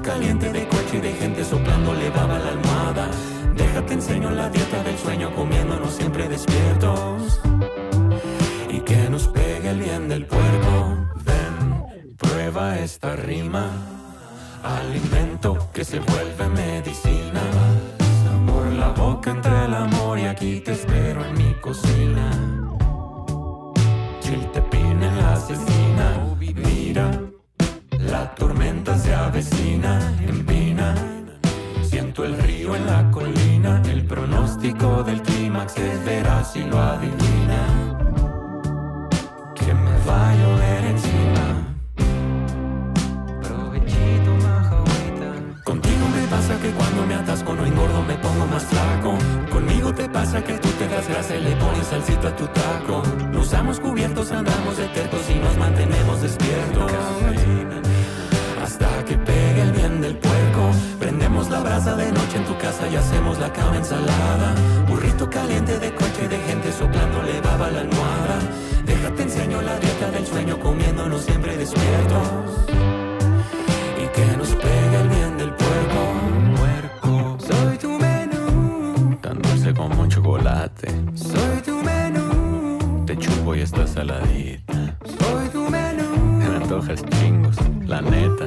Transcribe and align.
caliente 0.00 0.52
de 0.52 0.66
coche 0.66 0.98
y 0.98 1.00
de 1.00 1.12
gente 1.12 1.44
soplando 1.44 1.94
levaba 1.94 2.38
la 2.38 2.50
almohada. 2.50 3.10
Déjate 3.54 3.94
enseño 3.94 4.30
la 4.30 4.48
dieta 4.48 4.82
del 4.82 4.98
sueño 4.98 5.34
comiéndonos 5.34 5.94
siempre 5.94 6.28
despiertos. 6.28 7.40
Y 8.68 8.80
que 8.80 9.08
nos 9.10 9.28
pegue 9.28 9.70
el 9.70 9.80
bien 9.80 10.08
del 10.08 10.26
puerco. 10.26 11.08
Ven, 11.24 12.14
prueba 12.16 12.78
esta 12.78 13.16
rima. 13.16 13.70
Alimento 14.62 15.68
que 15.72 15.84
se 15.84 16.00
vuelve 16.00 16.48
medicina. 16.48 17.42
Sabor 18.24 18.72
la 18.72 18.88
boca 18.90 19.30
entre 19.30 19.64
el 19.64 19.74
amor 19.74 20.18
y 20.18 20.26
aquí 20.26 20.60
te 20.60 20.72
espero 20.72 21.24
en 21.24 21.34
mi 21.34 21.54
cocina. 21.54 22.67
verás 36.04 36.52
si 36.52 36.62
lo 36.64 36.78
adivina 36.80 37.60
que 39.54 39.74
me 39.74 39.96
va 40.06 40.30
a 40.30 40.34
llover 40.34 40.84
encima. 40.86 41.44
Provechito, 43.42 44.30
maja 44.42 44.76
agüita. 44.76 45.62
Contigo 45.64 46.04
me 46.16 46.26
pasa 46.28 46.58
que 46.60 46.70
cuando 46.70 47.06
me 47.06 47.14
atasco 47.14 47.54
no 47.54 47.64
engordo, 47.66 48.02
me 48.02 48.14
pongo 48.16 48.46
más 48.46 48.64
flaco. 48.64 49.18
Conmigo 49.50 49.92
te 49.94 50.08
pasa 50.08 50.42
que 50.42 50.54
tú 50.58 50.68
te 50.78 50.88
das 50.88 51.08
grasa 51.08 51.36
y 51.36 51.42
le 51.42 51.56
pones 51.56 51.86
salsita 51.86 52.28
a 52.28 52.36
tu 52.36 52.46
taco. 52.46 53.02
Nos 53.32 53.46
usamos 53.46 53.80
cubiertos, 53.80 54.32
andamos 54.32 54.76
de 54.76 54.86
tercos 54.88 55.20
y 55.30 55.34
nos 55.34 55.56
mantenemos 55.56 56.22
despiertos. 56.22 56.92
Hasta 58.62 59.04
que 59.04 59.16
pegue 59.18 59.62
el 59.62 59.72
bien 59.72 60.00
del 60.00 60.16
pueblo. 60.16 60.37
Prendemos 60.98 61.48
la 61.50 61.60
brasa 61.60 61.94
de 61.96 62.10
noche 62.10 62.36
en 62.36 62.44
tu 62.44 62.56
casa 62.58 62.88
y 62.88 62.96
hacemos 62.96 63.38
la 63.38 63.52
cama 63.52 63.76
ensalada. 63.76 64.54
Burrito 64.88 65.28
caliente 65.30 65.78
de 65.78 65.94
coche 65.94 66.24
y 66.24 66.28
de 66.28 66.38
gente 66.38 66.72
soplándole 66.72 67.40
baba 67.40 67.66
a 67.66 67.70
la 67.70 67.80
almohada. 67.80 68.38
Déjate 68.84 69.22
enseño 69.22 69.62
la 69.62 69.78
dieta 69.78 70.10
del 70.10 70.26
sueño 70.26 70.58
comiéndonos 70.58 71.22
siempre 71.22 71.56
despiertos. 71.56 72.66
Y 74.02 74.06
que 74.14 74.36
nos 74.36 74.48
pegue 74.48 74.96
el 75.02 75.08
bien 75.08 75.38
del 75.38 75.52
puerco. 75.54 76.00
Puerco. 76.56 77.38
Soy 77.38 77.78
tu 77.78 77.90
menú. 77.98 79.16
Tan 79.20 79.40
dulce 79.40 79.72
como 79.74 80.02
un 80.02 80.08
chocolate. 80.08 80.88
Soy 81.14 81.62
tu 81.64 81.82
menú. 81.82 83.04
Te 83.06 83.16
chupo 83.16 83.54
y 83.54 83.60
estás 83.60 83.90
saladita. 83.90 84.96
Soy 85.04 85.48
tu 85.52 85.68
menú. 85.70 86.38
Me 86.38 86.46
antojas 86.56 87.04
chingos, 87.04 87.56
la 87.86 88.00
neta. 88.00 88.46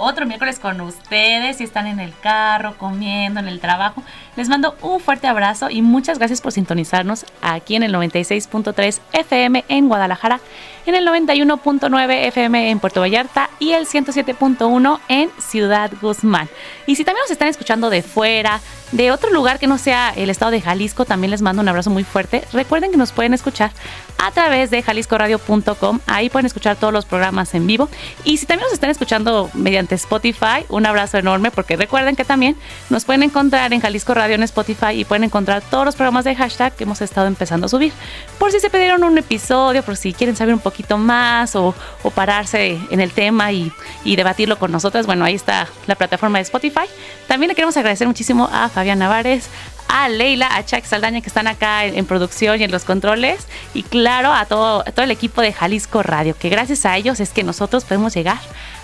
otro 0.00 0.26
miércoles 0.26 0.58
con 0.58 0.80
ustedes. 0.80 1.58
Si 1.58 1.64
están 1.64 1.86
en 1.86 2.00
el 2.00 2.12
carro, 2.20 2.76
comiendo, 2.78 3.40
en 3.40 3.48
el 3.48 3.60
trabajo, 3.60 4.02
les 4.36 4.48
mando 4.48 4.74
un 4.82 5.00
fuerte 5.00 5.26
abrazo 5.26 5.70
y 5.70 5.82
muchas 5.82 6.18
gracias 6.18 6.40
por 6.40 6.52
sintonizarnos 6.52 7.24
aquí 7.42 7.74
en 7.74 7.82
el 7.82 7.94
96.3 7.94 9.00
FM 9.12 9.64
en 9.68 9.88
Guadalajara, 9.88 10.40
en 10.86 10.94
el 10.94 11.06
91.9 11.06 12.26
FM 12.28 12.70
en 12.70 12.80
Puerto 12.80 13.00
Vallarta 13.00 13.50
y 13.58 13.72
el 13.72 13.86
107.1 13.86 15.00
en 15.08 15.30
Ciudad 15.38 15.90
Guzmán. 16.00 16.48
Y 16.86 16.96
si 16.96 17.04
también 17.04 17.22
nos 17.24 17.30
están 17.30 17.48
escuchando 17.48 17.90
de 17.90 18.02
fuera, 18.02 18.60
de 18.92 19.12
otro 19.12 19.30
lugar 19.30 19.58
que 19.58 19.66
no 19.66 19.78
sea 19.78 20.12
el 20.16 20.30
estado 20.30 20.50
de 20.50 20.60
Jalisco, 20.60 21.04
también 21.04 21.30
les 21.30 21.42
mando 21.42 21.62
un 21.62 21.68
abrazo 21.68 21.90
muy 21.90 22.02
fuerte. 22.02 22.42
Recuerden 22.52 22.90
que 22.90 22.96
nos 22.96 23.12
pueden 23.12 23.34
escuchar 23.34 23.70
a 24.18 24.30
través 24.32 24.70
de 24.70 24.82
jaliscoradio.com. 24.82 26.00
Ahí 26.06 26.28
pueden 26.28 26.46
escuchar 26.46 26.76
todos 26.76 26.92
los 26.92 27.04
programas 27.04 27.54
en 27.54 27.66
vivo. 27.66 27.88
Y 28.24 28.38
si 28.38 28.46
también 28.46 28.66
nos 28.66 28.72
están 28.72 28.90
escuchando 28.90 29.50
mediante 29.54 29.94
Spotify, 29.94 30.64
un 30.68 30.86
abrazo 30.86 31.18
enorme 31.18 31.50
porque 31.50 31.76
recuerden 31.76 32.16
que 32.16 32.24
también 32.24 32.56
nos 32.88 33.04
pueden 33.04 33.22
encontrar 33.22 33.72
en 33.72 33.80
Jalisco 33.80 34.12
Radio 34.14 34.29
en 34.34 34.42
Spotify 34.42 34.92
y 34.92 35.04
pueden 35.04 35.24
encontrar 35.24 35.62
todos 35.62 35.84
los 35.84 35.96
programas 35.96 36.24
de 36.24 36.34
hashtag 36.34 36.74
que 36.74 36.84
hemos 36.84 37.00
estado 37.00 37.26
empezando 37.26 37.66
a 37.66 37.68
subir. 37.68 37.92
Por 38.38 38.52
si 38.52 38.60
se 38.60 38.70
pidieron 38.70 39.04
un 39.04 39.18
episodio, 39.18 39.82
por 39.82 39.96
si 39.96 40.12
quieren 40.12 40.36
saber 40.36 40.54
un 40.54 40.60
poquito 40.60 40.98
más 40.98 41.56
o, 41.56 41.74
pararse 42.14 42.78
en 42.90 43.00
el 43.00 43.12
tema 43.12 43.52
y, 43.52 43.72
debatirlo 44.04 44.58
con 44.58 44.72
nosotras, 44.72 45.06
bueno, 45.06 45.24
ahí 45.24 45.34
está 45.34 45.68
la 45.86 45.94
plataforma 45.94 46.38
de 46.38 46.42
Spotify. 46.42 46.86
También 47.28 47.48
le 47.48 47.54
queremos 47.54 47.76
agradecer 47.76 48.06
muchísimo 48.06 48.48
a 48.52 48.68
Fabián 48.68 48.98
Navares, 48.98 49.48
a 49.88 50.08
Leila, 50.08 50.48
a 50.54 50.64
Chuck 50.64 50.84
Saldaña 50.84 51.20
que 51.20 51.28
están 51.28 51.46
acá 51.46 51.84
en, 51.84 52.06
producción 52.06 52.60
y 52.60 52.64
en 52.64 52.70
los 52.70 52.84
controles 52.84 53.46
y 53.74 53.82
claro 53.82 54.32
a 54.32 54.44
todo, 54.44 54.84
todo 54.84 55.04
el 55.04 55.10
equipo 55.10 55.40
de 55.40 55.52
Jalisco 55.52 56.02
Radio, 56.02 56.36
que 56.38 56.48
gracias 56.48 56.86
a 56.86 56.96
ellos 56.96 57.20
es 57.20 57.30
que 57.30 57.42
nosotros 57.42 57.84
podemos 57.84 58.14
llegar 58.14 58.38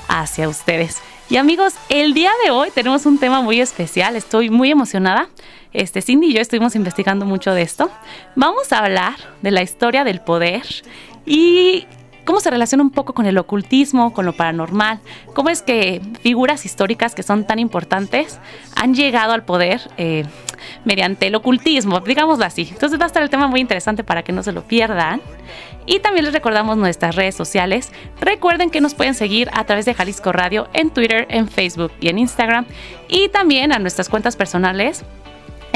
hacia 0.09 0.49
ustedes. 0.49 1.01
Y 1.29 1.39
amigos, 1.39 1.75
el 1.89 2.15
día 2.15 2.31
de 2.45 2.53
hoy 2.53 2.71
tenemos 2.71 3.05
un 3.05 3.19
tema 3.19 3.43
muy 3.43 3.61
especial, 3.61 4.15
estoy 4.15 4.49
muy 4.49 4.71
emocionada. 4.71 5.29
Este, 5.73 6.01
Cindy 6.01 6.29
y 6.29 6.35
yo 6.35 6.41
estuvimos 6.41 6.77
investigando 6.77 7.27
mucho 7.27 7.53
de 7.53 7.63
esto. 7.63 7.91
Vamos 8.37 8.73
a 8.73 8.79
hablar 8.79 9.17
de 9.43 9.51
la 9.51 9.63
historia 9.63 10.05
del 10.05 10.21
poder 10.21 10.63
y 11.27 11.85
cómo 12.27 12.41
se 12.41 12.51
relaciona 12.51 12.83
un 12.85 12.91
poco 12.91 13.15
con 13.15 13.25
el 13.25 13.39
ocultismo, 13.39 14.13
con 14.13 14.27
lo 14.27 14.35
paranormal, 14.35 15.01
cómo 15.33 15.49
es 15.49 15.63
que 15.63 16.03
figuras 16.21 16.67
históricas 16.67 17.15
que 17.15 17.23
son 17.23 17.47
tan 17.47 17.59
importantes 17.59 18.39
han 18.75 18.95
llegado 18.95 19.33
al 19.33 19.45
poder. 19.45 19.81
Eh, 19.97 20.25
mediante 20.85 21.27
el 21.27 21.35
ocultismo, 21.35 22.01
digámoslo 22.01 22.45
así. 22.45 22.69
Entonces 22.71 22.99
va 22.99 23.05
a 23.05 23.07
estar 23.07 23.23
el 23.23 23.31
tema 23.31 23.47
muy 23.47 23.61
interesante 23.61 24.05
para 24.05 24.23
que 24.23 24.33
no 24.33 24.43
se 24.43 24.53
lo 24.53 24.63
pierdan. 24.63 25.21
Y 25.87 26.01
también 26.01 26.25
les 26.25 26.35
recordamos 26.35 26.77
nuestras 26.77 27.15
redes 27.15 27.35
sociales. 27.35 27.93
Recuerden 28.21 28.71
que 28.71 28.81
nos 28.81 28.95
pueden 28.95 29.15
seguir 29.15 29.49
a 29.53 29.65
través 29.65 29.85
de 29.85 29.95
Jalisco 29.95 30.33
Radio 30.33 30.69
en 30.73 30.91
Twitter, 30.91 31.27
en 31.31 31.49
Facebook 31.49 31.93
y 32.01 32.09
en 32.09 32.19
Instagram. 32.19 32.67
Y 33.09 33.29
también 33.29 33.73
a 33.73 33.79
nuestras 33.79 34.09
cuentas 34.09 34.35
personales 34.35 35.05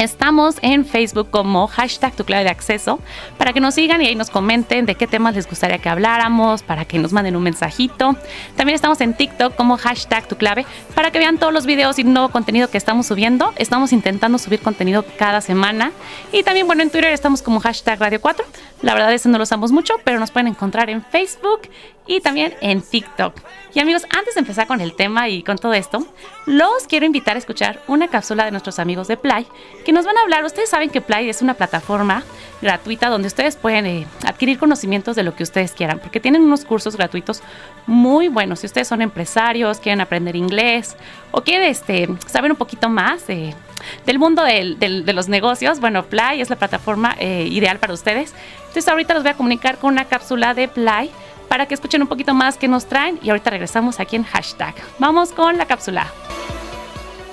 Estamos 0.01 0.55
en 0.63 0.83
Facebook 0.83 1.29
como 1.29 1.67
hashtag 1.67 2.15
tu 2.15 2.25
clave 2.25 2.45
de 2.45 2.49
acceso 2.49 2.99
para 3.37 3.53
que 3.53 3.59
nos 3.59 3.75
sigan 3.75 4.01
y 4.01 4.07
ahí 4.07 4.15
nos 4.15 4.31
comenten 4.31 4.87
de 4.87 4.95
qué 4.95 5.05
temas 5.05 5.35
les 5.35 5.47
gustaría 5.47 5.77
que 5.77 5.89
habláramos, 5.89 6.63
para 6.63 6.85
que 6.85 6.97
nos 6.97 7.13
manden 7.13 7.35
un 7.35 7.43
mensajito. 7.43 8.15
También 8.55 8.73
estamos 8.73 8.99
en 9.01 9.13
TikTok 9.13 9.55
como 9.55 9.77
hashtag 9.77 10.27
tu 10.27 10.37
clave 10.37 10.65
para 10.95 11.11
que 11.11 11.19
vean 11.19 11.37
todos 11.37 11.53
los 11.53 11.67
videos 11.67 11.99
y 11.99 12.03
nuevo 12.03 12.29
contenido 12.29 12.67
que 12.67 12.79
estamos 12.79 13.05
subiendo. 13.05 13.53
Estamos 13.57 13.93
intentando 13.93 14.39
subir 14.39 14.61
contenido 14.61 15.05
cada 15.19 15.39
semana. 15.39 15.91
Y 16.31 16.41
también, 16.41 16.65
bueno, 16.65 16.81
en 16.81 16.89
Twitter 16.89 17.13
estamos 17.13 17.43
como 17.43 17.59
hashtag 17.59 17.99
Radio 17.99 18.19
4. 18.19 18.43
La 18.81 18.95
verdad 18.95 19.13
es 19.13 19.21
que 19.21 19.29
no 19.29 19.37
lo 19.37 19.43
usamos 19.43 19.71
mucho, 19.71 19.93
pero 20.03 20.17
nos 20.17 20.31
pueden 20.31 20.47
encontrar 20.47 20.89
en 20.89 21.03
Facebook 21.03 21.69
y 22.07 22.21
también 22.21 22.53
en 22.61 22.81
TikTok. 22.81 23.35
Y 23.73 23.79
amigos, 23.79 24.05
antes 24.17 24.35
de 24.35 24.41
empezar 24.41 24.67
con 24.67 24.81
el 24.81 24.95
tema 24.95 25.29
y 25.29 25.43
con 25.43 25.57
todo 25.57 25.73
esto, 25.73 26.05
los 26.45 26.87
quiero 26.89 27.05
invitar 27.05 27.35
a 27.35 27.39
escuchar 27.39 27.81
una 27.87 28.09
cápsula 28.09 28.43
de 28.43 28.51
nuestros 28.51 28.79
amigos 28.79 29.07
de 29.07 29.15
Play 29.15 29.47
que 29.85 29.93
nos 29.93 30.05
van 30.05 30.17
a 30.17 30.21
hablar. 30.21 30.43
Ustedes 30.43 30.69
saben 30.69 30.89
que 30.89 30.99
Play 30.99 31.29
es 31.29 31.41
una 31.41 31.53
plataforma 31.53 32.23
gratuita 32.61 33.09
donde 33.09 33.27
ustedes 33.27 33.55
pueden 33.55 33.85
eh, 33.85 34.07
adquirir 34.25 34.59
conocimientos 34.59 35.15
de 35.15 35.23
lo 35.23 35.35
que 35.35 35.43
ustedes 35.43 35.71
quieran, 35.71 35.99
porque 35.99 36.19
tienen 36.19 36.41
unos 36.41 36.65
cursos 36.65 36.97
gratuitos 36.97 37.41
muy 37.87 38.27
buenos. 38.27 38.59
Si 38.59 38.65
ustedes 38.65 38.89
son 38.89 39.01
empresarios, 39.01 39.79
quieren 39.79 40.01
aprender 40.01 40.35
inglés 40.35 40.97
o 41.31 41.41
quieren 41.41 41.69
este, 41.69 42.09
saber 42.27 42.51
un 42.51 42.57
poquito 42.57 42.89
más 42.89 43.25
del 43.27 44.19
mundo 44.19 44.43
de 44.43 45.13
los 45.13 45.29
negocios, 45.29 45.79
bueno, 45.79 46.03
Play 46.03 46.41
es 46.41 46.49
la 46.49 46.57
plataforma 46.57 47.15
eh, 47.19 47.47
ideal 47.49 47.79
para 47.79 47.93
ustedes. 47.93 48.33
Entonces 48.59 48.87
ahorita 48.89 49.13
los 49.13 49.23
voy 49.23 49.31
a 49.31 49.35
comunicar 49.35 49.77
con 49.77 49.93
una 49.93 50.05
cápsula 50.05 50.53
de 50.53 50.67
Play 50.67 51.09
para 51.51 51.65
que 51.65 51.73
escuchen 51.73 52.01
un 52.01 52.07
poquito 52.07 52.33
más 52.33 52.55
qué 52.55 52.69
nos 52.69 52.85
traen 52.85 53.19
y 53.21 53.29
ahorita 53.29 53.49
regresamos 53.49 53.99
aquí 53.99 54.15
en 54.15 54.23
hashtag. 54.23 54.73
Vamos 54.99 55.33
con 55.33 55.57
la 55.57 55.65
cápsula. 55.65 56.09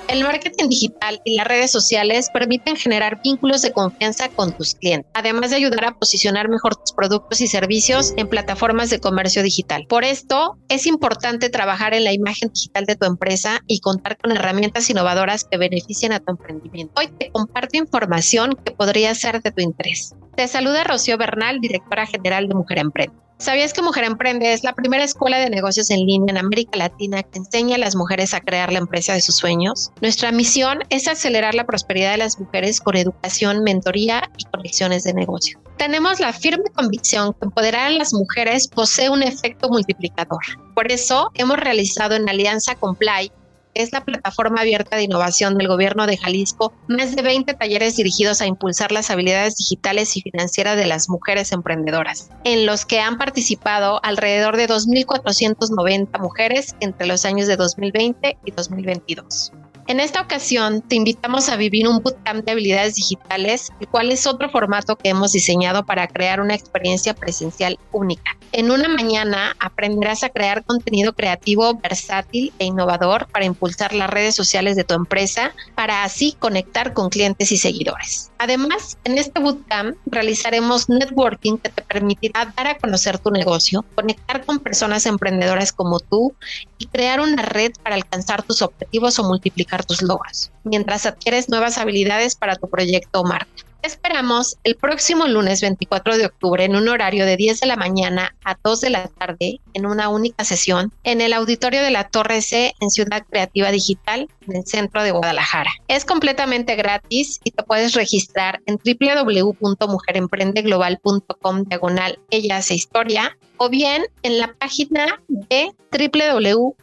El 0.09 0.25
marketing 0.25 0.67
digital 0.67 1.21
y 1.23 1.37
las 1.37 1.47
redes 1.47 1.71
sociales 1.71 2.29
permiten 2.33 2.75
generar 2.75 3.21
vínculos 3.23 3.61
de 3.61 3.71
confianza 3.71 4.27
con 4.27 4.51
tus 4.51 4.75
clientes, 4.75 5.09
además 5.13 5.51
de 5.51 5.55
ayudar 5.55 5.85
a 5.85 5.91
posicionar 5.93 6.49
mejor 6.49 6.75
tus 6.75 6.91
productos 6.91 7.39
y 7.39 7.47
servicios 7.47 8.13
en 8.17 8.27
plataformas 8.27 8.89
de 8.89 8.99
comercio 8.99 9.41
digital. 9.41 9.85
Por 9.87 10.03
esto, 10.03 10.57
es 10.67 10.85
importante 10.85 11.49
trabajar 11.49 11.93
en 11.93 12.03
la 12.03 12.11
imagen 12.11 12.51
digital 12.53 12.83
de 12.83 12.97
tu 12.97 13.05
empresa 13.05 13.61
y 13.67 13.79
contar 13.79 14.17
con 14.17 14.33
herramientas 14.33 14.89
innovadoras 14.89 15.45
que 15.49 15.57
beneficien 15.57 16.11
a 16.11 16.19
tu 16.19 16.31
emprendimiento. 16.31 16.91
Hoy 16.97 17.07
te 17.07 17.31
comparto 17.31 17.77
información 17.77 18.57
que 18.65 18.71
podría 18.71 19.15
ser 19.15 19.41
de 19.41 19.51
tu 19.51 19.61
interés. 19.61 20.13
Te 20.35 20.45
saluda 20.49 20.83
Rocío 20.83 21.17
Bernal, 21.17 21.61
directora 21.61 22.05
general 22.05 22.49
de 22.49 22.55
Mujer 22.55 22.79
Emprende. 22.79 23.28
¿Sabías 23.41 23.71
que 23.71 23.81
Mujer 23.81 24.03
Emprende 24.03 24.51
es 24.51 24.65
la 24.65 24.73
primera 24.73 25.01
escuela 25.01 25.39
de 25.39 25.49
negocios 25.49 25.89
en 25.91 26.05
línea 26.05 26.33
en 26.33 26.37
América 26.37 26.77
Latina 26.77 27.23
que 27.23 27.39
enseña 27.39 27.77
a 27.77 27.79
las 27.79 27.95
mujeres 27.95 28.33
a 28.33 28.41
crear 28.41 28.69
la 28.73 28.79
empresa 28.79 29.13
de 29.13 29.21
sus 29.21 29.37
sueños? 29.37 29.91
Nuestra 30.01 30.33
misión 30.33 30.79
es 30.89 31.07
acelerar 31.07 31.55
la 31.55 31.65
prosperidad 31.65 32.11
de 32.11 32.17
las 32.17 32.37
mujeres 32.37 32.81
con 32.81 32.97
educación, 32.97 33.63
mentoría 33.63 34.29
y 34.37 34.43
conexiones 34.43 35.05
de 35.05 35.13
negocio. 35.13 35.57
Tenemos 35.77 36.19
la 36.19 36.33
firme 36.33 36.65
convicción 36.75 37.31
que 37.31 37.45
empoderar 37.45 37.87
a 37.87 37.91
las 37.91 38.13
mujeres 38.13 38.67
posee 38.67 39.09
un 39.09 39.23
efecto 39.23 39.69
multiplicador. 39.69 40.41
Por 40.75 40.91
eso 40.91 41.31
hemos 41.35 41.55
realizado 41.55 42.15
en 42.15 42.27
alianza 42.27 42.75
con 42.75 42.97
Play 42.97 43.31
es 43.73 43.91
la 43.91 44.03
plataforma 44.03 44.61
abierta 44.61 44.95
de 44.95 45.03
innovación 45.03 45.57
del 45.57 45.67
gobierno 45.67 46.07
de 46.07 46.17
Jalisco, 46.17 46.73
más 46.87 47.15
de 47.15 47.21
20 47.21 47.53
talleres 47.53 47.95
dirigidos 47.95 48.41
a 48.41 48.47
impulsar 48.47 48.91
las 48.91 49.09
habilidades 49.09 49.55
digitales 49.57 50.15
y 50.17 50.21
financieras 50.21 50.77
de 50.77 50.85
las 50.85 51.09
mujeres 51.09 51.51
emprendedoras, 51.51 52.29
en 52.43 52.65
los 52.65 52.85
que 52.85 52.99
han 52.99 53.17
participado 53.17 53.99
alrededor 54.03 54.57
de 54.57 54.67
2.490 54.67 56.19
mujeres 56.19 56.75
entre 56.79 57.07
los 57.07 57.25
años 57.25 57.47
de 57.47 57.55
2020 57.55 58.37
y 58.45 58.51
2022. 58.51 59.51
En 59.89 59.99
esta 59.99 60.21
ocasión 60.21 60.83
te 60.83 60.95
invitamos 60.95 61.49
a 61.49 61.55
vivir 61.55 61.87
un 61.87 62.03
bootcamp 62.03 62.45
de 62.45 62.51
habilidades 62.51 62.93
digitales, 62.93 63.71
el 63.79 63.87
cual 63.87 64.11
es 64.11 64.27
otro 64.27 64.47
formato 64.47 64.95
que 64.95 65.09
hemos 65.09 65.31
diseñado 65.31 65.83
para 65.83 66.07
crear 66.07 66.41
una 66.41 66.53
experiencia 66.53 67.15
presencial 67.15 67.79
única. 67.91 68.37
En 68.51 68.69
una 68.69 68.87
mañana 68.87 69.55
aprenderás 69.59 70.23
a 70.23 70.29
crear 70.29 70.63
contenido 70.63 71.13
creativo, 71.13 71.73
versátil 71.73 72.53
e 72.59 72.65
innovador 72.65 73.29
para 73.31 73.45
impulsar 73.45 73.95
las 73.95 74.11
redes 74.11 74.35
sociales 74.35 74.75
de 74.75 74.83
tu 74.83 74.93
empresa, 74.93 75.55
para 75.73 76.03
así 76.03 76.35
conectar 76.37 76.93
con 76.93 77.09
clientes 77.09 77.51
y 77.51 77.57
seguidores. 77.57 78.28
Además, 78.41 78.97
en 79.03 79.17
este 79.17 79.41
bootcamp 79.41 79.97
realizaremos 80.05 80.87
networking 80.87 81.57
que 81.57 81.69
te 81.69 81.81
permitirá 81.83 82.53
dar 82.55 82.67
a 82.67 82.77
conocer 82.77 83.19
tu 83.19 83.31
negocio, 83.31 83.85
conectar 83.95 84.45
con 84.45 84.59
personas 84.59 85.05
emprendedoras 85.05 85.73
como 85.73 85.99
tú 85.99 86.33
y 86.77 86.87
crear 86.87 87.19
una 87.19 87.41
red 87.41 87.71
para 87.83 87.95
alcanzar 87.95 88.43
tus 88.43 88.61
objetivos 88.61 89.19
o 89.19 89.25
multiplicar 89.25 89.85
tus 89.85 90.01
logros, 90.01 90.51
mientras 90.63 91.05
adquieres 91.05 91.49
nuevas 91.49 91.77
habilidades 91.77 92.37
para 92.37 92.55
tu 92.55 92.69
proyecto 92.69 93.19
o 93.19 93.23
marca. 93.25 93.68
Esperamos 93.81 94.57
el 94.63 94.75
próximo 94.75 95.27
lunes 95.27 95.61
24 95.61 96.17
de 96.17 96.25
octubre 96.25 96.63
en 96.63 96.75
un 96.75 96.87
horario 96.87 97.25
de 97.25 97.37
10 97.37 97.61
de 97.61 97.67
la 97.67 97.75
mañana 97.75 98.35
a 98.43 98.57
2 98.63 98.81
de 98.81 98.89
la 98.89 99.07
tarde 99.07 99.61
en 99.73 99.85
una 99.85 100.09
única 100.09 100.43
sesión 100.43 100.91
en 101.03 101.21
el 101.21 101.33
auditorio 101.33 101.81
de 101.81 101.91
la 101.91 102.09
Torre 102.09 102.41
C 102.41 102.73
en 102.79 102.89
Ciudad 102.89 103.23
Creativa 103.29 103.71
Digital 103.71 104.27
en 104.47 104.57
el 104.57 104.65
centro 104.65 105.03
de 105.03 105.11
Guadalajara. 105.11 105.71
Es 105.87 106.05
completamente 106.05 106.75
gratis 106.75 107.39
y 107.43 107.51
te 107.51 107.63
puedes 107.63 107.93
registrar 107.93 108.61
en 108.65 108.77
www.mujeremprendeglobal.com 108.77 111.63
diagonal 111.63 112.19
ella 112.29 112.57
hace 112.57 112.75
historia 112.75 113.37
o 113.59 113.69
bien 113.69 114.05
en 114.23 114.39
la 114.39 114.51
página 114.53 115.21
de 115.27 115.71
www.play.mx 115.91 116.81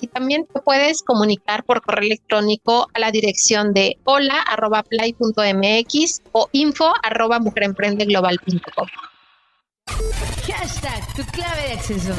y 0.00 0.06
también 0.06 0.46
te 0.46 0.60
puedes 0.60 1.02
comunicar 1.02 1.64
por 1.64 1.82
correo 1.82 2.06
electrónico 2.06 2.88
a 2.94 3.00
la 3.00 3.10
dirección 3.10 3.72
de 3.72 3.98
hola.play.mx 4.04 4.52
o 6.32 6.48
info 6.52 6.92
arroba 7.02 7.40
mujeremprendeglobalcom 7.40 8.60
Hashtag 10.46 11.14
tu 11.14 11.24
clave 11.32 11.62
de 11.62 11.72
acceso. 11.72 12.14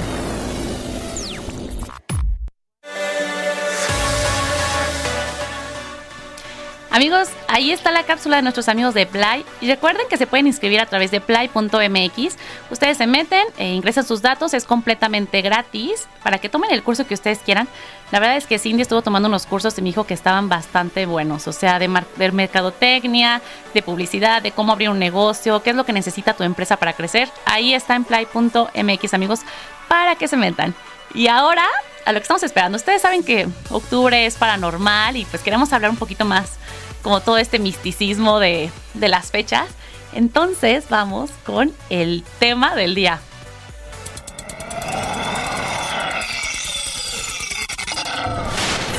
Amigos, 6.94 7.30
ahí 7.48 7.72
está 7.72 7.90
la 7.90 8.04
cápsula 8.04 8.36
de 8.36 8.42
nuestros 8.42 8.68
amigos 8.68 8.94
de 8.94 9.06
Play. 9.06 9.46
Y 9.62 9.68
recuerden 9.68 10.06
que 10.10 10.18
se 10.18 10.28
pueden 10.28 10.46
inscribir 10.46 10.82
a 10.82 10.86
través 10.86 11.10
de 11.10 11.22
play.mx. 11.22 12.36
Ustedes 12.70 12.98
se 12.98 13.08
meten, 13.08 13.48
e 13.58 13.70
ingresan 13.70 14.06
sus 14.06 14.22
datos, 14.22 14.54
es 14.54 14.66
completamente 14.66 15.42
gratis 15.42 16.10
para 16.22 16.40
que 16.40 16.50
tomen 16.50 16.70
el 16.72 16.84
curso 16.84 17.08
que 17.08 17.14
ustedes 17.14 17.40
quieran. 17.40 17.70
La 18.12 18.20
verdad 18.20 18.36
es 18.36 18.46
que 18.46 18.60
Cindy 18.60 18.82
estuvo 18.82 19.02
tomando 19.02 19.30
unos 19.30 19.46
cursos 19.46 19.78
y 19.78 19.82
me 19.82 19.88
dijo 19.88 20.04
que 20.04 20.14
estaban 20.14 20.50
bastante 20.50 21.06
buenos, 21.06 21.48
o 21.48 21.54
sea, 21.54 21.80
de, 21.80 21.90
de 22.18 22.32
mercadotecnia, 22.34 23.42
de 23.74 23.82
publicidad, 23.82 24.42
de 24.42 24.52
cómo 24.52 24.74
abrir 24.74 24.90
un 24.90 25.00
negocio, 25.00 25.64
qué 25.64 25.70
es 25.70 25.78
lo 25.78 25.86
que 25.86 25.94
necesita 25.94 26.34
tu 26.34 26.44
empresa 26.44 26.76
para 26.76 26.92
crecer. 26.92 27.30
Ahí 27.46 27.74
está 27.74 27.96
en 27.96 28.04
play.mx, 28.04 29.14
amigos, 29.14 29.40
para 29.88 30.16
que 30.16 30.28
se 30.28 30.36
metan. 30.36 30.76
Y 31.14 31.28
ahora, 31.28 31.66
a 32.06 32.12
lo 32.12 32.20
que 32.20 32.24
estamos 32.24 32.44
esperando, 32.44 32.76
ustedes 32.76 33.02
saben 33.02 33.24
que 33.24 33.48
octubre 33.70 34.26
es 34.26 34.36
paranormal 34.36 35.16
y 35.16 35.24
pues 35.24 35.42
queremos 35.42 35.72
hablar 35.72 35.90
un 35.90 35.98
poquito 35.98 36.26
más 36.26 36.58
como 37.02 37.22
todo 37.22 37.38
este 37.38 37.60
misticismo 37.60 38.40
de, 38.40 38.72
de 38.94 39.08
las 39.08 39.32
fechas. 39.32 39.68
Entonces 40.14 40.86
vamos 40.90 41.32
con 41.46 41.74
el 41.90 42.24
tema 42.40 42.76
del 42.76 42.96
día. 42.96 43.22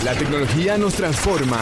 La 0.05 0.15
tecnología 0.15 0.77
nos 0.79 0.95
transforma. 0.95 1.61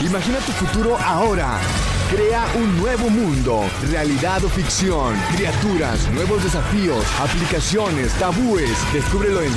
Imagina 0.00 0.38
tu 0.38 0.52
futuro 0.52 0.98
ahora. 0.98 1.60
Crea 2.10 2.44
un 2.56 2.76
nuevo 2.80 3.08
mundo, 3.08 3.64
realidad 3.88 4.44
o 4.44 4.48
ficción, 4.48 5.16
criaturas, 5.36 6.08
nuevos 6.10 6.42
desafíos, 6.42 7.04
aplicaciones, 7.20 8.12
tabúes. 8.14 8.76
Descúbrelo 8.92 9.42
en 9.42 9.52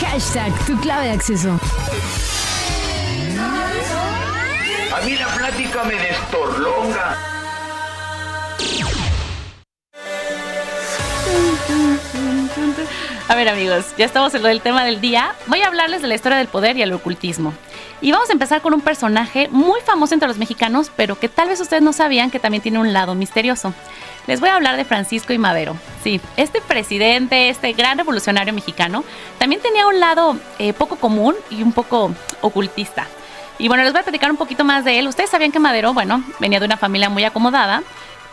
Hashtag 0.00 0.52
tu 0.66 0.78
clave 0.80 1.06
de 1.06 1.10
acceso. 1.10 1.58
A 4.94 5.00
mí 5.04 5.16
la 5.16 5.34
plática 5.34 5.82
me 5.82 5.96
destorlonga. 5.96 7.18
A 13.28 13.34
ver 13.34 13.48
amigos, 13.48 13.86
ya 13.98 14.04
estamos 14.04 14.32
en 14.34 14.42
lo 14.42 14.48
del 14.48 14.60
tema 14.60 14.84
del 14.84 15.00
día. 15.00 15.34
Voy 15.48 15.60
a 15.60 15.66
hablarles 15.66 16.00
de 16.00 16.06
la 16.06 16.14
historia 16.14 16.38
del 16.38 16.46
poder 16.46 16.76
y 16.76 16.82
el 16.82 16.92
ocultismo. 16.92 17.52
Y 18.00 18.12
vamos 18.12 18.30
a 18.30 18.32
empezar 18.32 18.62
con 18.62 18.72
un 18.72 18.80
personaje 18.80 19.48
muy 19.50 19.80
famoso 19.80 20.14
entre 20.14 20.28
los 20.28 20.38
mexicanos, 20.38 20.92
pero 20.94 21.18
que 21.18 21.28
tal 21.28 21.48
vez 21.48 21.60
ustedes 21.60 21.82
no 21.82 21.92
sabían 21.92 22.30
que 22.30 22.38
también 22.38 22.62
tiene 22.62 22.78
un 22.78 22.92
lado 22.92 23.16
misterioso. 23.16 23.74
Les 24.28 24.38
voy 24.38 24.50
a 24.50 24.54
hablar 24.54 24.76
de 24.76 24.84
Francisco 24.84 25.32
y 25.32 25.38
Madero. 25.38 25.76
Sí, 26.04 26.20
este 26.36 26.60
presidente, 26.60 27.48
este 27.48 27.72
gran 27.72 27.98
revolucionario 27.98 28.52
mexicano, 28.52 29.02
también 29.38 29.60
tenía 29.60 29.88
un 29.88 29.98
lado 29.98 30.36
eh, 30.60 30.72
poco 30.72 30.94
común 30.94 31.34
y 31.50 31.64
un 31.64 31.72
poco 31.72 32.14
ocultista. 32.42 33.08
Y 33.58 33.66
bueno, 33.66 33.82
les 33.82 33.92
voy 33.92 34.02
a 34.02 34.04
platicar 34.04 34.30
un 34.30 34.36
poquito 34.36 34.62
más 34.62 34.84
de 34.84 35.00
él. 35.00 35.08
Ustedes 35.08 35.30
sabían 35.30 35.50
que 35.50 35.58
Madero, 35.58 35.92
bueno, 35.94 36.22
venía 36.38 36.60
de 36.60 36.66
una 36.66 36.76
familia 36.76 37.08
muy 37.08 37.24
acomodada 37.24 37.82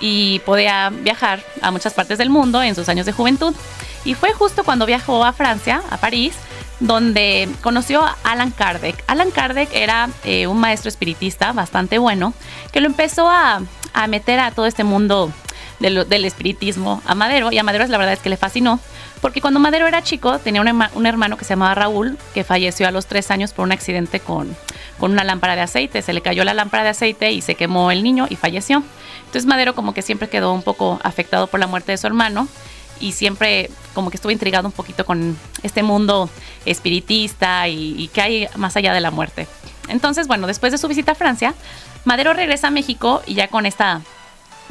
y 0.06 0.40
podía 0.40 0.90
viajar 0.90 1.42
a 1.62 1.72
muchas 1.72 1.94
partes 1.94 2.18
del 2.18 2.30
mundo 2.30 2.62
en 2.62 2.76
sus 2.76 2.90
años 2.90 3.06
de 3.06 3.14
juventud. 3.14 3.56
Y 4.04 4.16
fue 4.16 4.34
justo 4.34 4.66
cuando 4.66 4.86
viajó 4.86 5.24
a 5.24 5.32
Francia, 5.32 5.82
a 5.90 5.96
París, 5.96 6.36
donde 6.82 7.48
conoció 7.62 8.04
a 8.04 8.18
Alan 8.26 8.52
Kardec. 8.52 9.02
Alan 9.08 9.32
Kardec 9.32 9.70
era 9.74 10.10
eh, 10.26 10.46
un 10.46 10.60
maestro 10.60 10.90
espiritista 10.90 11.54
bastante 11.54 12.00
bueno, 12.00 12.34
que 12.74 12.82
lo 12.82 12.88
empezó 12.88 13.30
a, 13.30 13.62
meter 14.10 14.42
a 14.42 14.52
todo 14.52 14.66
este 14.66 14.84
mundo 14.84 15.32
del 15.84 16.26
espiritismo 16.26 17.02
a 17.06 17.14
Madero, 17.14 17.52
y 17.52 17.58
a 17.58 17.64
Madero 17.64 17.86
la 17.88 17.98
verdad 17.98 18.14
es 18.14 18.20
que 18.20 18.30
le 18.30 18.38
fascinó, 18.38 18.80
porque 19.22 19.42
cuando 19.42 19.60
Madero 19.60 19.88
era 19.88 20.02
chico 20.02 20.40
tenía 20.40 20.62
un, 20.62 21.06
hermano 21.06 21.38
que 21.38 21.46
se 21.46 21.52
llamaba 21.52 21.76
Raúl, 21.76 22.18
que 22.34 22.44
falleció 22.44 22.88
a 22.88 22.92
los 22.92 23.06
tres 23.06 23.32
años 23.32 23.54
por 23.54 23.66
un 23.66 23.72
accidente 23.72 24.20
con, 24.20 24.56
con 24.98 25.12
una 25.12 25.24
lámpara 25.24 25.56
de 25.56 25.62
aceite, 25.62 26.02
se 26.02 26.14
le 26.14 26.22
cayó 26.22 26.44
la 26.44 26.54
lámpara 26.54 26.84
de 26.84 26.90
aceite 26.90 27.32
y 27.32 27.42
se 27.42 27.56
quemó 27.56 27.92
el 27.92 28.04
niño 28.04 28.28
y 28.30 28.36
falleció. 28.36 28.84
Entonces 29.26 29.46
Madero 29.46 29.76
como 29.76 29.94
que 29.94 30.02
siempre 30.02 30.30
quedó 30.30 30.54
un 30.54 30.62
poco 30.62 31.00
afectado 31.04 31.48
por 31.48 31.60
la 31.60 31.68
muerte 31.68 31.92
de 31.92 31.98
su 31.98 32.08
hermano 32.08 32.48
y 33.00 33.12
siempre 33.12 33.70
como 33.94 34.10
que 34.10 34.18
estuve 34.18 34.34
intrigado 34.34 34.68
un 34.68 34.72
poquito 34.72 35.06
con 35.06 35.38
este 35.64 35.84
mundo 35.84 36.30
espiritista 36.66 37.68
y, 37.68 37.96
y 37.98 38.08
qué 38.10 38.22
hay 38.22 38.48
más 38.56 38.76
allá 38.78 38.94
de 38.94 39.02
la 39.02 39.12
muerte. 39.12 39.48
Entonces, 39.90 40.28
bueno, 40.28 40.48
después 40.48 40.72
de 40.72 40.78
su 40.78 40.88
visita 40.88 41.12
a 41.12 41.16
Francia, 41.16 41.54
Madero 42.06 42.34
regresa 42.34 42.68
a 42.68 42.72
México 42.72 43.22
y 43.26 43.36
ya 43.36 43.48
con 43.48 43.66
esta 43.66 44.02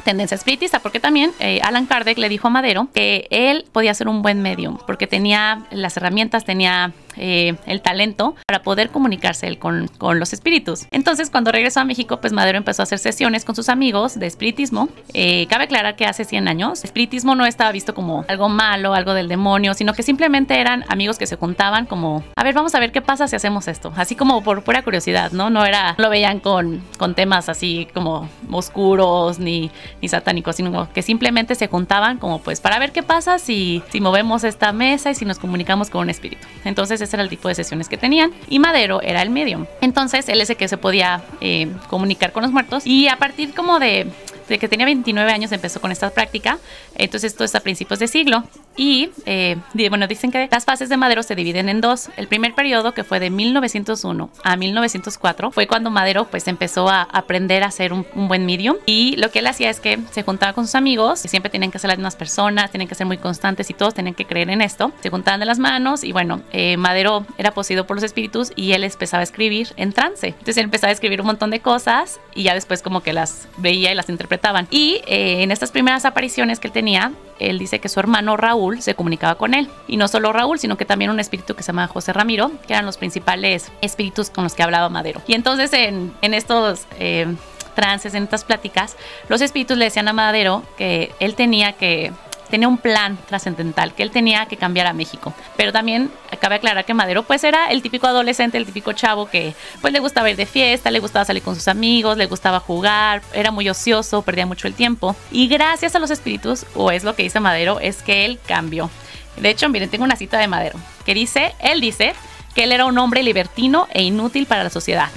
tendencia 0.03 0.35
espiritista, 0.35 0.79
porque 0.79 0.99
también 0.99 1.31
eh, 1.39 1.59
Alan 1.63 1.85
Kardec 1.85 2.17
le 2.17 2.29
dijo 2.29 2.47
a 2.47 2.51
Madero 2.51 2.87
que 2.93 3.27
él 3.29 3.65
podía 3.71 3.93
ser 3.93 4.07
un 4.07 4.21
buen 4.21 4.41
medium, 4.41 4.77
porque 4.85 5.07
tenía 5.07 5.63
las 5.71 5.97
herramientas, 5.97 6.45
tenía 6.45 6.91
eh, 7.17 7.55
el 7.65 7.81
talento 7.81 8.35
para 8.47 8.61
poder 8.61 8.89
comunicarse 8.89 9.47
él 9.47 9.59
con, 9.59 9.87
con, 9.97 10.19
los 10.19 10.33
espíritus. 10.33 10.87
Entonces, 10.91 11.29
cuando 11.29 11.51
regresó 11.51 11.79
a 11.79 11.85
México, 11.85 12.19
pues 12.19 12.33
Madero 12.33 12.57
empezó 12.57 12.81
a 12.81 12.83
hacer 12.83 12.99
sesiones 12.99 13.45
con 13.45 13.55
sus 13.55 13.69
amigos 13.69 14.19
de 14.19 14.27
espiritismo. 14.27 14.89
Eh, 15.13 15.47
cabe 15.47 15.65
aclarar 15.65 15.95
que 15.95 16.05
hace 16.05 16.25
100 16.25 16.47
años, 16.47 16.83
espiritismo 16.83 17.35
no 17.35 17.45
estaba 17.45 17.71
visto 17.71 17.93
como 17.93 18.25
algo 18.27 18.49
malo, 18.49 18.93
algo 18.93 19.13
del 19.13 19.27
demonio, 19.27 19.73
sino 19.73 19.93
que 19.93 20.03
simplemente 20.03 20.59
eran 20.59 20.85
amigos 20.89 21.17
que 21.17 21.27
se 21.27 21.35
juntaban 21.35 21.85
como, 21.85 22.23
a 22.35 22.43
ver, 22.43 22.53
vamos 22.53 22.75
a 22.75 22.79
ver 22.79 22.91
qué 22.91 23.01
pasa 23.01 23.27
si 23.27 23.35
hacemos 23.35 23.67
esto. 23.67 23.93
Así 23.95 24.15
como 24.15 24.43
por 24.43 24.63
pura 24.63 24.83
curiosidad, 24.83 25.31
¿no? 25.31 25.49
No 25.49 25.65
era, 25.65 25.95
lo 25.97 26.09
veían 26.09 26.39
con, 26.39 26.83
con 26.97 27.15
temas 27.15 27.49
así 27.49 27.87
como 27.93 28.29
oscuros 28.51 29.39
ni, 29.39 29.71
ni 30.01 30.07
satánicos, 30.07 30.55
sino 30.55 30.91
que 30.91 31.01
simplemente 31.01 31.55
se 31.55 31.67
juntaban 31.67 32.17
como 32.17 32.39
pues 32.39 32.61
para 32.61 32.79
ver 32.79 32.91
qué 32.91 33.03
pasa 33.03 33.39
si, 33.39 33.83
si 33.89 34.01
movemos 34.01 34.43
esta 34.43 34.71
mesa 34.71 35.11
y 35.11 35.15
si 35.15 35.25
nos 35.25 35.39
comunicamos 35.39 35.89
con 35.89 36.01
un 36.01 36.09
espíritu. 36.09 36.45
Entonces, 36.65 37.01
ese 37.03 37.15
era 37.15 37.23
el 37.23 37.29
tipo 37.29 37.47
de 37.47 37.55
sesiones 37.55 37.89
que 37.89 37.97
tenían. 37.97 38.31
Y 38.49 38.59
Madero 38.59 39.01
era 39.01 39.21
el 39.21 39.29
medium. 39.29 39.65
Entonces 39.81 40.27
él 40.29 40.41
es 40.41 40.49
el 40.49 40.57
que 40.57 40.67
se 40.67 40.77
podía 40.77 41.21
eh, 41.41 41.71
comunicar 41.89 42.31
con 42.31 42.43
los 42.43 42.51
muertos. 42.51 42.85
Y 42.85 43.07
a 43.07 43.17
partir 43.17 43.53
como 43.53 43.79
de 43.79 44.11
de 44.47 44.59
que 44.59 44.67
tenía 44.67 44.85
29 44.85 45.31
años 45.31 45.51
empezó 45.51 45.79
con 45.81 45.91
esta 45.91 46.09
práctica, 46.09 46.59
entonces 46.95 47.31
esto 47.31 47.43
es 47.43 47.55
a 47.55 47.59
principios 47.61 47.99
de 47.99 48.07
siglo. 48.07 48.43
Y 48.75 49.11
eh, 49.25 49.57
bueno, 49.89 50.07
dicen 50.07 50.31
que 50.31 50.47
las 50.51 50.65
fases 50.65 50.89
de 50.89 50.97
Madero 50.97 51.23
se 51.23 51.35
dividen 51.35 51.69
en 51.69 51.81
dos. 51.81 52.09
El 52.17 52.27
primer 52.27 52.55
periodo, 52.55 52.93
que 52.93 53.03
fue 53.03 53.19
de 53.19 53.29
1901 53.29 54.29
a 54.43 54.55
1904, 54.55 55.51
fue 55.51 55.67
cuando 55.67 55.91
Madero 55.91 56.25
pues 56.25 56.47
empezó 56.47 56.89
a 56.89 57.03
aprender 57.03 57.63
a 57.63 57.71
ser 57.71 57.93
un, 57.93 58.05
buen 58.13 58.45
medium. 58.45 58.77
Y 58.85 59.15
lo 59.17 59.31
que 59.31 59.39
él 59.39 59.47
hacía 59.47 59.69
es 59.69 59.79
que 59.79 59.99
se 60.11 60.23
juntaba 60.23 60.53
con 60.53 60.65
sus 60.65 60.75
amigos, 60.75 61.21
que 61.21 61.27
siempre 61.27 61.49
tenían 61.49 61.71
que 61.71 61.79
ser 61.79 61.89
las 61.89 61.97
mismas 61.97 62.15
personas, 62.15 62.71
tenían 62.71 62.87
que 62.87 62.95
ser 62.95 63.05
muy 63.05 63.17
constantes 63.17 63.69
y 63.69 63.73
todos 63.73 63.93
tenían 63.93 64.15
que 64.15 64.25
creer 64.25 64.49
en 64.49 64.61
esto. 64.61 64.91
Se 65.01 65.09
juntaban 65.09 65.39
de 65.39 65.45
las 65.45 65.59
manos 65.59 66.03
y 66.03 66.11
bueno, 66.11 66.41
eh, 66.51 66.77
Madero 66.77 67.25
era 67.37 67.51
poseído 67.51 67.85
por 67.85 67.97
los 67.97 68.03
espíritus 68.03 68.51
y 68.55 68.73
él 68.73 68.83
empezaba 68.83 69.21
a 69.21 69.23
escribir 69.23 69.69
en 69.77 69.93
trance. 69.93 70.27
Entonces 70.27 70.57
él 70.57 70.65
empezaba 70.65 70.89
a 70.89 70.93
escribir 70.93 71.21
un 71.21 71.27
montón 71.27 71.51
de 71.51 71.59
cosas 71.59 72.19
y 72.33 72.43
ya 72.43 72.53
después 72.53 72.81
como 72.81 73.01
que 73.01 73.13
las 73.13 73.47
veía 73.57 73.91
y 73.91 73.95
las 73.95 74.09
interpretaban. 74.09 74.67
Y 74.71 75.01
eh, 75.07 75.43
en 75.43 75.51
estas 75.51 75.71
primeras 75.71 76.05
apariciones 76.05 76.59
que 76.59 76.67
él 76.67 76.73
tenía, 76.73 77.11
él 77.39 77.59
dice 77.59 77.79
que 77.79 77.89
su 77.89 77.99
hermano 77.99 78.37
Raúl 78.37 78.62
se 78.81 78.95
comunicaba 78.95 79.35
con 79.35 79.53
él. 79.53 79.69
Y 79.87 79.97
no 79.97 80.07
solo 80.07 80.33
Raúl, 80.33 80.59
sino 80.59 80.77
que 80.77 80.85
también 80.85 81.11
un 81.11 81.19
espíritu 81.19 81.55
que 81.55 81.63
se 81.63 81.67
llama 81.67 81.87
José 81.87 82.13
Ramiro, 82.13 82.51
que 82.67 82.73
eran 82.73 82.85
los 82.85 82.97
principales 82.97 83.71
espíritus 83.81 84.29
con 84.29 84.43
los 84.43 84.53
que 84.53 84.63
hablaba 84.63 84.89
Madero. 84.89 85.21
Y 85.27 85.33
entonces 85.33 85.71
en, 85.73 86.13
estos... 86.21 86.85
Eh, 86.99 87.33
trances, 87.73 88.13
en 88.13 88.21
estas 88.21 88.43
pláticas, 88.43 88.95
los 89.29 89.41
espíritus 89.41 89.77
le 89.77 89.85
decían 89.85 90.07
a 90.07 90.13
Madero 90.13 90.61
que 90.77 91.11
él 91.19 91.33
tenía 91.33 91.73
que 91.73 92.11
tenía 92.53 92.67
un 92.67 92.77
plan 92.77 93.17
trascendental, 93.25 93.95
que 93.95 94.03
él 94.03 94.11
tenía 94.11 94.45
que 94.45 94.57
cambiar 94.57 94.85
a 94.85 94.93
México. 94.93 95.33
Pero 95.57 95.71
también 95.71 96.11
cabe 96.39 96.57
aclarar 96.57 96.85
que 96.85 96.93
Madero 96.93 97.23
pues 97.23 97.43
era 97.43 97.71
el 97.71 97.81
típico 97.81 98.05
adolescente, 98.05 98.59
el 98.59 98.67
típico 98.67 98.93
chavo 98.93 99.25
que 99.25 99.55
pues 99.81 99.91
le 99.91 99.97
gustaba 99.97 100.29
ir 100.29 100.35
de 100.35 100.45
fiesta, 100.45 100.91
le 100.91 100.99
gustaba 100.99 101.25
salir 101.25 101.41
con 101.41 101.55
sus 101.55 101.67
amigos, 101.67 102.15
le 102.15 102.27
gustaba 102.27 102.59
jugar, 102.59 103.23
era 103.33 103.49
muy 103.49 103.67
ocioso, 103.69 104.21
perdía 104.21 104.45
mucho 104.45 104.67
el 104.67 104.75
tiempo. 104.75 105.15
Y 105.31 105.47
gracias 105.47 105.95
a 105.95 105.99
los 105.99 106.11
espíritus, 106.11 106.67
o 106.75 106.91
es 106.91 107.03
lo 107.03 107.15
que 107.15 107.23
dice 107.23 107.39
Madero, 107.39 107.79
es 107.79 108.03
que 108.03 108.23
él 108.23 108.39
cambió. 108.45 108.91
De 109.37 109.49
hecho, 109.49 109.67
miren, 109.67 109.89
tengo 109.89 110.03
una 110.03 110.15
cita 110.15 110.37
de 110.37 110.47
Madero 110.47 110.77
que 111.07 111.15
dice, 111.15 111.55
él 111.57 111.81
dice 111.81 112.13
que 112.53 112.65
él 112.65 112.71
era 112.71 112.85
un 112.85 112.99
hombre 112.99 113.23
libertino 113.23 113.87
e 113.89 114.03
inútil 114.03 114.45
para 114.45 114.63
la 114.63 114.69
sociedad, 114.69 115.09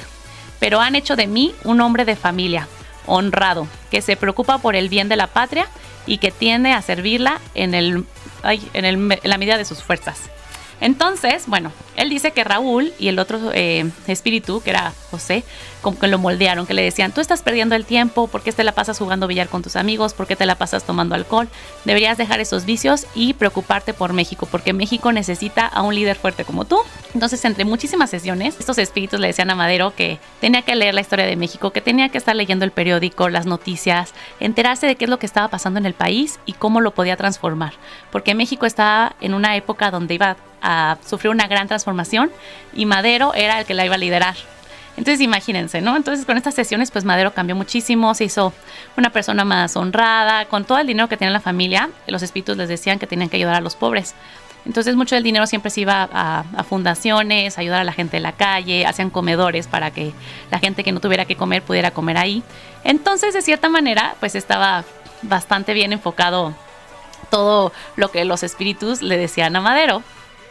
pero 0.58 0.80
han 0.80 0.94
hecho 0.94 1.16
de 1.16 1.26
mí 1.26 1.54
un 1.64 1.82
hombre 1.82 2.06
de 2.06 2.16
familia, 2.16 2.66
honrado, 3.06 3.66
que 3.90 4.02
se 4.02 4.16
preocupa 4.16 4.58
por 4.58 4.76
el 4.76 4.88
bien 4.88 5.08
de 5.08 5.16
la 5.16 5.28
patria 5.28 5.68
y 6.06 6.18
que 6.18 6.30
tiende 6.30 6.72
a 6.72 6.82
servirla 6.82 7.40
en, 7.54 7.74
el, 7.74 8.04
en, 8.44 8.84
en 8.84 9.20
la 9.22 9.38
medida 9.38 9.58
de 9.58 9.64
sus 9.64 9.82
fuerzas. 9.82 10.30
Entonces, 10.80 11.44
bueno, 11.46 11.72
él 11.96 12.10
dice 12.10 12.32
que 12.32 12.44
Raúl 12.44 12.92
y 12.98 13.08
el 13.08 13.18
otro 13.18 13.38
eh, 13.54 13.90
espíritu, 14.06 14.62
que 14.62 14.70
era 14.70 14.92
José, 15.10 15.44
como 15.80 15.98
que 15.98 16.08
lo 16.08 16.18
moldearon, 16.18 16.66
que 16.66 16.74
le 16.74 16.82
decían, 16.82 17.12
tú 17.12 17.20
estás 17.20 17.42
perdiendo 17.42 17.74
el 17.74 17.84
tiempo, 17.84 18.26
¿por 18.26 18.42
qué 18.42 18.52
te 18.52 18.64
la 18.64 18.72
pasas 18.72 18.98
jugando 18.98 19.26
billar 19.26 19.48
con 19.48 19.62
tus 19.62 19.76
amigos? 19.76 20.14
¿Por 20.14 20.26
qué 20.26 20.36
te 20.36 20.44
la 20.44 20.56
pasas 20.56 20.84
tomando 20.84 21.14
alcohol? 21.14 21.48
Deberías 21.84 22.18
dejar 22.18 22.40
esos 22.40 22.64
vicios 22.64 23.06
y 23.14 23.34
preocuparte 23.34 23.94
por 23.94 24.12
México, 24.12 24.48
porque 24.50 24.72
México 24.72 25.12
necesita 25.12 25.66
a 25.66 25.82
un 25.82 25.94
líder 25.94 26.16
fuerte 26.16 26.44
como 26.44 26.64
tú. 26.64 26.80
Entonces, 27.14 27.44
entre 27.44 27.64
muchísimas 27.64 28.10
sesiones, 28.10 28.56
estos 28.58 28.78
espíritus 28.78 29.20
le 29.20 29.28
decían 29.28 29.50
a 29.50 29.54
Madero 29.54 29.94
que 29.94 30.18
tenía 30.40 30.62
que 30.62 30.74
leer 30.74 30.94
la 30.94 31.00
historia 31.00 31.24
de 31.24 31.36
México, 31.36 31.70
que 31.70 31.80
tenía 31.80 32.08
que 32.08 32.18
estar 32.18 32.36
leyendo 32.36 32.64
el 32.64 32.72
periódico, 32.72 33.28
las 33.28 33.46
noticias, 33.46 34.12
enterarse 34.40 34.86
de 34.86 34.96
qué 34.96 35.04
es 35.04 35.10
lo 35.10 35.18
que 35.18 35.26
estaba 35.26 35.48
pasando 35.48 35.78
en 35.78 35.86
el 35.86 35.94
país 35.94 36.40
y 36.46 36.52
cómo 36.52 36.80
lo 36.80 36.90
podía 36.90 37.16
transformar, 37.16 37.74
porque 38.10 38.34
México 38.34 38.66
estaba 38.66 39.14
en 39.20 39.34
una 39.34 39.56
época 39.56 39.90
donde 39.90 40.14
iba 40.14 40.36
a 40.66 40.98
sufrir 41.06 41.30
una 41.30 41.46
gran 41.46 41.68
transformación 41.68 42.30
y 42.74 42.86
Madero 42.86 43.34
era 43.34 43.60
el 43.60 43.66
que 43.66 43.74
la 43.74 43.86
iba 43.86 43.94
a 43.94 43.98
liderar. 43.98 44.34
Entonces 44.96 45.20
imagínense, 45.20 45.80
¿no? 45.80 45.94
Entonces 45.94 46.26
con 46.26 46.36
estas 46.36 46.54
sesiones 46.54 46.90
pues 46.90 47.04
Madero 47.04 47.32
cambió 47.32 47.54
muchísimo, 47.54 48.14
se 48.14 48.24
hizo 48.24 48.52
una 48.96 49.10
persona 49.10 49.44
más 49.44 49.76
honrada, 49.76 50.46
con 50.46 50.64
todo 50.64 50.78
el 50.78 50.86
dinero 50.86 51.08
que 51.08 51.16
tenía 51.16 51.30
la 51.30 51.40
familia, 51.40 51.90
los 52.08 52.22
espíritus 52.22 52.56
les 52.56 52.68
decían 52.68 52.98
que 52.98 53.06
tenían 53.06 53.28
que 53.28 53.36
ayudar 53.36 53.54
a 53.54 53.60
los 53.60 53.76
pobres. 53.76 54.14
Entonces 54.64 54.96
mucho 54.96 55.14
del 55.14 55.22
dinero 55.22 55.46
siempre 55.46 55.70
se 55.70 55.82
iba 55.82 56.08
a, 56.12 56.44
a, 56.56 56.64
fundaciones, 56.64 57.56
ayudar 57.56 57.82
a 57.82 57.84
la 57.84 57.92
gente 57.92 58.16
de 58.16 58.20
la 58.20 58.32
calle, 58.32 58.84
hacían 58.84 59.10
comedores 59.10 59.68
para 59.68 59.92
que 59.92 60.12
la 60.50 60.58
gente 60.58 60.82
que 60.82 60.90
no 60.90 60.98
tuviera 60.98 61.24
que 61.26 61.36
comer 61.36 61.62
pudiera 61.62 61.92
comer 61.92 62.18
ahí. 62.18 62.42
Entonces 62.82 63.34
de 63.34 63.42
cierta 63.42 63.68
manera 63.68 64.16
pues 64.18 64.34
estaba 64.34 64.84
bastante 65.22 65.72
bien 65.72 65.92
enfocado 65.92 66.52
todo 67.30 67.72
lo 67.96 68.10
que 68.10 68.24
los 68.24 68.42
espíritus 68.42 69.02
le 69.02 69.18
decían 69.18 69.54
a 69.56 69.60
Madero. 69.60 70.02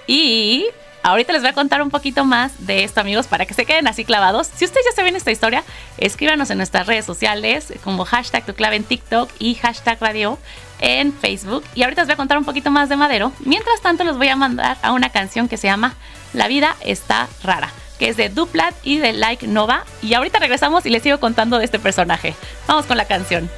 Y 0.08 0.66
ahorita 1.04 1.34
les 1.34 1.42
voy 1.42 1.52
a 1.52 1.54
contar 1.54 1.82
un 1.82 1.90
poquito 1.90 2.26
más 2.26 2.66
de 2.66 2.84
esto, 2.84 3.02
amigos, 3.02 3.28
para 3.28 3.46
que 3.46 3.54
se 3.54 3.66
queden 3.66 3.88
así 3.88 4.06
clavados. 4.06 4.48
Si 4.48 4.66
ustedes 4.66 4.86
ya 4.90 4.96
saben 4.96 5.16
esta 5.16 5.32
historia, 5.32 5.64
escríbanos 5.98 6.50
en 6.50 6.58
nuestras 6.58 6.88
redes 6.88 7.06
sociales 7.06 7.74
como 7.84 8.06
hashtag 8.06 8.46
tu 8.46 8.54
clave 8.54 8.76
en 8.76 8.84
TikTok 8.84 9.30
y 9.40 9.56
hashtag 9.56 10.00
radio 10.02 10.40
en 10.80 11.14
Facebook. 11.14 11.64
Y 11.76 11.84
ahorita 11.84 12.02
les 12.02 12.08
voy 12.08 12.14
a 12.14 12.18
contar 12.18 12.38
un 12.38 12.46
poquito 12.46 12.72
más 12.72 12.90
de 12.90 12.98
Madero. 12.98 13.32
Mientras 13.40 13.82
tanto, 13.82 14.04
les 14.04 14.18
voy 14.18 14.28
a 14.28 14.36
mandar 14.36 14.78
a 14.82 14.92
una 14.92 15.10
canción 15.10 15.48
que 15.48 15.58
se 15.58 15.68
llama 15.68 15.96
La 16.34 16.48
vida 16.48 16.76
está 16.82 17.28
rara 17.44 17.72
que 18.00 18.10
es 18.10 18.18
de 18.18 18.30
Duplat 18.30 18.76
y 18.84 18.98
de 18.98 19.14
Like 19.14 19.48
Nova. 19.48 19.86
Y 20.02 20.14
ahorita 20.14 20.40
regresamos 20.40 20.86
y 20.86 20.90
les 20.90 21.04
sigo 21.04 21.20
contando 21.20 21.58
de 21.58 21.66
este 21.66 21.80
personaje. 21.80 22.36
Vamos 22.68 22.86
con 22.86 22.98
la 22.98 23.06
canción. 23.06 23.50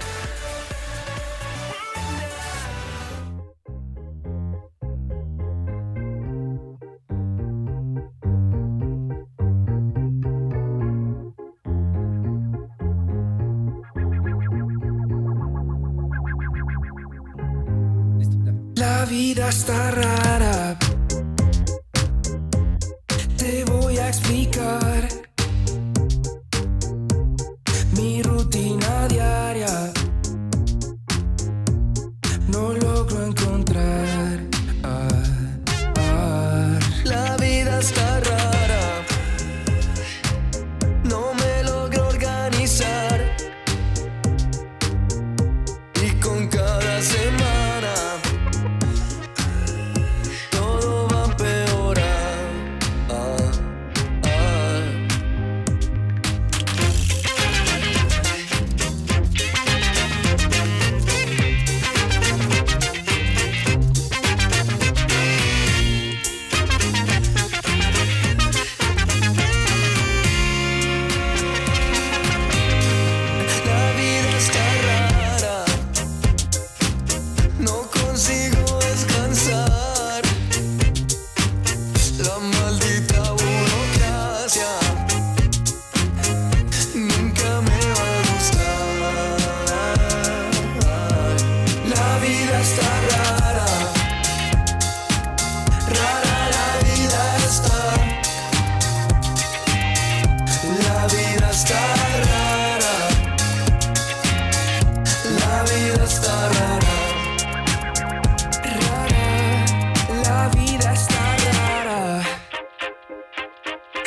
Vida 19.06 19.50
está 19.50 19.90
rara. 19.92 20.87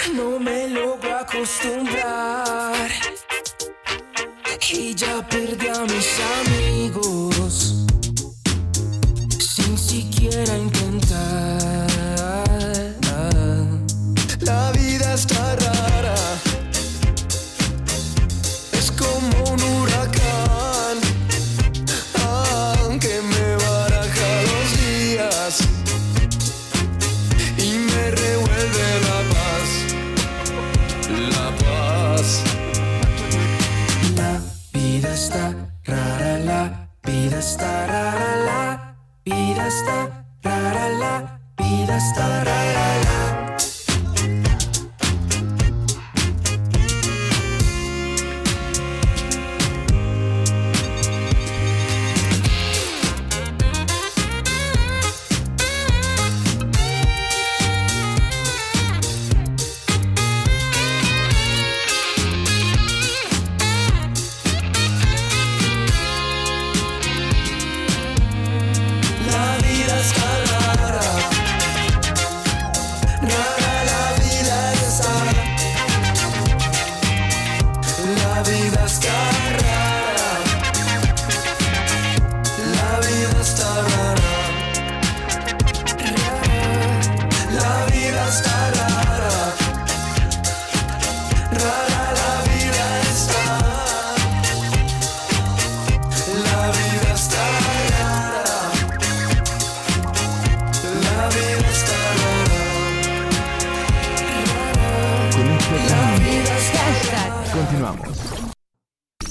No 0.08 0.40
me 0.40 0.66
logro 0.68 1.14
acostumbrar 1.14 2.90
y 4.72 4.94
ya 4.94 5.26
perdí 5.28 5.68
a 5.68 5.80
mis 5.82 6.20
amigos 6.40 7.84
sin 9.38 9.78
siquiera 9.78 10.54
entender. 10.56 10.79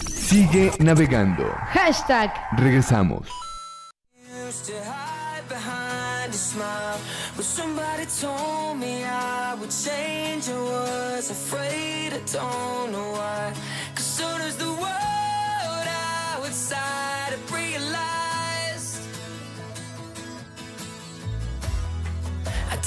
Sigue 0.10 0.72
navegando. 0.80 1.46
Hashtag. 1.72 2.32
Regresamos. 2.58 3.30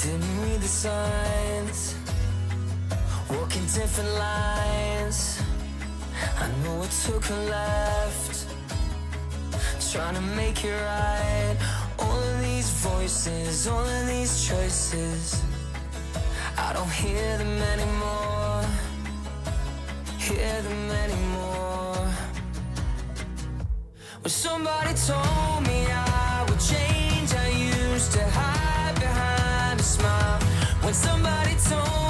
didn't 0.03 0.59
the 0.59 0.67
signs 0.67 1.95
Walking 3.29 3.65
different 3.65 4.09
lines 4.15 5.32
I 6.37 6.47
know 6.63 6.83
it 6.83 6.91
took 7.05 7.29
a 7.29 7.39
left. 7.55 8.47
Trying 9.91 10.15
to 10.15 10.21
make 10.21 10.65
it 10.65 10.73
right. 10.73 11.55
All 11.99 12.19
of 12.19 12.41
these 12.41 12.69
voices, 12.81 13.67
all 13.67 13.85
of 13.85 14.07
these 14.07 14.47
choices. 14.47 15.43
I 16.57 16.73
don't 16.73 16.91
hear 16.91 17.37
them 17.37 17.61
anymore. 17.73 18.63
Hear 20.17 20.61
them 20.63 20.89
anymore. 21.03 22.07
When 24.21 24.31
somebody 24.31 24.93
told 24.95 25.67
me 25.67 25.85
I 25.85 26.45
would 26.49 26.59
change 26.59 27.33
I 27.35 27.49
used 27.49 28.13
to 28.13 28.23
hide 28.29 28.95
behind 28.95 29.79
a 29.79 29.83
smile. 29.83 30.39
When 30.81 30.93
somebody 30.93 31.55
told 31.69 32.02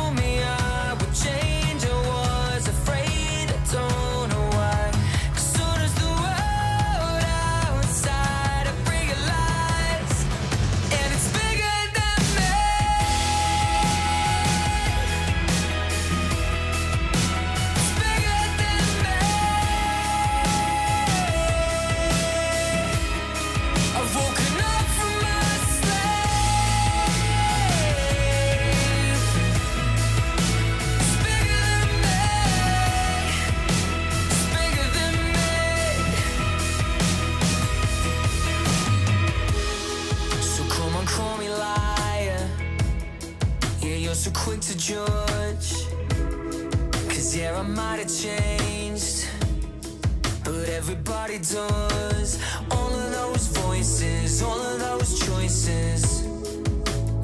does. 51.39 52.39
All 52.71 52.93
of 52.93 53.11
those 53.11 53.47
voices, 53.47 54.41
all 54.41 54.59
of 54.59 54.79
those 54.79 55.19
choices. 55.19 56.23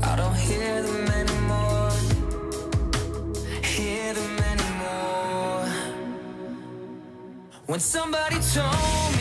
I 0.02 0.16
don't 0.16 0.36
hear 0.36 0.82
them 0.82 1.08
anymore. 1.22 1.92
Hear 3.64 4.14
them 4.14 4.38
anymore. 4.54 5.66
When 7.68 7.80
somebody 7.80 8.38
told 8.54 9.18
me 9.18 9.19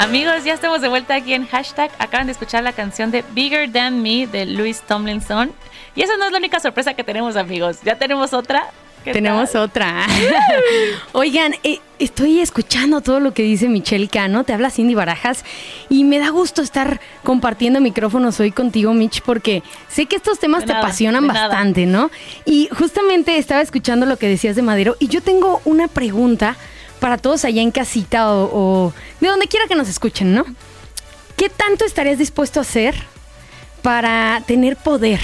Amigos, 0.00 0.44
ya 0.44 0.54
estamos 0.54 0.80
de 0.80 0.88
vuelta 0.88 1.14
aquí 1.14 1.34
en 1.34 1.46
hashtag. 1.46 1.90
Acaban 1.98 2.24
de 2.26 2.32
escuchar 2.32 2.62
la 2.62 2.72
canción 2.72 3.10
de 3.10 3.22
Bigger 3.32 3.70
Than 3.70 4.00
Me 4.00 4.26
de 4.26 4.46
Louis 4.46 4.80
Tomlinson. 4.80 5.52
Y 5.94 6.00
esa 6.00 6.16
no 6.16 6.24
es 6.24 6.32
la 6.32 6.38
única 6.38 6.58
sorpresa 6.58 6.94
que 6.94 7.04
tenemos, 7.04 7.36
amigos. 7.36 7.80
Ya 7.84 7.96
tenemos 7.96 8.32
otra. 8.32 8.64
¿Qué 9.04 9.12
Tenemos 9.12 9.52
tal? 9.52 9.62
otra. 9.62 10.06
Oigan, 11.12 11.54
eh, 11.64 11.80
estoy 11.98 12.40
escuchando 12.40 13.02
todo 13.02 13.20
lo 13.20 13.34
que 13.34 13.42
dice 13.42 13.68
Michelle 13.68 14.08
Cano, 14.08 14.44
te 14.44 14.52
habla 14.54 14.70
Cindy 14.70 14.94
Barajas 14.94 15.44
y 15.90 16.04
me 16.04 16.18
da 16.18 16.28
gusto 16.30 16.60
estar 16.60 17.00
compartiendo 17.22 17.80
micrófonos 17.80 18.40
hoy 18.40 18.52
contigo, 18.52 18.92
Mitch, 18.94 19.20
porque 19.22 19.62
sé 19.88 20.04
que 20.06 20.16
estos 20.16 20.38
temas 20.38 20.60
De 20.60 20.66
te 20.68 20.72
nada, 20.74 20.84
apasionan 20.84 21.26
nada. 21.26 21.48
bastante, 21.48 21.84
¿no? 21.86 22.10
Y 22.44 22.68
justamente 22.76 23.38
estaba 23.38 23.62
escuchando 23.62 24.04
lo 24.04 24.18
que 24.18 24.28
decías 24.28 24.54
de 24.56 24.60
Madero 24.62 24.96
y 24.98 25.08
yo 25.08 25.22
tengo 25.22 25.62
una 25.64 25.88
pregunta 25.88 26.56
para 27.00 27.18
todos 27.18 27.44
allá 27.44 27.62
en 27.62 27.70
casita 27.70 28.32
o, 28.32 28.50
o 28.52 28.94
de 29.20 29.28
donde 29.28 29.48
quiera 29.48 29.66
que 29.66 29.74
nos 29.74 29.88
escuchen, 29.88 30.34
¿no? 30.34 30.44
¿Qué 31.36 31.48
tanto 31.48 31.84
estarías 31.84 32.18
dispuesto 32.18 32.60
a 32.60 32.62
hacer 32.62 32.94
para 33.82 34.42
tener 34.46 34.76
poder? 34.76 35.20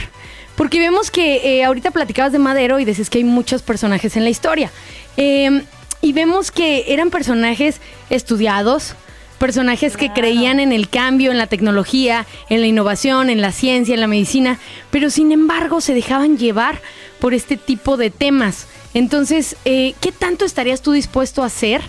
Porque 0.56 0.80
vemos 0.80 1.10
que 1.10 1.58
eh, 1.58 1.64
ahorita 1.64 1.90
platicabas 1.90 2.32
de 2.32 2.38
Madero 2.38 2.80
y 2.80 2.84
decías 2.84 3.10
que 3.10 3.18
hay 3.18 3.24
muchos 3.24 3.62
personajes 3.62 4.16
en 4.16 4.24
la 4.24 4.30
historia. 4.30 4.70
Eh, 5.18 5.62
y 6.00 6.12
vemos 6.12 6.50
que 6.50 6.84
eran 6.88 7.10
personajes 7.10 7.80
estudiados, 8.10 8.94
personajes 9.38 9.96
que 9.96 10.12
creían 10.12 10.60
en 10.60 10.72
el 10.72 10.88
cambio, 10.88 11.30
en 11.30 11.38
la 11.38 11.46
tecnología, 11.46 12.26
en 12.48 12.60
la 12.60 12.66
innovación, 12.66 13.28
en 13.28 13.42
la 13.42 13.52
ciencia, 13.52 13.94
en 13.94 14.00
la 14.00 14.06
medicina, 14.06 14.58
pero 14.90 15.10
sin 15.10 15.32
embargo 15.32 15.80
se 15.80 15.94
dejaban 15.94 16.38
llevar 16.38 16.80
por 17.20 17.34
este 17.34 17.56
tipo 17.56 17.96
de 17.96 18.10
temas. 18.10 18.66
Entonces, 18.96 19.56
eh, 19.66 19.94
¿qué 20.00 20.10
tanto 20.10 20.46
estarías 20.46 20.80
tú 20.80 20.92
dispuesto 20.92 21.42
a 21.42 21.46
hacer 21.48 21.82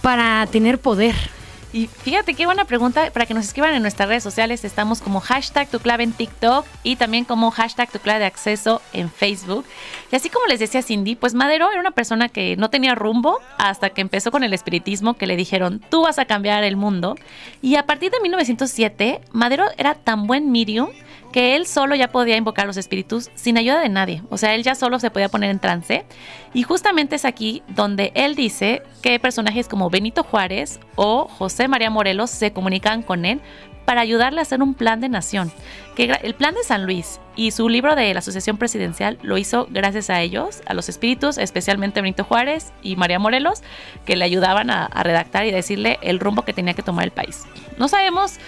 para 0.00 0.46
tener 0.46 0.78
poder? 0.78 1.16
Y 1.72 1.86
fíjate 1.86 2.34
qué 2.34 2.44
buena 2.44 2.66
pregunta 2.66 3.10
para 3.12 3.24
que 3.24 3.32
nos 3.32 3.46
escriban 3.46 3.74
en 3.74 3.80
nuestras 3.80 4.06
redes 4.06 4.22
sociales. 4.22 4.62
Estamos 4.62 5.00
como 5.00 5.20
hashtag 5.20 5.68
tu 5.68 5.78
clave 5.80 6.04
en 6.04 6.12
TikTok 6.12 6.66
y 6.82 6.96
también 6.96 7.24
como 7.24 7.50
hashtag 7.50 7.90
tu 7.90 7.98
clave 7.98 8.20
de 8.20 8.26
acceso 8.26 8.82
en 8.92 9.10
Facebook. 9.10 9.64
Y 10.10 10.16
así 10.16 10.28
como 10.28 10.46
les 10.46 10.60
decía 10.60 10.82
Cindy, 10.82 11.16
pues 11.16 11.32
Madero 11.32 11.70
era 11.70 11.80
una 11.80 11.92
persona 11.92 12.28
que 12.28 12.56
no 12.56 12.68
tenía 12.68 12.94
rumbo 12.94 13.38
hasta 13.56 13.88
que 13.88 14.02
empezó 14.02 14.30
con 14.30 14.44
el 14.44 14.52
espiritismo, 14.52 15.14
que 15.14 15.26
le 15.26 15.34
dijeron, 15.34 15.80
tú 15.88 16.02
vas 16.02 16.18
a 16.18 16.26
cambiar 16.26 16.62
el 16.62 16.76
mundo. 16.76 17.16
Y 17.62 17.76
a 17.76 17.86
partir 17.86 18.10
de 18.10 18.20
1907, 18.20 19.22
Madero 19.32 19.64
era 19.78 19.94
tan 19.94 20.26
buen 20.26 20.52
medium 20.52 20.90
que 21.32 21.56
él 21.56 21.66
solo 21.66 21.94
ya 21.94 22.12
podía 22.12 22.36
invocar 22.36 22.66
los 22.66 22.76
espíritus 22.76 23.30
sin 23.34 23.56
ayuda 23.56 23.80
de 23.80 23.88
nadie. 23.88 24.22
O 24.28 24.36
sea, 24.36 24.54
él 24.54 24.62
ya 24.62 24.74
solo 24.74 24.98
se 25.00 25.10
podía 25.10 25.30
poner 25.30 25.50
en 25.50 25.58
trance. 25.58 26.04
Y 26.54 26.62
justamente 26.62 27.16
es 27.16 27.24
aquí 27.24 27.62
donde 27.68 28.12
él 28.14 28.36
dice 28.36 28.82
que 29.02 29.18
personajes 29.18 29.66
como 29.66 29.90
Benito 29.90 30.22
Juárez 30.22 30.78
o 30.94 31.26
José 31.26 31.61
María 31.68 31.90
Morelos 31.90 32.30
se 32.30 32.52
comunican 32.52 33.02
con 33.02 33.24
él 33.24 33.40
para 33.84 34.00
ayudarle 34.00 34.38
a 34.38 34.42
hacer 34.42 34.62
un 34.62 34.74
plan 34.74 35.00
de 35.00 35.08
nación. 35.08 35.52
Que 35.96 36.04
el 36.22 36.34
plan 36.34 36.54
de 36.54 36.62
San 36.62 36.86
Luis 36.86 37.20
y 37.36 37.50
su 37.50 37.68
libro 37.68 37.94
de 37.94 38.12
la 38.12 38.20
Asociación 38.20 38.56
Presidencial 38.56 39.18
lo 39.22 39.38
hizo 39.38 39.66
gracias 39.70 40.08
a 40.10 40.20
ellos, 40.20 40.62
a 40.66 40.74
los 40.74 40.88
espíritus, 40.88 41.36
especialmente 41.38 42.00
Benito 42.00 42.24
Juárez 42.24 42.72
y 42.82 42.96
María 42.96 43.18
Morelos, 43.18 43.62
que 44.06 44.16
le 44.16 44.24
ayudaban 44.24 44.70
a 44.70 44.88
redactar 45.02 45.46
y 45.46 45.50
decirle 45.50 45.98
el 46.02 46.20
rumbo 46.20 46.42
que 46.42 46.52
tenía 46.52 46.74
que 46.74 46.82
tomar 46.82 47.04
el 47.04 47.10
país. 47.10 47.44
No 47.78 47.88
sabemos 47.88 48.38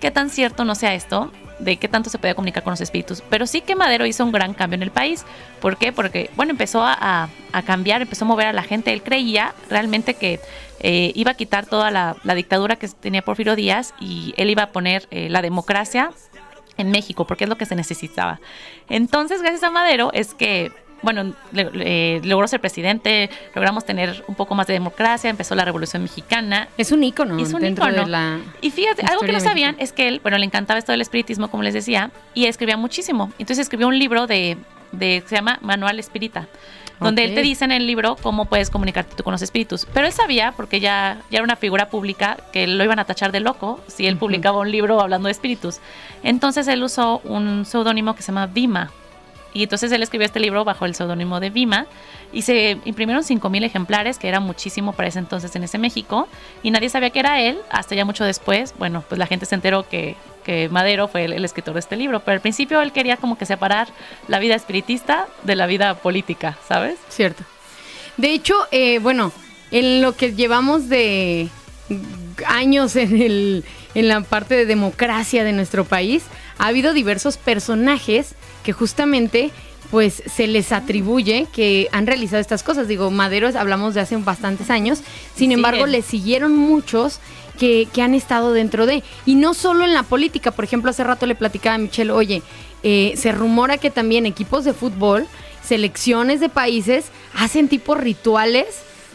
qué 0.00 0.10
tan 0.10 0.30
cierto 0.30 0.64
no 0.64 0.74
sea 0.74 0.94
esto, 0.94 1.30
de 1.60 1.76
qué 1.76 1.88
tanto 1.88 2.10
se 2.10 2.18
podía 2.18 2.34
comunicar 2.34 2.62
con 2.62 2.72
los 2.72 2.80
espíritus, 2.80 3.22
pero 3.28 3.46
sí 3.46 3.60
que 3.60 3.76
Madero 3.76 4.06
hizo 4.06 4.24
un 4.24 4.32
gran 4.32 4.54
cambio 4.54 4.76
en 4.76 4.82
el 4.82 4.90
país. 4.90 5.24
¿Por 5.60 5.76
qué? 5.76 5.92
Porque, 5.92 6.30
bueno, 6.34 6.52
empezó 6.52 6.82
a, 6.82 7.28
cambiar, 7.66 8.02
empezó 8.02 8.24
a 8.24 8.28
mover 8.28 8.46
a 8.46 8.52
la 8.52 8.62
gente. 8.62 8.92
Él 8.92 9.02
creía 9.02 9.54
realmente 9.68 10.14
que 10.14 10.40
eh, 10.80 11.12
iba 11.14 11.32
a 11.32 11.34
quitar 11.34 11.66
toda 11.66 11.90
la, 11.90 12.16
la 12.24 12.34
dictadura 12.34 12.76
que 12.76 12.88
tenía 12.88 13.22
Porfirio 13.22 13.56
Díaz 13.56 13.94
y 14.00 14.34
él 14.36 14.50
iba 14.50 14.64
a 14.64 14.72
poner 14.72 15.06
eh, 15.10 15.28
la 15.28 15.42
democracia 15.42 16.10
en 16.78 16.90
México, 16.90 17.26
porque 17.26 17.44
es 17.44 17.50
lo 17.50 17.56
que 17.56 17.66
se 17.66 17.76
necesitaba. 17.76 18.40
Entonces, 18.88 19.42
gracias 19.42 19.62
a 19.62 19.70
Madero 19.70 20.10
es 20.14 20.34
que, 20.34 20.72
bueno, 21.02 21.32
le- 21.52 21.70
le- 21.70 22.20
logró 22.24 22.46
ser 22.48 22.60
presidente, 22.60 23.30
logramos 23.54 23.84
tener 23.84 24.22
un 24.26 24.34
poco 24.34 24.54
más 24.54 24.66
de 24.66 24.74
democracia, 24.74 25.30
empezó 25.30 25.54
la 25.54 25.64
Revolución 25.64 26.02
Mexicana, 26.02 26.68
Es 26.76 26.92
un 26.92 27.02
ícono 27.04 27.38
es 27.38 27.52
un 27.52 27.60
dentro 27.60 27.86
ícono. 27.88 28.04
de 28.04 28.10
la... 28.10 28.38
Y 28.60 28.70
fíjate, 28.70 29.04
algo 29.06 29.20
que 29.22 29.32
no 29.32 29.40
sabían 29.40 29.72
México. 29.76 29.84
es 29.84 29.92
que 29.92 30.08
él, 30.08 30.20
bueno, 30.22 30.38
le 30.38 30.44
encantaba 30.44 30.78
esto 30.78 30.92
del 30.92 31.00
espiritismo, 31.00 31.48
como 31.50 31.62
les 31.62 31.74
decía, 31.74 32.10
y 32.34 32.46
escribía 32.46 32.76
muchísimo. 32.76 33.32
Entonces 33.38 33.58
escribió 33.58 33.88
un 33.88 33.98
libro 33.98 34.26
de, 34.26 34.56
de 34.92 35.22
se 35.26 35.36
llama 35.36 35.58
Manual 35.62 35.98
Espírita, 35.98 36.46
donde 37.00 37.24
él 37.24 37.34
te 37.34 37.40
dice 37.40 37.64
en 37.64 37.72
el 37.72 37.86
libro 37.86 38.16
cómo 38.22 38.44
puedes 38.44 38.68
comunicarte 38.68 39.16
tú 39.16 39.22
con 39.22 39.32
los 39.32 39.40
espíritus. 39.40 39.86
Pero 39.94 40.06
él 40.06 40.12
sabía, 40.12 40.52
porque 40.52 40.80
ya, 40.80 41.16
ya 41.30 41.38
era 41.38 41.44
una 41.44 41.56
figura 41.56 41.88
pública, 41.88 42.36
que 42.52 42.66
lo 42.66 42.84
iban 42.84 42.98
a 42.98 43.06
tachar 43.06 43.32
de 43.32 43.40
loco 43.40 43.82
si 43.86 44.06
él 44.06 44.18
publicaba 44.18 44.58
un 44.58 44.70
libro 44.70 45.00
hablando 45.00 45.28
de 45.28 45.32
espíritus. 45.32 45.78
Entonces 46.22 46.68
él 46.68 46.82
usó 46.82 47.22
un 47.24 47.64
seudónimo 47.64 48.14
que 48.14 48.20
se 48.20 48.32
llama 48.32 48.46
Vima. 48.48 48.90
Y 49.52 49.62
entonces 49.64 49.90
él 49.92 50.02
escribió 50.02 50.26
este 50.26 50.40
libro 50.40 50.64
bajo 50.64 50.84
el 50.84 50.94
seudónimo 50.94 51.40
de 51.40 51.50
Vima 51.50 51.86
y 52.32 52.42
se 52.42 52.78
imprimieron 52.84 53.24
5.000 53.24 53.64
ejemplares, 53.64 54.18
que 54.18 54.28
era 54.28 54.40
muchísimo 54.40 54.92
para 54.92 55.08
ese 55.08 55.18
entonces 55.18 55.54
en 55.56 55.64
ese 55.64 55.78
México, 55.78 56.28
y 56.62 56.70
nadie 56.70 56.88
sabía 56.88 57.10
que 57.10 57.20
era 57.20 57.40
él, 57.40 57.58
hasta 57.70 57.94
ya 57.94 58.04
mucho 58.04 58.24
después, 58.24 58.74
bueno, 58.78 59.02
pues 59.08 59.18
la 59.18 59.26
gente 59.26 59.46
se 59.46 59.54
enteró 59.56 59.88
que, 59.88 60.16
que 60.44 60.68
Madero 60.68 61.08
fue 61.08 61.24
el, 61.24 61.32
el 61.32 61.44
escritor 61.44 61.74
de 61.74 61.80
este 61.80 61.96
libro, 61.96 62.20
pero 62.20 62.34
al 62.34 62.40
principio 62.40 62.80
él 62.80 62.92
quería 62.92 63.16
como 63.16 63.36
que 63.36 63.46
separar 63.46 63.88
la 64.28 64.38
vida 64.38 64.54
espiritista 64.54 65.26
de 65.42 65.56
la 65.56 65.66
vida 65.66 65.94
política, 65.94 66.56
¿sabes? 66.68 66.98
Cierto. 67.08 67.44
De 68.16 68.32
hecho, 68.32 68.54
eh, 68.70 68.98
bueno, 68.98 69.32
en 69.70 70.02
lo 70.02 70.14
que 70.14 70.34
llevamos 70.34 70.88
de 70.88 71.48
años 72.46 72.96
en, 72.96 73.20
el, 73.20 73.64
en 73.94 74.08
la 74.08 74.20
parte 74.20 74.54
de 74.54 74.66
democracia 74.66 75.44
de 75.44 75.52
nuestro 75.52 75.84
país, 75.84 76.24
ha 76.58 76.66
habido 76.66 76.92
diversos 76.92 77.36
personajes 77.36 78.34
que 78.62 78.72
justamente 78.72 79.50
pues 79.90 80.22
se 80.32 80.46
les 80.46 80.70
atribuye 80.70 81.46
que 81.52 81.88
han 81.90 82.06
realizado 82.06 82.40
estas 82.40 82.62
cosas. 82.62 82.86
Digo, 82.86 83.10
Madero 83.10 83.48
es- 83.48 83.56
hablamos 83.56 83.94
de 83.94 84.00
hace 84.00 84.16
bastantes 84.18 84.70
años, 84.70 85.00
sin 85.34 85.50
embargo 85.50 85.86
le 85.86 86.02
siguieron 86.02 86.56
muchos 86.56 87.18
que, 87.58 87.88
que 87.92 88.00
han 88.00 88.14
estado 88.14 88.52
dentro 88.52 88.86
de, 88.86 89.02
y 89.26 89.34
no 89.34 89.52
solo 89.52 89.84
en 89.84 89.92
la 89.92 90.04
política, 90.04 90.50
por 90.52 90.64
ejemplo, 90.64 90.90
hace 90.90 91.02
rato 91.04 91.26
le 91.26 91.34
platicaba 91.34 91.74
a 91.74 91.78
Michelle, 91.78 92.12
oye, 92.12 92.42
eh, 92.84 93.14
se 93.16 93.32
rumora 93.32 93.78
que 93.78 93.90
también 93.90 94.26
equipos 94.26 94.64
de 94.64 94.72
fútbol, 94.74 95.26
selecciones 95.62 96.40
de 96.40 96.48
países, 96.48 97.06
hacen 97.34 97.68
tipo 97.68 97.94
rituales. 97.94 98.66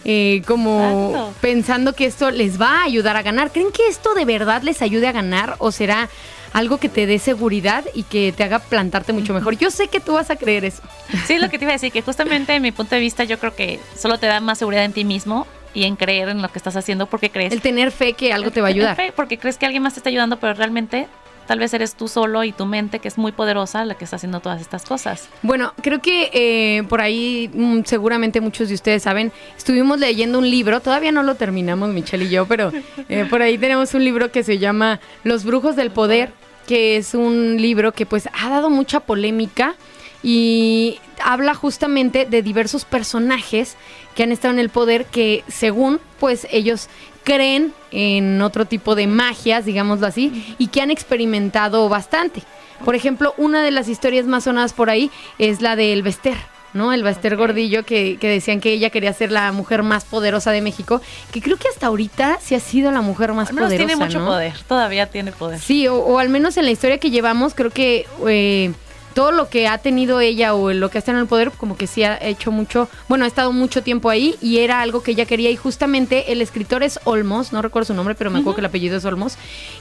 eh, 0.07 0.43
como 0.45 1.09
Exacto. 1.09 1.33
pensando 1.41 1.93
que 1.93 2.05
esto 2.05 2.29
les 2.29 2.61
va 2.61 2.81
a 2.81 2.83
ayudar 2.83 3.17
a 3.17 3.23
ganar. 3.23 3.51
¿Creen 3.51 3.71
que 3.71 3.87
esto 3.87 4.13
de 4.13 4.23
verdad 4.23 4.61
les 4.61 4.83
ayude 4.83 5.07
a 5.07 5.11
ganar 5.11 5.55
o 5.57 5.71
será 5.71 6.09
algo 6.55 6.77
que 6.77 6.87
te 6.87 7.05
dé 7.05 7.19
seguridad 7.19 7.83
y 7.93 8.03
que 8.03 8.31
te 8.31 8.45
haga 8.45 8.59
plantarte 8.59 9.11
mucho 9.11 9.33
mejor? 9.33 9.57
Yo 9.57 9.69
sé 9.69 9.89
que 9.89 9.99
tú 9.99 10.13
vas 10.13 10.29
a 10.29 10.37
creer 10.37 10.63
eso. 10.63 10.81
Sí, 11.27 11.33
es 11.33 11.41
lo 11.41 11.49
que 11.49 11.59
te 11.59 11.65
iba 11.65 11.71
a 11.71 11.75
decir, 11.75 11.91
que 11.91 12.01
justamente 12.01 12.55
en 12.55 12.61
mi 12.61 12.71
punto 12.71 12.95
de 12.95 13.01
vista 13.01 13.25
yo 13.25 13.37
creo 13.37 13.53
que 13.53 13.81
solo 13.97 14.17
te 14.17 14.25
da 14.27 14.39
más 14.39 14.57
seguridad 14.57 14.85
en 14.85 14.93
ti 14.93 15.03
mismo 15.03 15.45
y 15.73 15.83
en 15.83 15.97
creer 15.97 16.29
en 16.29 16.41
lo 16.41 16.47
que 16.47 16.57
estás 16.57 16.77
haciendo 16.77 17.07
porque 17.07 17.29
crees 17.29 17.51
El 17.51 17.59
tener 17.59 17.91
fe 17.91 18.13
que 18.13 18.31
algo 18.31 18.51
te 18.51 18.61
va 18.61 18.67
a 18.67 18.69
ayudar. 18.69 18.95
Fe, 18.95 19.11
Porque 19.13 19.37
crees 19.37 19.57
que 19.57 19.65
alguien 19.65 19.83
más 19.83 19.95
te 19.95 19.99
está 19.99 20.09
ayudando, 20.09 20.39
pero 20.39 20.53
realmente 20.53 21.09
tal 21.45 21.59
vez 21.59 21.73
eres 21.73 21.95
tú 21.95 22.07
solo 22.07 22.43
y 22.45 22.53
tu 22.53 22.65
mente, 22.65 22.99
que 22.99 23.09
es 23.09 23.17
muy 23.17 23.33
poderosa, 23.33 23.83
la 23.83 23.95
que 23.95 24.05
está 24.05 24.15
haciendo 24.15 24.39
todas 24.39 24.61
estas 24.61 24.85
cosas. 24.85 25.27
Bueno, 25.41 25.73
creo 25.81 26.01
que 26.01 26.29
eh, 26.33 26.83
por 26.83 27.01
ahí 27.01 27.51
mm, 27.53 27.81
seguramente 27.83 28.39
muchos 28.39 28.69
de 28.69 28.75
ustedes 28.75 29.03
saben, 29.03 29.33
estuvimos 29.57 29.99
leyendo 29.99 30.39
un 30.39 30.49
libro, 30.49 30.79
todavía 30.79 31.11
no 31.11 31.21
lo 31.21 31.35
terminamos 31.35 31.89
Michelle 31.89 32.23
y 32.25 32.29
yo, 32.29 32.45
pero 32.47 32.71
eh, 33.09 33.25
por 33.29 33.41
ahí 33.41 33.57
tenemos 33.57 33.93
un 33.93 34.05
libro 34.05 34.31
que 34.31 34.43
se 34.43 34.57
llama 34.57 35.01
Los 35.23 35.43
Brujos 35.43 35.75
del 35.75 35.91
Poder, 35.91 36.31
que 36.67 36.97
es 36.97 37.13
un 37.13 37.61
libro 37.61 37.91
que 37.91 38.05
pues 38.05 38.29
ha 38.33 38.49
dado 38.49 38.69
mucha 38.69 38.99
polémica 38.99 39.75
y 40.23 40.99
habla 41.23 41.53
justamente 41.53 42.25
de 42.25 42.41
diversos 42.41 42.85
personajes 42.85 43.75
que 44.15 44.23
han 44.23 44.31
estado 44.31 44.53
en 44.53 44.59
el 44.59 44.69
poder 44.69 45.05
que 45.05 45.43
según 45.47 45.99
pues 46.19 46.47
ellos 46.51 46.89
creen 47.23 47.73
en 47.91 48.41
otro 48.41 48.65
tipo 48.65 48.95
de 48.95 49.07
magias, 49.07 49.65
digámoslo 49.65 50.07
así, 50.07 50.55
y 50.57 50.67
que 50.67 50.81
han 50.81 50.91
experimentado 50.91 51.89
bastante. 51.89 52.43
Por 52.83 52.95
ejemplo, 52.95 53.33
una 53.37 53.63
de 53.63 53.71
las 53.71 53.87
historias 53.87 54.25
más 54.25 54.43
sonadas 54.45 54.73
por 54.73 54.89
ahí 54.89 55.11
es 55.39 55.61
la 55.61 55.75
del 55.75 56.03
Bester, 56.03 56.37
¿no? 56.75 56.93
El 56.93 57.01
Bester 57.01 57.35
Gordillo, 57.35 57.83
que, 57.83 58.17
que 58.19 58.29
decían 58.29 58.59
que 58.61 58.71
ella 58.73 58.91
quería 58.91 59.11
ser 59.13 59.31
la 59.31 59.51
mujer 59.51 59.81
más 59.81 60.05
poderosa 60.05 60.51
de 60.51 60.61
México, 60.61 61.01
que 61.31 61.41
creo 61.41 61.57
que 61.57 61.67
hasta 61.69 61.87
ahorita 61.87 62.37
sí 62.41 62.53
ha 62.53 62.59
sido 62.59 62.91
la 62.91 63.01
mujer 63.01 63.33
más 63.33 63.49
Al 63.49 63.55
menos 63.55 63.69
poderosa. 63.69 63.87
tiene 63.87 64.05
mucho 64.05 64.19
¿no? 64.19 64.27
poder, 64.27 64.53
todavía 64.67 65.07
tiene 65.07 65.31
poder. 65.31 65.59
Sí, 65.59 65.87
o, 65.87 65.95
o 65.95 66.19
al 66.19 66.29
menos 66.29 66.57
en 66.57 66.65
la 66.65 66.71
historia 66.71 66.99
que 66.99 67.09
llevamos, 67.09 67.55
creo 67.55 67.71
que 67.71 68.05
eh, 68.27 68.71
todo 69.13 69.31
lo 69.31 69.47
que 69.47 69.69
ha 69.69 69.77
tenido 69.77 70.19
ella 70.19 70.53
o 70.53 70.73
lo 70.73 70.89
que 70.89 70.97
ha 70.97 70.99
estado 70.99 71.17
en 71.17 71.21
el 71.21 71.27
poder, 71.29 71.51
como 71.51 71.77
que 71.77 71.87
sí 71.87 72.03
ha 72.03 72.17
hecho 72.21 72.51
mucho, 72.51 72.89
bueno, 73.07 73.23
ha 73.23 73.27
estado 73.29 73.53
mucho 73.53 73.81
tiempo 73.81 74.09
ahí 74.09 74.35
y 74.41 74.57
era 74.57 74.81
algo 74.81 75.01
que 75.01 75.11
ella 75.11 75.25
quería 75.25 75.49
y 75.51 75.55
justamente 75.55 76.33
el 76.33 76.41
escritor 76.41 76.83
es 76.83 76.99
Olmos, 77.05 77.53
no 77.53 77.61
recuerdo 77.61 77.87
su 77.87 77.93
nombre, 77.93 78.13
pero 78.15 78.29
me 78.29 78.39
acuerdo 78.39 78.55
que 78.55 78.61
el 78.61 78.65
apellido 78.65 78.97
es 78.97 79.05
Olmos, 79.05 79.37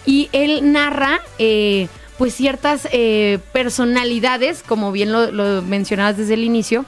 y 0.07 0.29
él 0.33 0.73
narra... 0.73 1.21
eh, 1.41 1.89
pues 2.19 2.35
ciertas 2.35 2.89
eh, 2.93 3.39
personalidades, 3.53 4.63
como 4.63 4.93
bien 4.93 5.13
lo, 5.13 5.31
lo 5.31 5.63
mencionabas 5.63 6.17
desde 6.17 6.35
el 6.35 6.45
inicio, 6.45 6.85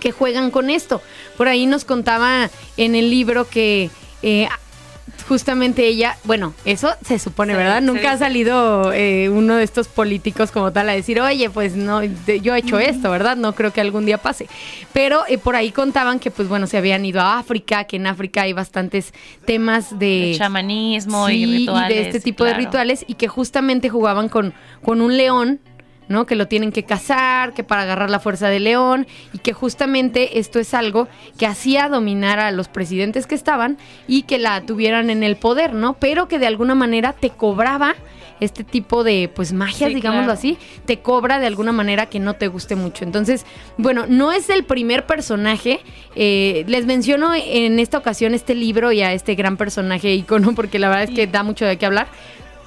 que 0.00 0.12
juegan 0.12 0.50
con 0.50 0.70
esto. 0.70 1.00
Por 1.36 1.48
ahí 1.48 1.66
nos 1.66 1.84
contaba 1.84 2.50
en 2.76 2.94
el 2.94 3.10
libro 3.10 3.48
que 3.48 3.90
eh, 4.22 4.48
justamente 5.28 5.86
ella, 5.86 6.16
bueno, 6.24 6.54
eso 6.64 6.90
se 7.04 7.18
supone, 7.18 7.52
Sí, 7.52 7.56
¿verdad? 7.56 7.80
Nunca 7.82 8.12
ha 8.12 8.18
salido 8.18 8.92
eh, 8.92 9.28
uno 9.28 9.56
de 9.56 9.64
estos 9.64 9.88
políticos 9.88 10.50
como 10.50 10.72
tal 10.72 10.88
a 10.88 10.92
decir, 10.92 11.20
oye, 11.20 11.50
pues 11.50 11.74
no, 11.76 12.00
de- 12.00 12.40
yo 12.40 12.54
he 12.54 12.58
hecho 12.58 12.78
esto, 12.78 13.10
¿verdad? 13.10 13.36
No 13.36 13.54
creo 13.54 13.72
que 13.72 13.80
algún 13.80 14.06
día 14.06 14.18
pase. 14.18 14.46
Pero 14.92 15.22
eh, 15.28 15.38
por 15.38 15.56
ahí 15.56 15.70
contaban 15.70 16.18
que, 16.18 16.30
pues 16.30 16.48
bueno, 16.48 16.66
se 16.66 16.76
habían 16.76 17.04
ido 17.04 17.20
a 17.20 17.38
África, 17.38 17.84
que 17.84 17.96
en 17.96 18.06
África 18.06 18.42
hay 18.42 18.52
bastantes 18.52 19.12
temas 19.44 19.98
de... 19.98 20.32
El 20.32 20.38
chamanismo 20.38 21.26
Sí, 21.28 21.34
y 21.44 21.58
rituales. 21.58 21.88
de 21.96 22.02
este 22.08 22.20
tipo 22.20 22.44
de 22.44 22.54
rituales 22.54 23.04
y 23.06 23.14
que 23.14 23.28
justamente 23.28 23.88
jugaban 23.88 24.28
con, 24.28 24.52
con 24.82 25.00
un 25.00 25.16
león, 25.16 25.60
¿no? 26.08 26.26
Que 26.26 26.34
lo 26.36 26.48
tienen 26.48 26.72
que 26.72 26.82
cazar, 26.84 27.54
que 27.54 27.64
para 27.64 27.82
agarrar 27.82 28.10
la 28.10 28.20
fuerza 28.20 28.48
del 28.48 28.64
león 28.64 29.06
y 29.32 29.38
que 29.38 29.52
justamente 29.52 30.38
esto 30.38 30.58
es 30.58 30.74
algo 30.74 31.08
que 31.38 31.46
hacía 31.46 31.88
dominar 31.88 32.38
a 32.40 32.50
los 32.50 32.68
presidentes 32.68 33.26
que 33.26 33.34
estaban 33.34 33.78
y 34.06 34.22
que 34.22 34.38
la 34.38 34.60
tuvieran 34.62 35.10
en 35.10 35.22
el 35.22 35.36
poder, 35.36 35.74
¿no? 35.74 35.94
Pero 35.94 36.28
que 36.28 36.38
de 36.38 36.46
alguna 36.46 36.74
manera 36.74 37.12
te 37.12 37.30
cobraba 37.30 37.94
este 38.40 38.64
tipo 38.64 39.04
de 39.04 39.30
pues 39.32 39.52
magias, 39.52 39.88
Sí, 39.90 39.94
digámoslo 39.94 40.24
claro. 40.24 40.38
así, 40.38 40.58
te 40.86 40.98
cobra 40.98 41.38
de 41.38 41.46
alguna 41.46 41.70
manera 41.70 42.06
que 42.06 42.18
no 42.18 42.34
te 42.34 42.48
guste 42.48 42.74
mucho. 42.74 43.04
Entonces, 43.04 43.46
bueno, 43.78 44.06
no 44.08 44.32
es 44.32 44.50
el 44.50 44.64
primer 44.64 45.06
personaje. 45.06 45.80
eh, 46.16 46.64
les 46.66 46.84
menciono 46.84 47.32
en 47.34 47.78
esta 47.78 47.96
ocasión 47.98 48.34
este 48.34 48.54
libro 48.54 48.90
y 48.92 49.02
a 49.02 49.12
este 49.12 49.34
gran 49.36 49.56
personaje 49.56 50.12
icono, 50.14 50.54
porque 50.54 50.78
la 50.80 50.88
verdad 50.88 51.04
es 51.04 51.10
que 51.10 51.26
da 51.28 51.42
mucho 51.44 51.64
de 51.64 51.76
qué 51.78 51.86
hablar. 51.86 52.08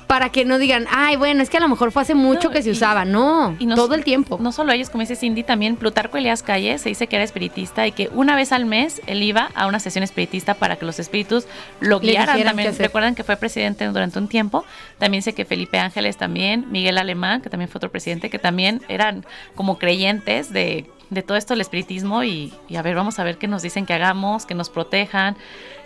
Para 0.07 0.29
que 0.29 0.45
no 0.45 0.57
digan, 0.57 0.85
ay, 0.89 1.17
bueno, 1.17 1.43
es 1.43 1.49
que 1.49 1.57
a 1.57 1.59
lo 1.59 1.67
mejor 1.67 1.91
fue 1.91 2.01
hace 2.01 2.15
mucho 2.15 2.47
No, 2.47 2.53
que 2.53 2.61
se 2.63 2.69
y- 2.69 2.71
usaba. 2.71 3.03
No, 3.03 3.57
Y 3.59 3.65
no- 3.65 3.75
todo 3.75 3.93
el 3.93 4.05
tiempo. 4.05 4.37
No 4.39 4.53
solo 4.53 4.71
ellos, 4.71 4.89
como 4.89 5.01
dice 5.01 5.17
Cindy, 5.17 5.43
también 5.43 5.75
Plutarco 5.75 6.17
Elías 6.17 6.43
Calles 6.43 6.81
se 6.81 6.87
dice 6.89 7.07
que 7.07 7.17
era 7.17 7.25
espiritista 7.25 7.85
y 7.85 7.91
que 7.91 8.09
una 8.13 8.35
vez 8.37 8.53
al 8.53 8.65
mes 8.65 9.01
él 9.05 9.21
iba 9.21 9.51
a 9.53 9.67
una 9.67 9.79
sesión 9.79 10.03
espiritista 10.05 10.53
para 10.53 10.77
que 10.77 10.85
los 10.85 10.99
espíritus 10.99 11.45
lo 11.81 11.99
Le 11.99 12.11
guiaran 12.11 12.41
también. 12.41 12.73
Recuerdan 12.77 13.15
que 13.15 13.25
fue 13.25 13.35
presidente 13.35 13.85
durante 13.87 14.17
un 14.17 14.29
tiempo. 14.29 14.63
También 14.97 15.21
sé 15.23 15.33
que 15.33 15.43
Felipe 15.43 15.77
Ángeles 15.77 16.15
también, 16.15 16.65
Miguel 16.71 16.97
Alemán, 16.97 17.41
que 17.41 17.49
también 17.49 17.69
fue 17.69 17.79
otro 17.79 17.91
presidente, 17.91 18.29
que 18.29 18.39
también 18.39 18.81
eran 18.87 19.25
como 19.55 19.77
creyentes 19.77 20.53
de, 20.53 20.85
de 21.09 21.21
todo 21.21 21.37
esto 21.37 21.53
del 21.53 21.59
espiritismo 21.61 22.23
y, 22.23 22.53
y 22.69 22.77
a 22.77 22.81
ver, 22.81 22.95
vamos 22.95 23.19
a 23.19 23.25
ver 23.25 23.37
qué 23.37 23.47
nos 23.49 23.61
dicen 23.61 23.85
que 23.85 23.93
hagamos, 23.93 24.45
que 24.45 24.53
nos 24.55 24.69
protejan. 24.69 25.35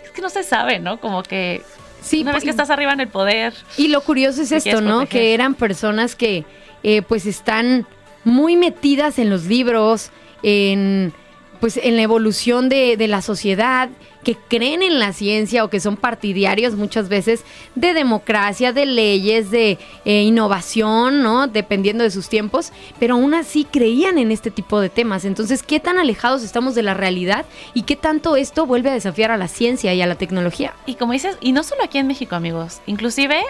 Es 0.04 0.10
que 0.10 0.22
no 0.22 0.28
se 0.30 0.44
sabe, 0.44 0.78
¿no? 0.78 1.00
Como 1.00 1.24
que 1.24 1.62
Sí, 2.02 2.22
una 2.22 2.32
vez 2.32 2.44
que 2.44 2.50
estás 2.50 2.70
arriba 2.70 2.92
en 2.92 3.00
el 3.00 3.08
poder, 3.08 3.54
Y 3.76 3.88
lo 3.88 4.00
curioso 4.02 4.42
es 4.42 4.52
esto, 4.52 4.80
¿no? 4.80 4.98
proteger. 4.98 5.08
Que 5.08 5.34
eran 5.34 5.54
personas 5.54 6.14
que 6.14 6.44
eh, 6.82 7.02
pues 7.02 7.26
están 7.26 7.86
muy 8.24 8.56
metidas 8.56 9.18
en 9.18 9.30
los 9.30 9.44
libros, 9.44 10.10
en 10.42 11.12
pues 11.60 11.76
en 11.76 11.94
la 11.94 12.02
evolución 12.02 12.68
de, 12.68 12.96
de 12.96 13.06
la 13.06 13.22
sociedad, 13.22 13.88
que 14.22 14.36
creen 14.36 14.82
en 14.82 14.98
la 14.98 15.12
ciencia 15.12 15.64
o 15.64 15.70
que 15.70 15.80
son 15.80 15.96
partidarios 15.96 16.74
muchas 16.74 17.08
veces 17.08 17.44
de 17.74 17.94
democracia, 17.94 18.72
de 18.72 18.86
leyes, 18.86 19.50
de 19.50 19.78
eh, 20.04 20.22
innovación, 20.22 21.22
¿no? 21.22 21.46
Dependiendo 21.46 22.04
de 22.04 22.10
sus 22.10 22.28
tiempos, 22.28 22.72
pero 22.98 23.14
aún 23.14 23.34
así 23.34 23.64
creían 23.64 24.18
en 24.18 24.30
este 24.30 24.50
tipo 24.50 24.80
de 24.80 24.88
temas. 24.88 25.24
Entonces, 25.24 25.62
¿qué 25.62 25.80
tan 25.80 25.98
alejados 25.98 26.42
estamos 26.42 26.74
de 26.74 26.82
la 26.82 26.94
realidad 26.94 27.46
y 27.74 27.82
qué 27.82 27.96
tanto 27.96 28.36
esto 28.36 28.66
vuelve 28.66 28.90
a 28.90 28.94
desafiar 28.94 29.30
a 29.30 29.36
la 29.36 29.48
ciencia 29.48 29.92
y 29.94 30.02
a 30.02 30.06
la 30.06 30.14
tecnología? 30.14 30.74
Y 30.86 30.94
como 30.94 31.12
dices, 31.12 31.36
y 31.40 31.52
no 31.52 31.62
solo 31.62 31.82
aquí 31.82 31.98
en 31.98 32.06
México, 32.06 32.36
amigos, 32.36 32.80
inclusive, 32.86 33.42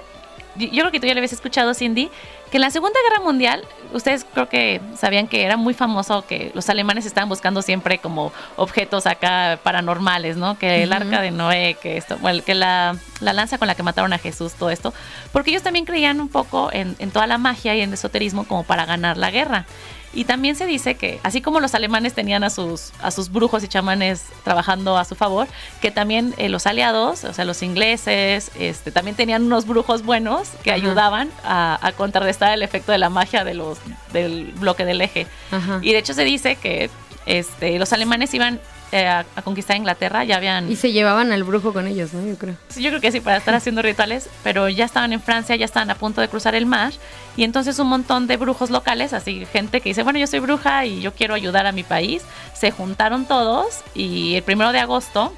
yo 0.56 0.68
creo 0.68 0.90
que 0.90 1.00
tú 1.00 1.06
ya 1.06 1.14
le 1.14 1.20
habías 1.20 1.32
escuchado, 1.32 1.74
Cindy, 1.74 2.10
que 2.50 2.58
en 2.58 2.62
la 2.62 2.70
Segunda 2.70 2.98
Guerra 3.08 3.24
Mundial, 3.24 3.64
ustedes 3.92 4.26
creo 4.32 4.48
que 4.48 4.80
sabían 4.96 5.28
que 5.28 5.44
era 5.44 5.56
muy 5.56 5.74
famoso 5.74 6.26
que 6.26 6.50
los 6.54 6.68
alemanes 6.68 7.06
estaban 7.06 7.28
buscando 7.28 7.62
siempre 7.62 7.98
como 7.98 8.32
objetos 8.56 9.06
acá 9.06 9.58
paranormales, 9.62 10.36
¿no? 10.36 10.58
Que 10.58 10.82
el 10.82 10.92
arca 10.92 11.20
de 11.20 11.30
Noé, 11.30 11.76
que 11.80 11.96
esto, 11.96 12.18
bueno, 12.18 12.42
que 12.44 12.54
la, 12.54 12.96
la 13.20 13.32
lanza 13.32 13.58
con 13.58 13.68
la 13.68 13.74
que 13.74 13.82
mataron 13.82 14.12
a 14.12 14.18
Jesús, 14.18 14.54
todo 14.54 14.70
esto, 14.70 14.92
porque 15.32 15.50
ellos 15.50 15.62
también 15.62 15.84
creían 15.84 16.20
un 16.20 16.28
poco 16.28 16.70
en, 16.72 16.96
en 16.98 17.10
toda 17.10 17.26
la 17.26 17.38
magia 17.38 17.74
y 17.74 17.80
en 17.80 17.90
el 17.90 17.94
esoterismo 17.94 18.44
como 18.44 18.64
para 18.64 18.84
ganar 18.86 19.16
la 19.16 19.30
guerra. 19.30 19.66
Y 20.14 20.24
también 20.24 20.56
se 20.56 20.66
dice 20.66 20.94
que, 20.96 21.20
así 21.22 21.40
como 21.40 21.58
los 21.60 21.74
alemanes 21.74 22.12
tenían 22.12 22.44
a 22.44 22.50
sus, 22.50 22.92
a 23.00 23.10
sus 23.10 23.30
brujos 23.32 23.64
y 23.64 23.68
chamanes 23.68 24.26
trabajando 24.44 24.98
a 24.98 25.04
su 25.04 25.14
favor, 25.14 25.48
que 25.80 25.90
también 25.90 26.34
eh, 26.36 26.48
los 26.48 26.66
aliados, 26.66 27.24
o 27.24 27.32
sea, 27.32 27.44
los 27.44 27.62
ingleses, 27.62 28.50
este, 28.58 28.90
también 28.92 29.16
tenían 29.16 29.42
unos 29.42 29.66
brujos 29.66 30.02
buenos 30.02 30.50
que 30.62 30.70
Ajá. 30.70 30.76
ayudaban 30.76 31.30
a, 31.44 31.78
a 31.80 31.92
contrarrestar 31.92 32.52
el 32.52 32.62
efecto 32.62 32.92
de 32.92 32.98
la 32.98 33.08
magia 33.08 33.44
de 33.44 33.54
los, 33.54 33.78
del 34.12 34.52
bloque 34.58 34.84
del 34.84 35.00
eje. 35.00 35.26
Ajá. 35.50 35.78
Y 35.82 35.92
de 35.92 35.98
hecho 35.98 36.12
se 36.12 36.24
dice 36.24 36.56
que 36.56 36.90
este, 37.24 37.78
los 37.78 37.92
alemanes 37.92 38.34
iban 38.34 38.60
eh, 38.92 39.06
a, 39.06 39.24
a 39.34 39.42
conquistar 39.42 39.76
Inglaterra, 39.76 40.22
ya 40.24 40.36
habían... 40.36 40.70
Y 40.70 40.76
se 40.76 40.92
llevaban 40.92 41.32
al 41.32 41.44
brujo 41.44 41.72
con 41.72 41.86
ellos, 41.86 42.12
¿no? 42.12 42.26
Yo 42.26 42.36
creo. 42.36 42.54
Sí, 42.68 42.82
Yo 42.82 42.90
creo 42.90 43.00
que 43.00 43.10
sí, 43.10 43.20
para 43.20 43.38
estar 43.38 43.54
haciendo 43.54 43.82
rituales, 43.82 44.28
pero 44.44 44.68
ya 44.68 44.84
estaban 44.84 45.12
en 45.12 45.20
Francia, 45.20 45.56
ya 45.56 45.64
estaban 45.64 45.90
a 45.90 45.94
punto 45.94 46.20
de 46.20 46.28
cruzar 46.28 46.54
el 46.54 46.66
mar, 46.66 46.92
y 47.36 47.44
entonces 47.44 47.78
un 47.78 47.88
montón 47.88 48.26
de 48.26 48.36
brujos 48.36 48.70
locales, 48.70 49.12
así 49.12 49.46
gente 49.52 49.80
que 49.80 49.88
dice, 49.88 50.02
bueno, 50.02 50.18
yo 50.18 50.26
soy 50.26 50.40
bruja 50.40 50.84
y 50.84 51.00
yo 51.00 51.12
quiero 51.14 51.34
ayudar 51.34 51.66
a 51.66 51.72
mi 51.72 51.82
país, 51.82 52.22
se 52.54 52.70
juntaron 52.70 53.24
todos 53.24 53.80
y 53.94 54.34
el 54.34 54.42
primero 54.42 54.72
de 54.72 54.78
agosto, 54.80 55.32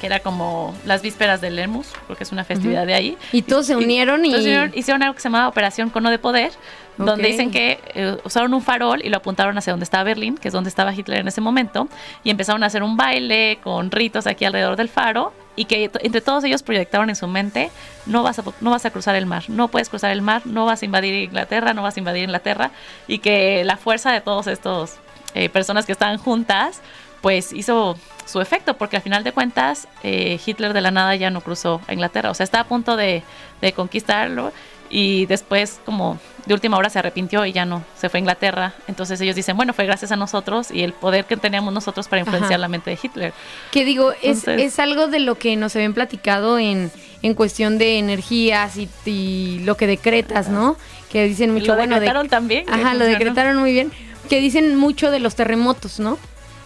que 0.00 0.06
era 0.06 0.20
como 0.20 0.74
las 0.86 1.02
vísperas 1.02 1.40
del 1.40 1.56
Lemus, 1.56 1.88
porque 2.06 2.22
es 2.22 2.30
una 2.30 2.44
festividad 2.44 2.86
de 2.86 2.94
ahí. 2.94 3.18
Y 3.32 3.42
todos 3.42 3.66
se 3.66 3.74
unieron 3.74 4.24
y... 4.24 4.28
Entonces 4.28 4.46
hicieron, 4.46 4.72
hicieron 4.74 5.02
algo 5.02 5.14
que 5.16 5.20
se 5.20 5.28
llamaba 5.28 5.48
Operación 5.48 5.90
Cono 5.90 6.10
de 6.10 6.20
Poder, 6.20 6.52
donde 6.98 7.28
dicen 7.28 7.50
que 7.50 7.80
eh, 7.94 8.16
usaron 8.24 8.52
un 8.54 8.62
farol 8.62 9.00
y 9.04 9.08
lo 9.08 9.16
apuntaron 9.18 9.56
hacia 9.56 9.72
donde 9.72 9.84
estaba 9.84 10.04
Berlín, 10.04 10.36
que 10.36 10.48
es 10.48 10.54
donde 10.54 10.68
estaba 10.68 10.92
Hitler 10.92 11.20
en 11.20 11.28
ese 11.28 11.40
momento, 11.40 11.88
y 12.24 12.30
empezaron 12.30 12.62
a 12.62 12.66
hacer 12.66 12.82
un 12.82 12.96
baile 12.96 13.58
con 13.62 13.90
ritos 13.90 14.26
aquí 14.26 14.44
alrededor 14.44 14.76
del 14.76 14.88
faro, 14.88 15.32
y 15.56 15.64
que 15.64 15.90
entre 16.00 16.20
todos 16.20 16.44
ellos 16.44 16.62
proyectaron 16.62 17.08
en 17.08 17.16
su 17.16 17.26
mente, 17.26 17.70
no 18.06 18.22
vas, 18.22 18.38
a, 18.38 18.44
no 18.60 18.70
vas 18.70 18.84
a 18.84 18.90
cruzar 18.90 19.16
el 19.16 19.26
mar, 19.26 19.44
no 19.48 19.68
puedes 19.68 19.88
cruzar 19.88 20.10
el 20.12 20.22
mar, 20.22 20.42
no 20.44 20.66
vas 20.66 20.82
a 20.82 20.84
invadir 20.84 21.14
Inglaterra, 21.14 21.72
no 21.72 21.82
vas 21.82 21.96
a 21.96 22.00
invadir 22.00 22.24
Inglaterra, 22.24 22.70
y 23.06 23.18
que 23.18 23.64
la 23.64 23.76
fuerza 23.76 24.12
de 24.12 24.20
todos 24.20 24.46
estos 24.46 24.96
eh, 25.34 25.48
personas 25.48 25.86
que 25.86 25.92
estaban 25.92 26.18
juntas, 26.18 26.80
pues 27.20 27.52
hizo 27.52 27.98
su 28.24 28.40
efecto, 28.40 28.74
porque 28.74 28.96
al 28.96 29.02
final 29.02 29.24
de 29.24 29.32
cuentas 29.32 29.88
eh, 30.02 30.38
Hitler 30.44 30.72
de 30.72 30.80
la 30.80 30.90
nada 30.90 31.16
ya 31.16 31.30
no 31.30 31.40
cruzó 31.40 31.80
a 31.88 31.92
Inglaterra, 31.92 32.30
o 32.30 32.34
sea, 32.34 32.44
está 32.44 32.60
a 32.60 32.64
punto 32.64 32.96
de, 32.96 33.22
de 33.60 33.72
conquistarlo 33.72 34.52
y 34.90 35.26
después 35.26 35.80
como 35.84 36.18
de 36.46 36.54
última 36.54 36.78
hora 36.78 36.88
se 36.88 36.98
arrepintió 36.98 37.44
y 37.44 37.52
ya 37.52 37.64
no 37.66 37.84
se 38.00 38.08
fue 38.08 38.18
a 38.18 38.20
Inglaterra, 38.20 38.72
entonces 38.86 39.20
ellos 39.20 39.36
dicen, 39.36 39.56
bueno, 39.56 39.74
fue 39.74 39.84
gracias 39.84 40.12
a 40.12 40.16
nosotros 40.16 40.70
y 40.70 40.82
el 40.82 40.92
poder 40.94 41.26
que 41.26 41.36
teníamos 41.36 41.74
nosotros 41.74 42.08
para 42.08 42.20
influenciar 42.20 42.52
Ajá. 42.54 42.58
la 42.58 42.68
mente 42.68 42.90
de 42.90 42.98
Hitler. 43.02 43.32
Que 43.70 43.84
digo, 43.84 44.12
es, 44.12 44.38
Entonces- 44.38 44.62
es 44.62 44.78
algo 44.78 45.08
de 45.08 45.18
lo 45.20 45.34
que 45.36 45.56
nos 45.56 45.76
habían 45.76 45.92
platicado 45.92 46.58
en, 46.58 46.90
en 47.22 47.34
cuestión 47.34 47.76
de 47.76 47.98
energías 47.98 48.76
y, 48.78 48.88
y 49.04 49.58
lo 49.64 49.76
que 49.76 49.86
decretas, 49.86 50.48
¿no? 50.48 50.76
Que 51.12 51.24
dicen 51.24 51.52
mucho, 51.52 51.72
lo 51.72 51.76
bueno, 51.76 51.94
de- 51.96 52.00
decretaron 52.00 52.28
también. 52.28 52.64
Ajá, 52.70 52.94
lo 52.94 53.04
decretaron 53.04 53.56
muy 53.58 53.72
bien. 53.72 53.92
Que 54.30 54.40
dicen 54.40 54.76
mucho 54.76 55.10
de 55.10 55.20
los 55.20 55.34
terremotos, 55.34 56.00
¿no? 56.00 56.18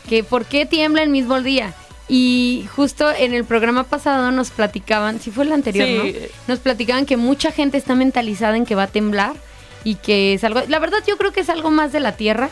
Que 0.08 0.22
por 0.24 0.44
qué 0.46 0.66
tiembla 0.66 1.02
el 1.02 1.10
mismo 1.10 1.40
día. 1.42 1.74
Y 2.14 2.68
justo 2.76 3.10
en 3.10 3.32
el 3.32 3.46
programa 3.46 3.84
pasado 3.84 4.30
nos 4.32 4.50
platicaban, 4.50 5.18
si 5.18 5.30
fue 5.30 5.44
el 5.44 5.52
anterior, 5.52 5.88
Sí. 5.88 6.14
¿no? 6.20 6.26
Nos 6.48 6.58
platicaban 6.58 7.06
que 7.06 7.16
mucha 7.16 7.50
gente 7.52 7.78
está 7.78 7.94
mentalizada 7.94 8.54
en 8.58 8.66
que 8.66 8.74
va 8.74 8.82
a 8.82 8.86
temblar 8.88 9.34
y 9.82 9.94
que 9.94 10.34
es 10.34 10.44
algo, 10.44 10.60
la 10.68 10.78
verdad 10.78 10.98
yo 11.06 11.16
creo 11.16 11.32
que 11.32 11.40
es 11.40 11.48
algo 11.48 11.70
más 11.70 11.90
de 11.90 12.00
la 12.00 12.12
Tierra, 12.12 12.50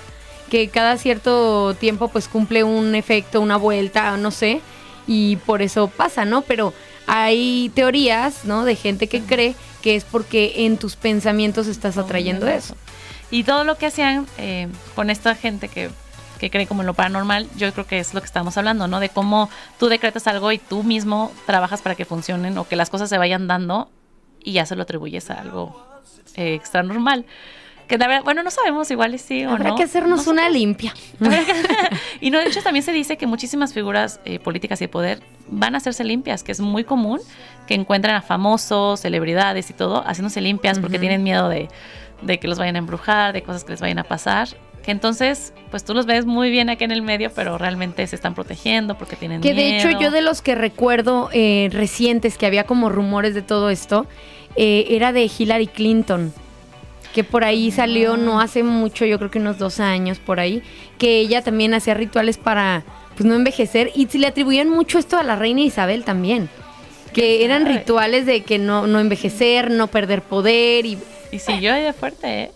que 0.50 0.68
cada 0.68 0.96
cierto 0.96 1.74
tiempo 1.74 2.08
pues 2.08 2.26
cumple 2.26 2.64
un 2.64 2.94
efecto, 2.94 3.42
una 3.42 3.58
vuelta, 3.58 4.16
no 4.16 4.30
sé, 4.30 4.62
y 5.06 5.36
por 5.36 5.60
eso 5.60 5.88
pasa, 5.88 6.24
¿no? 6.24 6.40
Pero 6.40 6.72
hay 7.06 7.70
teorías, 7.74 8.46
¿no? 8.46 8.64
De 8.64 8.76
gente 8.76 9.08
que 9.08 9.20
cree 9.20 9.54
que 9.82 9.94
es 9.94 10.04
porque 10.04 10.64
en 10.64 10.78
tus 10.78 10.96
pensamientos 10.96 11.66
estás 11.66 11.98
atrayendo 11.98 12.48
eso. 12.48 12.76
Y 13.30 13.44
todo 13.44 13.64
lo 13.64 13.76
que 13.76 13.84
hacían 13.86 14.26
eh, 14.38 14.68
con 14.94 15.10
esta 15.10 15.34
gente 15.34 15.68
que, 15.68 15.90
que 16.40 16.50
cree 16.50 16.66
como 16.66 16.80
en 16.80 16.86
lo 16.86 16.94
paranormal, 16.94 17.46
yo 17.56 17.70
creo 17.72 17.86
que 17.86 17.98
es 17.98 18.14
lo 18.14 18.20
que 18.20 18.26
estamos 18.26 18.56
hablando, 18.56 18.88
¿no? 18.88 18.98
De 18.98 19.10
cómo 19.10 19.50
tú 19.78 19.88
decretas 19.88 20.26
algo 20.26 20.50
y 20.50 20.58
tú 20.58 20.82
mismo 20.82 21.30
trabajas 21.46 21.82
para 21.82 21.94
que 21.94 22.06
funcionen 22.06 22.56
o 22.56 22.66
que 22.66 22.76
las 22.76 22.88
cosas 22.88 23.10
se 23.10 23.18
vayan 23.18 23.46
dando 23.46 23.90
y 24.42 24.52
ya 24.52 24.64
se 24.64 24.74
lo 24.74 24.82
atribuyes 24.82 25.30
a 25.30 25.34
algo 25.34 25.78
eh, 26.36 26.54
extra 26.54 26.82
normal. 26.82 27.26
Que 27.86 27.98
la 27.98 28.06
verdad, 28.06 28.24
bueno, 28.24 28.42
no 28.42 28.50
sabemos 28.50 28.90
igual 28.90 29.18
sí 29.18 29.44
o 29.44 29.50
Habrá 29.50 29.70
no. 29.70 29.74
que 29.74 29.82
hacernos 29.82 30.24
No 30.24 30.32
una 30.32 30.48
limpia. 30.48 30.94
y 32.20 32.30
no, 32.30 32.38
de 32.38 32.46
hecho 32.46 32.62
también 32.62 32.84
se 32.84 32.92
dice 32.92 33.18
que 33.18 33.26
muchísimas 33.26 33.74
figuras 33.74 34.20
eh, 34.24 34.38
políticas 34.38 34.80
y 34.80 34.84
de 34.84 34.88
poder 34.88 35.22
van 35.48 35.74
a 35.74 35.78
hacerse 35.78 36.04
limpias, 36.04 36.42
que 36.42 36.52
es 36.52 36.60
muy 36.60 36.84
común 36.84 37.20
que 37.66 37.74
encuentren 37.74 38.14
a 38.14 38.22
famosos, 38.22 39.00
celebridades 39.00 39.68
y 39.70 39.74
todo, 39.74 40.02
haciéndose 40.06 40.40
limpias 40.40 40.78
porque 40.78 40.98
tienen 40.98 41.22
miedo 41.22 41.48
de, 41.48 41.68
de 42.22 42.38
que 42.40 42.48
los 42.48 42.58
vayan 42.58 42.76
a 42.76 42.78
embrujar, 42.78 43.32
de 43.32 43.42
cosas 43.42 43.64
que 43.64 43.72
les 43.72 43.80
vayan 43.80 43.98
a 43.98 44.04
pasar. 44.04 44.48
Que 44.84 44.92
entonces, 44.92 45.52
pues 45.70 45.84
tú 45.84 45.92
los 45.92 46.06
ves 46.06 46.24
muy 46.24 46.50
bien 46.50 46.70
aquí 46.70 46.84
en 46.84 46.90
el 46.90 47.02
medio, 47.02 47.30
pero 47.34 47.58
realmente 47.58 48.06
se 48.06 48.16
están 48.16 48.34
protegiendo 48.34 48.96
porque 48.96 49.14
tienen 49.16 49.40
Que 49.42 49.52
de 49.54 49.64
miedo. 49.72 49.88
hecho 49.88 50.00
yo 50.00 50.10
de 50.10 50.22
los 50.22 50.40
que 50.40 50.54
recuerdo 50.54 51.28
eh, 51.32 51.68
recientes 51.72 52.38
que 52.38 52.46
había 52.46 52.64
como 52.64 52.88
rumores 52.88 53.34
de 53.34 53.42
todo 53.42 53.68
esto, 53.68 54.06
eh, 54.56 54.86
era 54.90 55.12
de 55.12 55.30
Hillary 55.38 55.66
Clinton. 55.66 56.32
Que 57.12 57.24
por 57.24 57.44
ahí 57.44 57.70
salió 57.72 58.16
no 58.16 58.40
hace 58.40 58.62
mucho, 58.62 59.04
yo 59.04 59.18
creo 59.18 59.30
que 59.30 59.38
unos 59.40 59.58
dos 59.58 59.80
años 59.80 60.18
por 60.18 60.38
ahí, 60.40 60.62
que 60.96 61.18
ella 61.18 61.42
también 61.42 61.74
hacía 61.74 61.92
rituales 61.94 62.38
para 62.38 62.84
pues 63.16 63.28
no 63.28 63.34
envejecer 63.34 63.90
y 63.94 64.06
se 64.06 64.18
le 64.18 64.28
atribuían 64.28 64.68
mucho 64.70 64.98
esto 64.98 65.18
a 65.18 65.22
la 65.24 65.36
reina 65.36 65.60
Isabel 65.60 66.04
también. 66.04 66.48
que 67.12 67.44
eran 67.44 67.66
rituales 67.66 68.24
de 68.24 68.42
que 68.42 68.58
no, 68.58 68.86
no 68.86 69.00
envejecer, 69.00 69.70
no 69.70 69.88
perder 69.88 70.22
poder 70.22 70.86
y 70.86 70.96
Y 71.32 71.38
siguió 71.40 71.74
de 71.74 71.92
fuerte, 71.92 72.42
¿eh? 72.42 72.50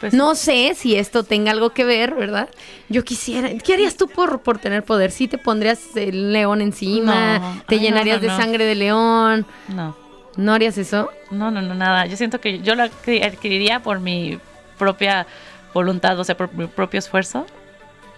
Pues, 0.00 0.14
no 0.14 0.34
sé 0.36 0.74
si 0.76 0.94
esto 0.96 1.24
tenga 1.24 1.50
algo 1.50 1.70
que 1.70 1.84
ver, 1.84 2.14
¿verdad? 2.14 2.48
Yo 2.88 3.04
quisiera. 3.04 3.50
¿Qué 3.58 3.74
harías 3.74 3.96
tú 3.96 4.06
por, 4.08 4.40
por 4.42 4.58
tener 4.58 4.84
poder? 4.84 5.10
¿Sí 5.10 5.26
te 5.28 5.38
pondrías 5.38 5.80
el 5.96 6.32
león 6.32 6.60
encima? 6.60 7.38
No. 7.38 7.62
¿Te 7.66 7.74
Ay, 7.76 7.80
llenarías 7.80 8.22
no, 8.22 8.28
de 8.30 8.36
sangre 8.40 8.64
de 8.64 8.74
león? 8.76 9.46
No, 9.68 9.96
¿No 10.36 10.52
harías 10.54 10.78
eso? 10.78 11.10
no, 11.32 11.50
no, 11.50 11.60
no, 11.62 11.74
nada. 11.74 12.06
Yo 12.06 12.16
siento 12.16 12.40
que 12.40 12.60
yo 12.60 12.74
lo 12.76 12.84
adqui- 12.84 13.24
adquiriría 13.24 13.80
por 13.82 13.98
mi 13.98 14.38
propia 14.78 15.26
voluntad, 15.74 16.18
o 16.20 16.22
sea, 16.24 16.36
por 16.36 16.52
mi 16.54 16.66
propio 16.68 16.98
esfuerzo. 16.98 17.44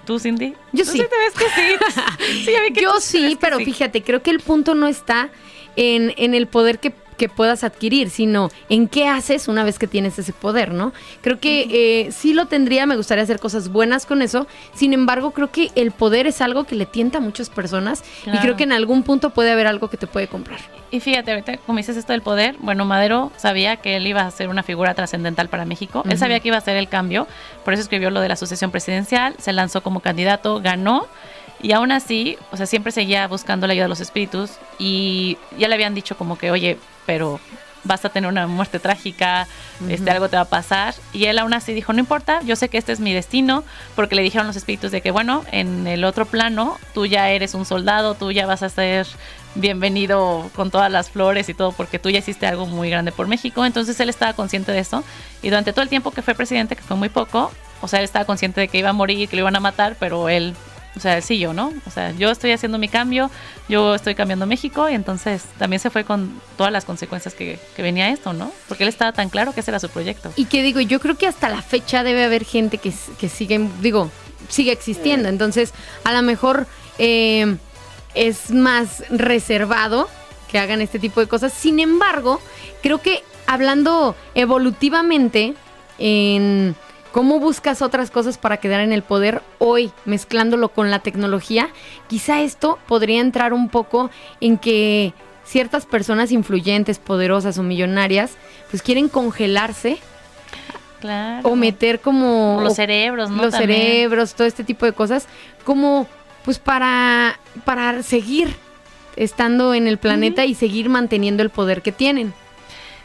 ¿Tú, 0.04 0.18
Cindy? 0.18 0.54
Yo 0.72 0.84
Tú 0.84 0.90
sí. 0.92 0.98
te 0.98 1.04
ves 1.04 1.34
que 1.38 1.44
sí. 1.48 2.44
sí, 2.44 2.52
ya 2.52 2.62
vi 2.62 2.72
que 2.74 2.82
Yo 2.82 3.00
sí, 3.00 3.38
pero 3.40 3.58
sí. 3.58 3.64
fíjate, 3.64 4.02
creo 4.02 4.22
que 4.22 4.30
el 4.30 4.40
punto 4.40 4.74
no 4.74 4.86
está 4.86 5.28
en, 5.76 6.12
en 6.16 6.34
el 6.34 6.46
poder 6.46 6.78
que, 6.78 6.92
que 7.20 7.28
puedas 7.28 7.64
adquirir, 7.64 8.08
sino 8.08 8.48
en 8.70 8.88
qué 8.88 9.06
haces 9.06 9.46
una 9.46 9.62
vez 9.62 9.78
que 9.78 9.86
tienes 9.86 10.18
ese 10.18 10.32
poder, 10.32 10.72
¿no? 10.72 10.94
Creo 11.20 11.38
que 11.38 12.06
eh, 12.06 12.12
sí 12.12 12.32
lo 12.32 12.46
tendría, 12.46 12.86
me 12.86 12.96
gustaría 12.96 13.22
hacer 13.22 13.38
cosas 13.38 13.68
buenas 13.68 14.06
con 14.06 14.22
eso, 14.22 14.46
sin 14.72 14.94
embargo, 14.94 15.32
creo 15.32 15.50
que 15.52 15.70
el 15.74 15.90
poder 15.90 16.26
es 16.26 16.40
algo 16.40 16.64
que 16.64 16.76
le 16.76 16.86
tienta 16.86 17.18
a 17.18 17.20
muchas 17.20 17.50
personas 17.50 18.02
y 18.24 18.38
creo 18.38 18.56
que 18.56 18.64
en 18.64 18.72
algún 18.72 19.02
punto 19.02 19.28
puede 19.28 19.52
haber 19.52 19.66
algo 19.66 19.90
que 19.90 19.98
te 19.98 20.06
puede 20.06 20.28
comprar. 20.28 20.60
Y 20.90 21.00
fíjate, 21.00 21.30
ahorita 21.30 21.58
como 21.58 21.76
dices 21.76 21.98
esto 21.98 22.14
del 22.14 22.22
poder, 22.22 22.56
bueno, 22.60 22.86
Madero 22.86 23.32
sabía 23.36 23.76
que 23.76 23.96
él 23.96 24.06
iba 24.06 24.22
a 24.22 24.30
ser 24.30 24.48
una 24.48 24.62
figura 24.62 24.94
trascendental 24.94 25.50
para 25.50 25.66
México. 25.66 26.02
Él 26.08 26.16
sabía 26.16 26.40
que 26.40 26.48
iba 26.48 26.56
a 26.56 26.62
ser 26.62 26.78
el 26.78 26.88
cambio, 26.88 27.28
por 27.66 27.74
eso 27.74 27.82
escribió 27.82 28.08
lo 28.08 28.22
de 28.22 28.28
la 28.30 28.36
sucesión 28.36 28.70
presidencial, 28.70 29.34
se 29.38 29.52
lanzó 29.52 29.82
como 29.82 30.00
candidato, 30.00 30.62
ganó. 30.62 31.06
Y 31.62 31.72
aún 31.72 31.92
así, 31.92 32.38
o 32.50 32.56
sea, 32.56 32.66
siempre 32.66 32.92
seguía 32.92 33.26
buscando 33.28 33.66
la 33.66 33.72
ayuda 33.72 33.84
de 33.84 33.90
los 33.90 34.00
espíritus 34.00 34.52
y 34.78 35.36
ya 35.58 35.68
le 35.68 35.74
habían 35.74 35.94
dicho 35.94 36.16
como 36.16 36.38
que, 36.38 36.50
oye, 36.50 36.78
pero 37.06 37.38
vas 37.84 38.04
a 38.04 38.10
tener 38.10 38.28
una 38.28 38.46
muerte 38.46 38.78
trágica, 38.78 39.46
este, 39.88 40.10
algo 40.10 40.28
te 40.28 40.36
va 40.36 40.42
a 40.42 40.48
pasar. 40.48 40.94
Y 41.12 41.26
él 41.26 41.38
aún 41.38 41.54
así 41.54 41.72
dijo, 41.72 41.92
no 41.92 41.98
importa, 41.98 42.40
yo 42.42 42.56
sé 42.56 42.68
que 42.68 42.78
este 42.78 42.92
es 42.92 43.00
mi 43.00 43.12
destino, 43.12 43.64
porque 43.94 44.14
le 44.14 44.22
dijeron 44.22 44.46
los 44.46 44.56
espíritus 44.56 44.90
de 44.90 45.00
que, 45.00 45.10
bueno, 45.10 45.44
en 45.52 45.86
el 45.86 46.04
otro 46.04 46.26
plano, 46.26 46.78
tú 46.94 47.06
ya 47.06 47.30
eres 47.30 47.54
un 47.54 47.64
soldado, 47.64 48.14
tú 48.14 48.32
ya 48.32 48.46
vas 48.46 48.62
a 48.62 48.68
ser 48.68 49.06
bienvenido 49.54 50.50
con 50.54 50.70
todas 50.70 50.90
las 50.92 51.10
flores 51.10 51.48
y 51.48 51.54
todo, 51.54 51.72
porque 51.72 51.98
tú 51.98 52.10
ya 52.10 52.20
hiciste 52.20 52.46
algo 52.46 52.66
muy 52.66 52.90
grande 52.90 53.12
por 53.12 53.26
México. 53.26 53.64
Entonces 53.64 53.98
él 54.00 54.08
estaba 54.08 54.32
consciente 54.32 54.72
de 54.72 54.80
eso. 54.80 55.04
Y 55.42 55.48
durante 55.48 55.72
todo 55.72 55.82
el 55.82 55.88
tiempo 55.88 56.10
que 56.10 56.22
fue 56.22 56.34
presidente, 56.34 56.76
que 56.76 56.82
fue 56.82 56.96
muy 56.96 57.08
poco, 57.08 57.50
o 57.80 57.88
sea, 57.88 57.98
él 57.98 58.04
estaba 58.04 58.24
consciente 58.26 58.60
de 58.60 58.68
que 58.68 58.78
iba 58.78 58.90
a 58.90 58.92
morir, 58.92 59.28
que 59.28 59.36
lo 59.36 59.42
iban 59.42 59.56
a 59.56 59.60
matar, 59.60 59.96
pero 59.98 60.28
él, 60.28 60.54
o 60.96 61.00
sea, 61.00 61.16
él 61.16 61.22
siguió, 61.22 61.52
¿no? 61.52 61.72
O 61.86 61.90
sea, 61.90 62.12
yo 62.12 62.30
estoy 62.30 62.52
haciendo 62.52 62.78
mi 62.78 62.88
cambio, 62.88 63.30
yo 63.68 63.94
estoy 63.94 64.14
cambiando 64.14 64.46
México 64.46 64.88
y 64.88 64.94
entonces 64.94 65.44
también 65.58 65.80
se 65.80 65.90
fue 65.90 66.04
con 66.04 66.40
todas 66.56 66.72
las 66.72 66.84
consecuencias 66.84 67.34
que, 67.34 67.58
que 67.76 67.82
venía 67.82 68.08
esto, 68.08 68.32
¿no? 68.32 68.52
Porque 68.68 68.82
él 68.82 68.88
estaba 68.88 69.12
tan 69.12 69.28
claro 69.28 69.52
que 69.52 69.60
ese 69.60 69.70
era 69.70 69.78
su 69.78 69.88
proyecto. 69.88 70.32
Y 70.36 70.46
que 70.46 70.62
digo, 70.62 70.80
yo 70.80 71.00
creo 71.00 71.16
que 71.16 71.26
hasta 71.26 71.48
la 71.48 71.62
fecha 71.62 72.02
debe 72.02 72.24
haber 72.24 72.44
gente 72.44 72.78
que, 72.78 72.92
que 73.18 73.28
sigue, 73.28 73.68
digo, 73.80 74.10
sigue 74.48 74.72
existiendo. 74.72 75.28
Entonces, 75.28 75.72
a 76.04 76.12
lo 76.12 76.22
mejor 76.22 76.66
eh, 76.98 77.56
es 78.14 78.50
más 78.50 79.04
reservado 79.10 80.08
que 80.50 80.58
hagan 80.58 80.80
este 80.80 80.98
tipo 80.98 81.20
de 81.20 81.28
cosas. 81.28 81.52
Sin 81.52 81.78
embargo, 81.78 82.40
creo 82.82 83.00
que 83.00 83.22
hablando 83.46 84.16
evolutivamente 84.34 85.54
en 85.98 86.74
cómo 87.12 87.38
buscas 87.40 87.82
otras 87.82 88.10
cosas 88.10 88.38
para 88.38 88.58
quedar 88.58 88.80
en 88.80 88.92
el 88.92 89.02
poder 89.02 89.42
hoy, 89.58 89.90
mezclándolo 90.04 90.68
con 90.70 90.90
la 90.90 91.00
tecnología, 91.00 91.68
quizá 92.08 92.40
esto 92.42 92.78
podría 92.86 93.20
entrar 93.20 93.52
un 93.52 93.68
poco 93.68 94.10
en 94.40 94.58
que 94.58 95.12
ciertas 95.44 95.86
personas 95.86 96.30
influyentes, 96.32 96.98
poderosas 96.98 97.58
o 97.58 97.62
millonarias, 97.62 98.32
pues 98.70 98.82
quieren 98.82 99.08
congelarse 99.08 99.98
Claro. 101.00 101.48
o 101.48 101.56
meter 101.56 102.00
como 102.00 102.58
O 102.58 102.60
los 102.60 102.74
cerebros, 102.74 103.30
¿no? 103.30 103.42
los 103.42 103.52
También. 103.54 103.80
cerebros, 103.80 104.34
todo 104.34 104.46
este 104.46 104.64
tipo 104.64 104.84
de 104.84 104.92
cosas, 104.92 105.26
como 105.64 106.06
pues 106.44 106.58
para 106.58 107.38
para 107.64 108.02
seguir 108.02 108.54
estando 109.16 109.72
en 109.74 109.86
el 109.86 109.96
planeta 109.98 110.44
y 110.44 110.54
seguir 110.54 110.88
manteniendo 110.90 111.42
el 111.42 111.50
poder 111.50 111.80
que 111.82 111.90
tienen. 111.92 112.32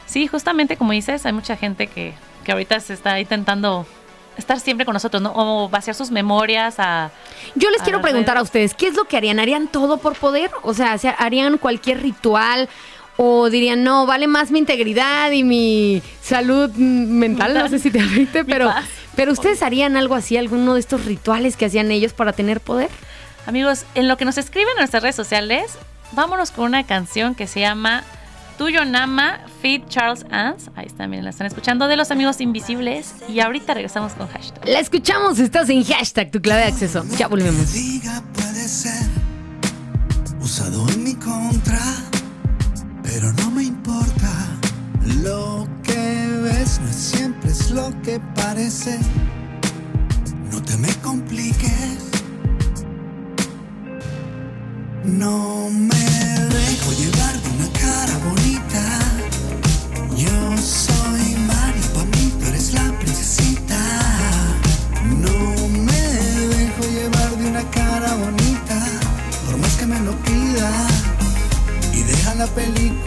Sí, 0.06 0.26
justamente 0.26 0.76
como 0.76 0.92
dices, 0.92 1.24
hay 1.26 1.32
mucha 1.32 1.56
gente 1.56 1.86
que, 1.88 2.12
que 2.46 2.52
ahorita 2.52 2.78
se 2.78 2.94
está 2.94 3.18
intentando 3.18 3.84
estar 4.38 4.60
siempre 4.60 4.86
con 4.86 4.92
nosotros, 4.92 5.20
¿no? 5.20 5.32
O 5.34 5.68
vaciar 5.68 5.96
sus 5.96 6.12
memorias 6.12 6.76
a... 6.78 7.10
Yo 7.56 7.70
les 7.70 7.80
A 7.80 7.84
quiero 7.84 8.00
preguntar 8.00 8.38
a 8.38 8.42
ustedes, 8.42 8.72
¿qué 8.74 8.86
es 8.86 8.94
lo 8.94 9.04
que 9.06 9.16
harían? 9.16 9.40
¿Harían 9.40 9.66
todo 9.66 9.98
por 9.98 10.14
poder? 10.14 10.52
O 10.62 10.72
sea, 10.74 10.96
¿se- 10.98 11.14
¿harían 11.18 11.58
cualquier 11.58 12.00
ritual? 12.02 12.68
¿O 13.16 13.50
dirían, 13.50 13.82
no, 13.82 14.06
vale 14.06 14.28
más 14.28 14.50
mi 14.52 14.60
integridad 14.60 15.32
y 15.32 15.42
mi 15.42 16.02
salud 16.22 16.70
mental? 16.74 17.54
No 17.54 17.66
sé 17.68 17.78
si 17.80 17.90
te 17.90 17.98
afecte, 17.98 18.44
pero, 18.52 18.72
pero 19.16 19.32
¿ustedes 19.32 19.62
harían 19.62 19.96
algo 19.96 20.14
así, 20.14 20.36
alguno 20.36 20.74
de 20.74 20.80
estos 20.80 21.04
rituales 21.06 21.56
que 21.56 21.64
hacían 21.64 21.90
ellos 21.90 22.12
para 22.12 22.32
tener 22.32 22.60
poder? 22.60 22.90
Amigos, 23.46 23.84
en 23.96 24.06
lo 24.06 24.16
que 24.18 24.24
nos 24.24 24.38
escriben 24.38 24.72
en 24.72 24.78
nuestras 24.82 25.02
redes 25.02 25.16
sociales, 25.16 25.78
vámonos 26.12 26.50
con 26.52 26.66
una 26.66 26.84
canción 26.86 27.34
que 27.34 27.46
se 27.48 27.60
llama 27.60 28.04
Tuyo 28.56 28.84
Nama, 28.84 29.40
Feed 29.60 29.82
Charles 29.88 30.24
Ans. 30.30 30.70
Ahí 30.76 30.86
también 30.96 31.24
la 31.24 31.30
están 31.30 31.46
escuchando, 31.46 31.86
de 31.88 31.96
los 31.96 32.10
amigos 32.10 32.40
invisibles. 32.40 33.14
Y 33.28 33.40
ahorita 33.40 33.74
regresamos 33.74 34.12
con 34.14 34.28
hashtag. 34.28 34.66
La 34.66 34.80
escuchamos, 34.80 35.38
estás 35.38 35.68
en 35.68 35.84
hashtag 35.84 36.30
tu 36.30 36.40
clave 36.40 36.62
de 36.62 36.68
acceso. 36.68 37.04
Ya 37.18 37.28
volvemos. 37.28 37.72
diga 37.72 38.22
puede 38.32 38.66
ser 38.68 39.02
usado 40.40 40.88
en 40.90 41.04
mi 41.04 41.14
contra, 41.14 41.80
pero 43.02 43.32
no 43.34 43.50
me 43.50 43.64
importa. 43.64 44.32
Lo 45.22 45.68
que 45.82 46.40
ves 46.42 46.80
no 46.80 46.88
es 46.88 46.96
siempre 46.96 47.50
es 47.50 47.70
lo 47.70 47.90
que 48.02 48.20
parece. 48.34 48.98
No 50.50 50.62
te 50.62 50.76
me 50.78 50.92
compliques. 50.96 52.15
No 55.06 55.70
me 55.70 55.94
dejo 55.94 56.92
llevar 56.92 57.40
de 57.40 57.48
una 57.50 57.72
cara 57.78 58.18
bonita. 58.26 58.82
Yo 60.16 60.58
soy 60.58 61.36
Mario, 61.46 61.82
pa' 61.94 62.04
mí 62.04 62.32
tú 62.40 62.46
eres 62.46 62.74
la 62.74 62.92
princesita. 62.98 63.78
No 65.04 65.68
me 65.68 65.92
dejo 65.92 66.82
llevar 66.90 67.36
de 67.36 67.48
una 67.48 67.70
cara 67.70 68.16
bonita, 68.16 68.84
por 69.46 69.56
más 69.58 69.76
que 69.76 69.86
me 69.86 70.00
lo 70.00 70.12
pida. 70.24 70.72
Y 71.94 72.02
deja 72.02 72.34
la 72.34 72.46
peliculita, 72.48 73.05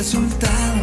resultado. 0.00 0.80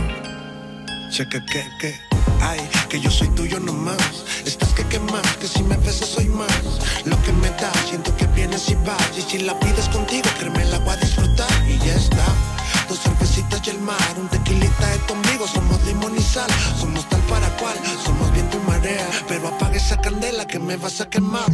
Cheque 1.10 1.44
que, 1.46 1.64
que, 1.80 2.00
ay, 2.40 2.60
que 2.88 3.00
yo 3.00 3.10
soy 3.10 3.28
tuyo 3.30 3.60
nomás. 3.60 3.98
Estás 4.46 4.70
que 4.74 4.84
quemas, 4.92 5.26
que 5.40 5.48
si 5.48 5.64
me 5.64 5.76
besas 5.78 6.10
soy 6.10 6.26
más. 6.26 6.62
Lo 7.04 7.20
que 7.24 7.32
me 7.42 7.50
da, 7.62 7.72
siento 7.90 8.16
que 8.16 8.28
vienes 8.28 8.70
y 8.70 8.76
vas. 8.86 9.10
Y 9.18 9.24
si 9.24 9.40
la 9.40 9.60
pides 9.60 9.90
contigo, 9.90 10.30
créeme, 10.38 10.64
la 10.66 10.78
voy 10.80 10.94
a 10.94 10.98
disfrutar. 10.98 11.52
Y 11.68 11.80
ya 11.80 11.96
está. 11.96 12.28
Dos 12.88 13.00
cervecitas 13.00 13.60
y 13.66 13.72
el 13.72 13.80
mar, 13.80 14.08
un 14.20 14.28
tequilita 14.28 14.88
de 14.88 15.00
tu 15.08 15.14
amigo. 15.16 15.48
Somos 15.48 15.84
limón 15.86 16.16
y 16.16 16.22
sal, 16.22 16.52
somos 16.80 17.04
tal 17.10 17.22
para 17.22 17.50
cual. 17.58 17.78
Somos 18.06 18.32
viento 18.34 18.58
y 18.62 18.70
marea, 18.70 19.10
pero 19.28 19.48
apaga 19.48 19.78
esa 19.78 19.98
candela 20.00 20.46
que 20.46 20.60
me 20.60 20.78
vas 20.78 21.02
a 21.02 21.10
quemar. 21.10 21.50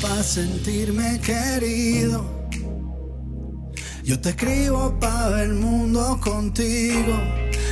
Para 0.00 0.22
sentirme 0.22 1.20
querido. 1.20 2.24
Yo 4.04 4.18
te 4.20 4.30
escribo 4.30 4.98
para 4.98 5.28
ver 5.28 5.44
el 5.44 5.54
mundo 5.54 6.18
contigo. 6.22 7.14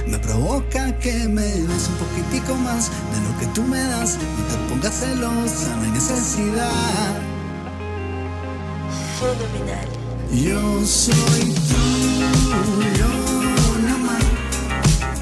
Me 0.07 0.19
provoca 0.19 0.99
que 0.99 1.29
me 1.29 1.43
des 1.43 1.89
un 1.89 1.97
poquitico 1.97 2.55
más 2.57 2.91
de 3.13 3.21
lo 3.27 3.39
que 3.39 3.47
tú 3.55 3.63
me 3.63 3.79
das. 3.79 4.19
No 4.39 4.45
te 4.45 4.57
pongas 4.69 4.95
celosa, 5.01 5.77
no 5.77 5.83
hay 5.83 5.91
necesidad. 5.91 7.21
Yo 10.33 10.85
soy 10.85 11.55
tuyo, 11.71 13.09
nada 13.83 13.99
más 13.99 14.25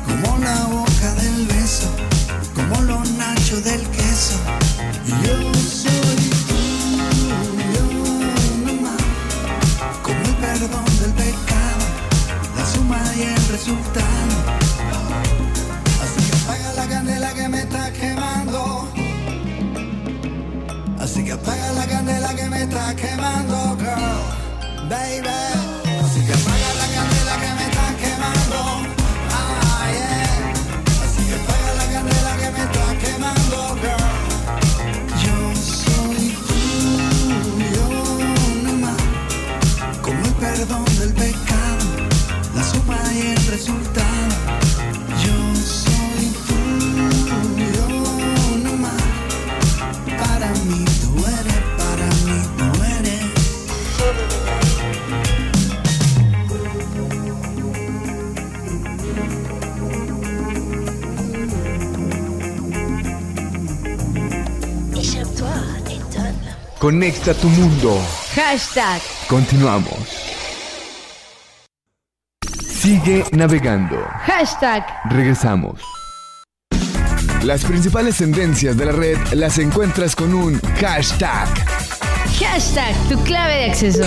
como 0.04 0.38
la 0.38 0.64
boca 0.66 1.14
del 1.14 1.46
beso, 1.46 1.88
precio 3.44 3.60
del 3.60 3.80
queso. 3.90 4.36
Yo 5.22 5.54
soy 5.54 5.93
resultado. 13.54 14.36
Así 16.02 16.20
que 16.26 16.36
apaga 16.42 16.72
la 16.72 16.86
candela 16.88 17.34
que 17.34 17.48
me 17.48 17.60
está 17.60 17.92
quemando. 17.92 18.88
Así 20.98 21.24
que 21.24 21.32
apaga 21.32 21.72
la 21.72 21.86
candela 21.86 22.34
que 22.34 22.46
me 22.48 22.62
está 22.64 22.96
quemando, 22.96 23.76
girl, 23.78 24.88
baby. 24.90 25.28
Así 26.04 26.20
que 26.26 26.32
apaga 26.40 26.70
la 26.82 26.88
candela 26.96 27.34
que 27.42 27.50
me 27.58 27.64
está 27.70 27.86
quemando. 28.02 28.93
Conecta 66.84 67.32
tu 67.32 67.48
mundo. 67.48 67.98
Hashtag. 68.36 69.00
Continuamos. 69.26 70.23
Sigue 72.84 73.24
navegando. 73.32 73.96
Hashtag. 74.26 74.84
Regresamos. 75.08 75.80
Las 77.42 77.64
principales 77.64 78.18
tendencias 78.18 78.76
de 78.76 78.84
la 78.84 78.92
red 78.92 79.16
las 79.32 79.58
encuentras 79.58 80.14
con 80.14 80.34
un 80.34 80.60
hashtag. 80.78 81.48
Hashtag. 82.38 82.94
Tu 83.08 83.18
clave 83.24 83.54
de 83.54 83.64
acceso. 83.70 84.04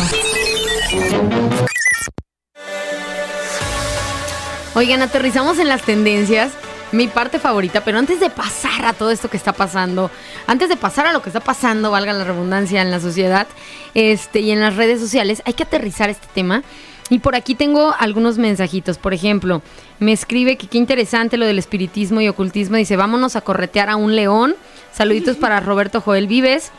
Oigan, 4.75 5.01
aterrizamos 5.01 5.57
en 5.57 5.69
las 5.69 5.81
tendencias. 5.81 6.51
Mi 6.91 7.07
parte 7.07 7.39
favorita, 7.39 7.83
pero 7.83 7.97
antes 7.97 8.19
de 8.19 8.29
pasar 8.29 8.85
a 8.85 8.93
todo 8.93 9.09
esto 9.09 9.27
que 9.27 9.37
está 9.37 9.53
pasando, 9.53 10.11
antes 10.45 10.69
de 10.69 10.77
pasar 10.77 11.07
a 11.07 11.13
lo 11.13 11.23
que 11.23 11.29
está 11.29 11.39
pasando, 11.39 11.89
valga 11.89 12.13
la 12.13 12.25
redundancia, 12.25 12.83
en 12.83 12.91
la 12.91 12.99
sociedad 12.99 13.47
este, 13.95 14.41
y 14.41 14.51
en 14.51 14.61
las 14.61 14.75
redes 14.75 14.99
sociales, 14.99 15.41
hay 15.45 15.53
que 15.53 15.63
aterrizar 15.63 16.11
este 16.11 16.27
tema. 16.33 16.61
Y 17.09 17.19
por 17.19 17.35
aquí 17.35 17.55
tengo 17.55 17.93
algunos 17.97 18.37
mensajitos. 18.37 18.97
Por 18.97 19.13
ejemplo, 19.13 19.61
me 19.99 20.11
escribe 20.11 20.57
que 20.57 20.67
qué 20.67 20.77
interesante 20.77 21.37
lo 21.37 21.45
del 21.45 21.59
espiritismo 21.59 22.21
y 22.21 22.27
ocultismo. 22.27 22.77
Dice, 22.77 22.95
vámonos 22.97 23.35
a 23.35 23.41
corretear 23.41 23.89
a 23.89 23.95
un 23.95 24.15
león. 24.15 24.55
Saluditos 24.91 25.35
para 25.41 25.59
Roberto 25.59 26.01
Joel 26.01 26.27
Vives. 26.27 26.71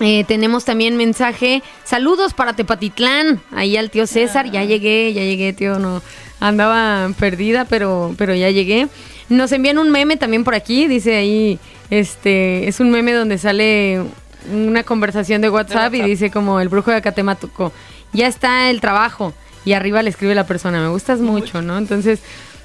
Eh, 0.00 0.24
tenemos 0.24 0.64
también 0.64 0.96
mensaje. 0.96 1.62
Saludos 1.84 2.32
para 2.32 2.54
Tepatitlán. 2.54 3.40
Ahí 3.50 3.76
al 3.76 3.90
tío 3.90 4.06
César. 4.06 4.50
Ya 4.50 4.64
llegué, 4.64 5.12
ya 5.12 5.22
llegué, 5.22 5.52
tío. 5.52 5.78
No 5.78 6.00
andaba 6.38 7.10
perdida, 7.18 7.66
pero, 7.66 8.14
pero 8.16 8.34
ya 8.34 8.50
llegué. 8.50 8.88
Nos 9.28 9.52
envían 9.52 9.78
un 9.78 9.90
meme 9.90 10.16
también 10.16 10.44
por 10.44 10.54
aquí. 10.54 10.86
Dice 10.86 11.16
ahí, 11.16 11.58
este, 11.90 12.68
es 12.68 12.80
un 12.80 12.90
meme 12.90 13.12
donde 13.12 13.36
sale 13.36 14.02
una 14.50 14.84
conversación 14.84 15.42
de 15.42 15.50
WhatsApp, 15.50 15.94
y 15.94 15.98
WhatsApp. 15.98 16.08
dice 16.08 16.30
como 16.30 16.60
el 16.60 16.68
brujo 16.68 16.90
de 16.90 16.96
Acatemaco. 16.98 17.72
Ya 18.12 18.26
está 18.26 18.70
el 18.70 18.80
trabajo. 18.80 19.32
Y 19.64 19.72
arriba 19.74 20.02
le 20.02 20.10
escribe 20.10 20.34
la 20.34 20.46
persona, 20.46 20.80
me 20.80 20.88
gustas 20.88 21.20
mucho, 21.20 21.60
¿no? 21.62 21.76
Entonces, 21.78 22.20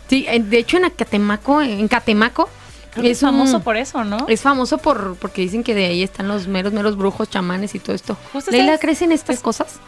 sí, 0.09 0.25
de 0.39 0.57
hecho 0.57 0.77
en 0.77 0.85
Acatemaco, 0.85 1.61
en 1.61 1.87
Catemaco, 1.87 2.49
es 3.03 3.21
un- 3.21 3.29
famoso 3.29 3.59
por 3.61 3.75
eso, 3.75 4.05
¿no? 4.05 4.25
es 4.29 4.39
famoso 4.41 4.77
por 4.77 5.17
porque 5.17 5.41
dicen 5.41 5.63
que 5.63 5.75
de 5.75 5.85
ahí 5.87 6.01
están 6.03 6.29
los 6.29 6.47
meros, 6.47 6.71
meros 6.71 6.95
brujos, 6.95 7.29
chamanes 7.29 7.75
y 7.75 7.79
todo 7.79 7.93
esto. 7.95 8.17
Justo 8.31 8.51
¿Leila 8.51 8.67
estás- 8.75 8.79
crees 8.81 9.01
en 9.01 9.11
estas 9.11 9.41
cosas? 9.41 9.79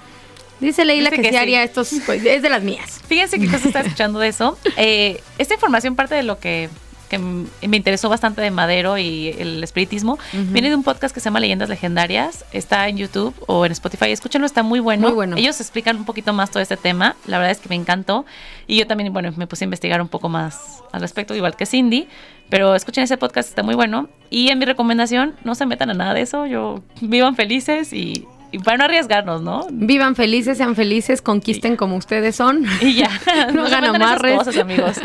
Dice 0.60 0.84
Leila 0.84 1.10
Dice 1.12 1.22
que, 1.22 1.30
sí. 1.30 1.36
haría 1.38 1.64
estos, 1.64 1.92
pues, 2.06 2.26
es 2.26 2.42
de 2.42 2.50
las 2.50 2.64
mías. 2.64 3.00
Fíjense 3.08 3.40
qué 3.40 3.48
cosa 3.50 3.68
está 3.68 3.80
escuchando 3.82 4.20
de 4.20 4.28
eso. 4.28 4.58
Eh, 4.78 5.22
esta 5.38 5.54
información 5.54 5.96
parte 5.96 6.16
de 6.16 6.24
lo 6.24 6.40
que, 6.40 6.70
que 7.08 7.18
me 7.18 7.78
interesó 7.78 8.10
bastante 8.10 8.42
de 8.42 8.52
Madero 8.52 8.98
y 8.98 9.30
el 9.38 9.64
espiritismo. 9.64 10.18
Viene 10.34 10.70
de 10.70 10.76
un 10.76 10.84
podcast 10.84 11.14
que 11.14 11.20
se 11.20 11.26
llama 11.26 11.40
Leyendas 11.40 11.70
Legendarias. 11.70 12.46
Está 12.52 12.88
en 12.88 12.98
YouTube 12.98 13.34
o 13.48 13.66
en 13.66 13.72
Spotify. 13.72 14.12
Escúchenlo, 14.12 14.46
está 14.46 14.64
muy 14.64 14.80
bueno. 14.80 15.08
Muy 15.08 15.16
bueno. 15.16 15.38
Ellos 15.38 15.60
explican 15.60 15.98
un 15.98 16.06
poquito 16.06 16.34
más 16.34 16.52
todo 16.52 16.62
este 16.62 16.78
tema. 16.78 17.16
La 17.26 17.38
verdad 17.38 17.52
es 17.52 17.60
que 17.60 17.70
me 17.70 17.76
encantó. 17.76 18.26
Y 18.68 18.78
yo 18.78 18.88
también, 18.88 19.12
bueno, 19.14 19.32
me 19.36 19.48
puse 19.48 19.64
a 19.64 19.66
investigar 19.66 20.02
un 20.02 20.08
poco 20.08 20.30
más 20.30 20.84
al 20.92 21.02
respecto, 21.02 21.36
igual 21.36 21.56
que 21.56 21.66
Cindy. 21.66 22.08
Pero 22.50 22.76
escuchen 22.76 23.04
ese 23.04 23.18
podcast, 23.18 23.50
está 23.50 23.64
muy 23.64 23.76
bueno. 23.76 24.10
Y 24.30 24.50
en 24.50 24.60
mi 24.60 24.66
recomendación, 24.66 25.36
no 25.44 25.56
se 25.56 25.66
metan 25.66 25.90
a 25.90 25.94
nada 25.94 26.14
de 26.14 26.22
eso. 26.22 26.46
Yo 26.46 26.82
vivan 27.02 27.36
felices 27.36 27.94
y, 27.94 28.26
y 28.52 28.60
para 28.60 28.78
no 28.78 28.84
arriesgarnos, 28.86 29.42
¿no? 29.42 29.68
Vivan 29.72 30.16
felices, 30.16 30.58
sean 30.58 30.76
felices, 30.76 31.22
conquisten 31.22 31.76
como 31.76 31.96
ustedes 31.98 32.36
son. 32.36 32.66
Y 32.82 32.94
ya, 32.96 33.10
No 33.54 33.66
hagan 33.66 33.86
amarres. 33.86 34.38
cosas, 34.38 34.58
amigos. 34.58 34.98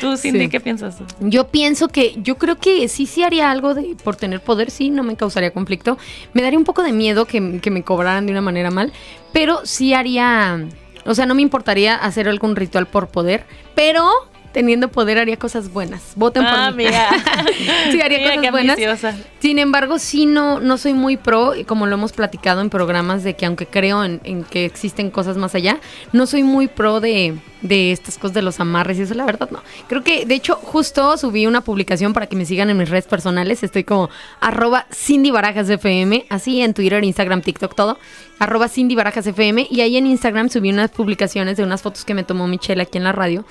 Tú, 0.00 0.16
Cindy, 0.16 0.40
Sí. 0.44 0.48
¿qué 0.48 0.60
piensas? 0.60 0.96
Yo 1.20 1.48
pienso 1.48 1.88
que, 1.88 2.14
yo 2.22 2.36
creo 2.38 2.56
que 2.58 2.88
sí, 2.88 3.06
sí 3.06 3.22
haría 3.22 3.50
algo 3.50 3.74
de, 3.74 3.96
por 4.02 4.16
tener 4.16 4.40
poder, 4.40 4.70
sí, 4.70 4.90
no 4.90 5.02
me 5.02 5.16
causaría 5.16 5.52
conflicto. 5.52 5.98
Me 6.32 6.42
daría 6.42 6.58
un 6.58 6.64
poco 6.64 6.82
de 6.82 6.92
miedo 6.92 7.26
que, 7.26 7.60
que 7.60 7.70
me 7.70 7.82
cobraran 7.82 8.26
de 8.26 8.32
una 8.32 8.40
manera 8.40 8.70
mal, 8.70 8.92
pero 9.32 9.60
sí 9.64 9.94
haría, 9.94 10.66
o 11.04 11.14
sea, 11.14 11.26
no 11.26 11.34
me 11.34 11.42
importaría 11.42 11.94
hacer 11.96 12.28
algún 12.28 12.56
ritual 12.56 12.86
por 12.86 13.08
poder, 13.08 13.44
pero 13.74 14.08
teniendo 14.52 14.88
poder 14.88 15.18
haría 15.18 15.36
cosas 15.36 15.72
buenas. 15.72 16.02
Voten 16.16 16.44
Ah, 16.44 16.66
por 16.68 16.76
mí. 16.76 16.84
mira. 16.84 17.08
sí, 17.92 18.00
haría 18.00 18.18
Mira 18.18 18.36
cosas 18.36 18.50
buenas. 18.50 18.70
ambiciosa. 18.76 19.16
Sin 19.40 19.58
embargo, 19.58 19.98
sí 19.98 20.26
no, 20.26 20.60
no 20.60 20.76
soy 20.78 20.92
muy 20.92 21.16
pro, 21.16 21.52
como 21.66 21.86
lo 21.86 21.94
hemos 21.94 22.12
platicado 22.12 22.60
en 22.60 22.68
programas, 22.70 23.24
de 23.24 23.34
que 23.34 23.46
aunque 23.46 23.66
creo 23.66 24.04
en, 24.04 24.20
en 24.24 24.44
que 24.44 24.64
existen 24.64 25.10
cosas 25.10 25.36
más 25.36 25.54
allá, 25.54 25.78
no 26.12 26.26
soy 26.26 26.42
muy 26.42 26.68
pro 26.68 27.00
de, 27.00 27.38
de 27.62 27.92
estas 27.92 28.18
cosas 28.18 28.34
de 28.34 28.42
los 28.42 28.60
amarres 28.60 28.98
y 28.98 29.02
eso, 29.02 29.14
la 29.14 29.24
verdad, 29.24 29.48
no. 29.50 29.62
Creo 29.88 30.02
que, 30.04 30.26
de 30.26 30.34
hecho, 30.34 30.56
justo 30.56 31.16
subí 31.16 31.46
una 31.46 31.62
publicación 31.62 32.12
para 32.12 32.26
que 32.26 32.36
me 32.36 32.44
sigan 32.44 32.68
en 32.70 32.76
mis 32.76 32.90
redes 32.90 33.06
personales. 33.06 33.62
Estoy 33.62 33.84
como 33.84 34.10
arroba 34.40 34.86
Cindy 34.92 35.30
Barajas 35.30 35.70
FM, 35.70 36.26
así 36.28 36.60
en 36.60 36.74
Twitter, 36.74 37.02
Instagram, 37.02 37.40
TikTok, 37.42 37.74
todo. 37.74 37.98
Arroba 38.38 38.68
Cindy 38.68 38.94
Barajas 38.94 39.26
FM. 39.26 39.66
Y 39.70 39.80
ahí 39.82 39.96
en 39.98 40.06
Instagram 40.06 40.48
subí 40.48 40.70
unas 40.70 40.90
publicaciones 40.90 41.56
de 41.58 41.62
unas 41.62 41.82
fotos 41.82 42.04
que 42.06 42.14
me 42.14 42.24
tomó 42.24 42.46
Michelle 42.48 42.80
aquí 42.82 42.96
en 42.98 43.04
la 43.04 43.12
radio. 43.12 43.44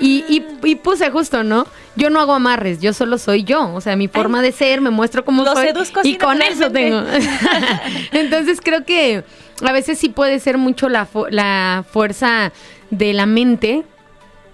Y, 0.00 0.24
y- 0.28 0.43
y 0.62 0.74
puse 0.76 1.10
justo, 1.10 1.42
¿no? 1.44 1.66
Yo 1.96 2.10
no 2.10 2.20
hago 2.20 2.34
amarres, 2.34 2.80
yo 2.80 2.92
solo 2.92 3.18
soy 3.18 3.44
yo. 3.44 3.72
O 3.74 3.80
sea, 3.80 3.96
mi 3.96 4.08
forma 4.08 4.42
de 4.42 4.52
ser, 4.52 4.80
me 4.80 4.90
muestro 4.90 5.24
como 5.24 5.44
Lo 5.44 5.52
soy. 5.54 5.68
y 6.04 6.16
con 6.16 6.40
eso 6.42 6.70
tengo. 6.70 7.02
Entonces 8.12 8.60
creo 8.62 8.84
que 8.84 9.24
a 9.64 9.72
veces 9.72 9.98
sí 9.98 10.08
puede 10.08 10.40
ser 10.40 10.58
mucho 10.58 10.88
la, 10.88 11.06
fu- 11.06 11.26
la 11.30 11.84
fuerza 11.90 12.52
de 12.90 13.12
la 13.12 13.26
mente 13.26 13.84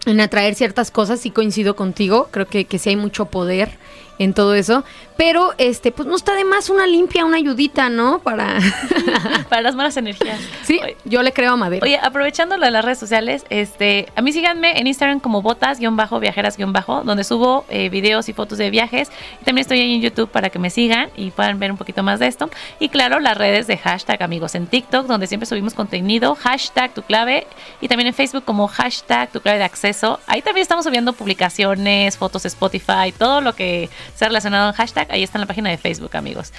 en 0.07 0.21
atraer 0.21 0.55
ciertas 0.55 0.91
cosas, 0.91 1.21
sí 1.21 1.31
coincido 1.31 1.77
contigo, 1.77 2.29
creo 2.31 2.47
que, 2.47 2.65
que 2.65 2.79
sí 2.79 2.91
hay 2.91 2.97
mucho 2.97 3.27
poder 3.27 3.79
en 4.21 4.35
todo 4.35 4.55
eso, 4.55 4.85
pero 5.17 5.55
este, 5.57 5.93
pues 5.93 6.07
no 6.07 6.15
está 6.15 6.35
de 6.35 6.45
más 6.45 6.69
una 6.69 6.87
limpia, 6.87 7.25
una 7.25 7.39
ayudita, 7.39 7.89
¿no? 7.89 8.21
Para... 8.21 8.59
Para 9.49 9.63
las 9.63 9.75
malas 9.75 9.97
energías. 9.97 10.39
sí, 10.63 10.79
Oye, 10.83 10.97
yo 11.05 11.23
le 11.23 11.33
creo 11.33 11.53
a 11.53 11.57
Madero. 11.57 11.85
Oye, 11.85 11.99
aprovechando 12.01 12.57
lo 12.57 12.67
de 12.67 12.71
las 12.71 12.85
redes 12.85 12.99
sociales, 12.99 13.45
este, 13.49 14.09
a 14.15 14.23
mí 14.23 14.33
síganme 14.33 14.79
en 14.79 14.87
Instagram 14.87 15.21
como 15.21 15.43
botas-viajeras-bajo, 15.43 17.03
donde 17.05 17.25
subo 17.25 17.65
eh, 17.71 17.89
videos 17.89 18.29
y 18.29 18.35
fotos 18.35 18.59
de 18.59 18.71
viajes. 18.71 19.11
Y 19.41 19.45
también 19.45 19.63
estoy 19.63 19.81
ahí 19.81 19.95
en 19.95 20.03
YouTube 20.03 20.31
para 20.31 20.51
que 20.51 20.59
me 20.59 20.69
sigan 20.71 21.09
y 21.17 21.31
puedan 21.31 21.59
ver 21.59 21.71
un 21.71 21.79
poquito 21.79 22.03
más 22.03 22.21
de 22.21 22.27
esto. 22.27 22.49
Y 22.79 22.91
claro, 22.91 23.21
las 23.21 23.37
redes 23.37 23.67
de 23.67 23.79
hashtag 23.79 24.23
amigos 24.23 24.55
en 24.55 24.67
TikTok, 24.67 25.07
donde 25.07 25.27
siempre 25.27 25.47
subimos 25.47 25.75
contenido, 25.75 26.35
hashtag 26.35 26.93
tu 26.93 27.03
clave, 27.03 27.47
y 27.81 27.89
también 27.89 28.09
en 28.09 28.15
Facebook 28.15 28.45
como 28.45 28.69
hashtag 28.69 29.31
tu 29.33 29.41
clave 29.41 29.59
de 29.59 29.65
acceso. 29.65 29.90
Ahí 30.27 30.43
también 30.43 30.63
estamos 30.63 30.85
subiendo 30.85 31.13
publicaciones, 31.13 32.17
fotos 32.17 32.43
de 32.45 32.49
Spotify, 32.49 33.13
todo 33.17 33.41
lo 33.41 33.55
que 33.55 33.89
sea 34.15 34.29
relacionado 34.29 34.69
en 34.71 34.75
hashtag, 34.75 35.07
ahí 35.11 35.23
está 35.23 35.39
en 35.39 35.41
la 35.43 35.47
página 35.47 35.71
de 35.71 35.79
Facebook, 35.79 36.17
amigos. 36.17 36.53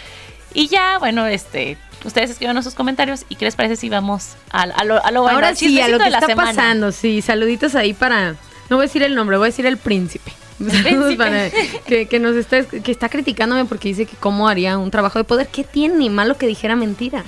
Y 0.54 0.68
ya, 0.68 0.98
bueno, 1.00 1.26
este, 1.28 1.78
ustedes 2.04 2.30
escriban 2.32 2.62
sus 2.62 2.74
comentarios 2.76 3.26
y 3.30 3.36
qué 3.36 3.46
les 3.46 3.56
parece 3.56 3.76
si 3.78 3.90
vamos 3.90 4.34
a, 4.52 4.64
a 4.64 4.84
lo, 4.84 5.04
a 5.04 5.12
lo 5.12 5.28
Ahora 5.30 5.56
sí, 5.56 5.80
a 5.80 5.88
lo 5.88 5.98
que 5.98 6.08
está 6.10 6.22
semana. 6.28 6.50
pasando, 6.52 6.92
sí, 6.92 7.22
saluditos 7.22 7.76
ahí 7.76 7.94
para, 7.94 8.32
no 8.70 8.76
voy 8.76 8.80
a 8.80 8.88
decir 8.88 9.04
el 9.04 9.16
nombre, 9.16 9.38
voy 9.38 9.46
a 9.46 9.50
decir 9.50 9.66
el 9.66 9.78
príncipe. 9.78 10.32
Saludos 10.60 10.84
príncipe. 10.84 11.18
para- 11.18 11.50
que, 11.86 12.08
que 12.08 12.20
nos 12.20 12.36
está, 12.36 12.64
que 12.66 12.92
está 12.92 13.08
criticándome 13.10 13.66
porque 13.66 13.88
dice 13.88 14.06
que 14.06 14.16
cómo 14.18 14.48
haría 14.50 14.78
un 14.78 14.92
trabajo 14.92 15.18
de 15.20 15.24
poder. 15.24 15.48
¿Qué 15.48 15.64
tiene 15.64 16.10
malo 16.10 16.38
que 16.38 16.48
dijera 16.48 16.76
mentiras? 16.76 17.26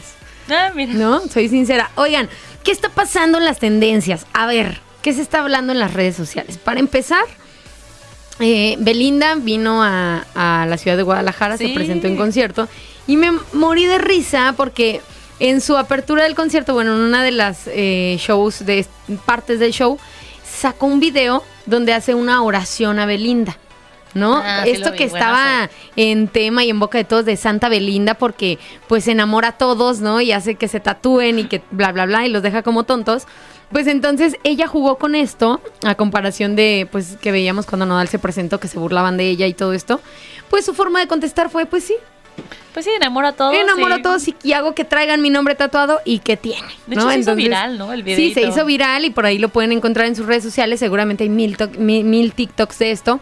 Ah, 0.50 0.72
mira. 0.76 0.94
¿No? 0.94 1.22
Soy 1.30 1.48
sincera. 1.48 1.90
Oigan, 1.96 2.30
¿qué 2.64 2.72
está 2.72 2.90
pasando 2.90 3.38
en 3.38 3.46
las 3.46 3.60
tendencias? 3.60 4.26
A 4.34 4.46
ver, 4.46 4.82
¿qué 5.04 5.14
se 5.14 5.22
está 5.22 5.42
hablando 5.42 5.72
en 5.72 5.80
las 5.80 5.94
redes 5.94 6.16
sociales? 6.16 6.58
Para 6.58 6.80
empezar, 6.80 7.26
eh, 8.40 8.76
Belinda 8.80 9.36
vino 9.36 9.84
a, 9.84 10.26
a 10.34 10.66
la 10.66 10.78
ciudad 10.78 10.98
de 10.98 11.04
Guadalajara, 11.04 11.58
se 11.58 11.70
presentó 11.70 12.08
en 12.08 12.18
concierto 12.18 12.68
y 13.06 13.18
me 13.18 13.32
morí 13.54 13.86
de 13.86 14.00
risa 14.00 14.56
porque 14.58 15.02
en 15.40 15.62
su 15.62 15.78
apertura 15.78 16.24
del 16.24 16.36
concierto, 16.36 16.74
bueno, 16.74 16.94
en 16.94 17.02
una 17.02 17.24
de 17.24 17.32
las 17.32 17.68
eh, 17.68 18.16
shows, 18.20 18.66
de 18.66 18.86
partes 19.26 19.60
del 19.60 19.74
show, 19.74 20.00
sacó 20.44 20.86
un 20.86 21.00
video 21.00 21.44
donde 21.66 21.94
hace 21.94 22.16
una 22.16 22.42
oración 22.42 23.00
a 23.00 23.06
Belinda. 23.06 23.58
¿No? 24.14 24.38
Ah, 24.38 24.64
Esto 24.68 24.92
vi, 24.92 24.98
que 25.00 25.04
estaba 25.06 25.72
en 25.96 26.28
tema 26.28 26.64
y 26.64 26.70
en 26.70 26.80
boca 26.80 27.00
de 27.00 27.04
todos 27.04 27.26
de 27.26 27.36
Santa 27.36 27.68
Belinda 27.68 28.14
porque 28.14 28.60
pues 28.88 29.08
enamora 29.08 29.48
a 29.48 29.52
todos, 29.54 30.02
¿no? 30.02 30.22
Y 30.22 30.32
hace 30.32 30.54
que 30.54 30.68
se 30.68 30.80
tatúen 30.80 31.40
y 31.40 31.46
que 31.46 31.64
bla, 31.72 31.92
bla, 31.92 32.06
bla 32.06 32.24
y 32.24 32.30
los 32.30 32.44
deja 32.44 32.62
como 32.62 32.84
tontos. 32.84 33.24
Pues 33.74 33.88
entonces 33.88 34.38
ella 34.44 34.68
jugó 34.68 34.98
con 34.98 35.16
esto, 35.16 35.60
a 35.84 35.96
comparación 35.96 36.56
de 36.56 36.88
pues 36.92 37.18
que 37.20 37.32
veíamos 37.32 37.66
cuando 37.66 37.86
Nodal 37.86 38.08
se 38.08 38.20
presentó, 38.20 38.60
que 38.60 38.68
se 38.68 38.80
burlaban 38.80 39.18
de 39.18 39.28
ella 39.28 39.48
y 39.48 39.54
todo 39.54 39.74
esto. 39.74 40.00
Pues 40.50 40.64
su 40.64 40.74
forma 40.74 41.00
de 41.00 41.08
contestar 41.08 41.50
fue, 41.50 41.66
pues 41.66 41.84
sí, 41.84 41.96
Pues 42.74 42.86
sí, 42.86 42.92
enamora 42.96 43.30
a 43.30 43.34
todos. 43.34 43.56
enamoro 43.56 43.96
sí. 43.96 44.00
a 44.00 44.04
todos 44.04 44.28
y, 44.44 44.54
hago 44.54 44.74
que 44.76 44.84
traigan 44.86 45.22
mi 45.22 45.30
nombre 45.30 45.56
tatuado 45.56 46.00
y 46.06 46.20
que 46.20 46.38
tiene. 46.38 46.68
De 46.88 46.96
¿no? 46.96 47.02
hecho, 47.04 47.12
se 47.12 47.20
hizo 47.20 47.36
viral, 47.36 47.78
¿no? 47.78 47.92
El 47.94 48.00
Sí, 48.02 48.04
videíto. 48.06 48.40
se 48.40 48.48
hizo 48.48 48.66
viral 48.66 49.06
y 49.06 49.10
por 49.10 49.26
ahí 49.26 49.38
lo 49.40 49.50
pueden 49.50 49.72
encontrar 49.72 50.06
en 50.08 50.16
sus 50.16 50.26
redes 50.28 50.44
sociales. 50.44 50.80
Seguramente 50.80 51.24
hay 51.24 51.30
mil, 51.30 51.58
mil, 51.78 52.04
mil 52.04 52.34
TikToks 52.34 52.80
de 52.80 52.92
esto. 52.92 53.20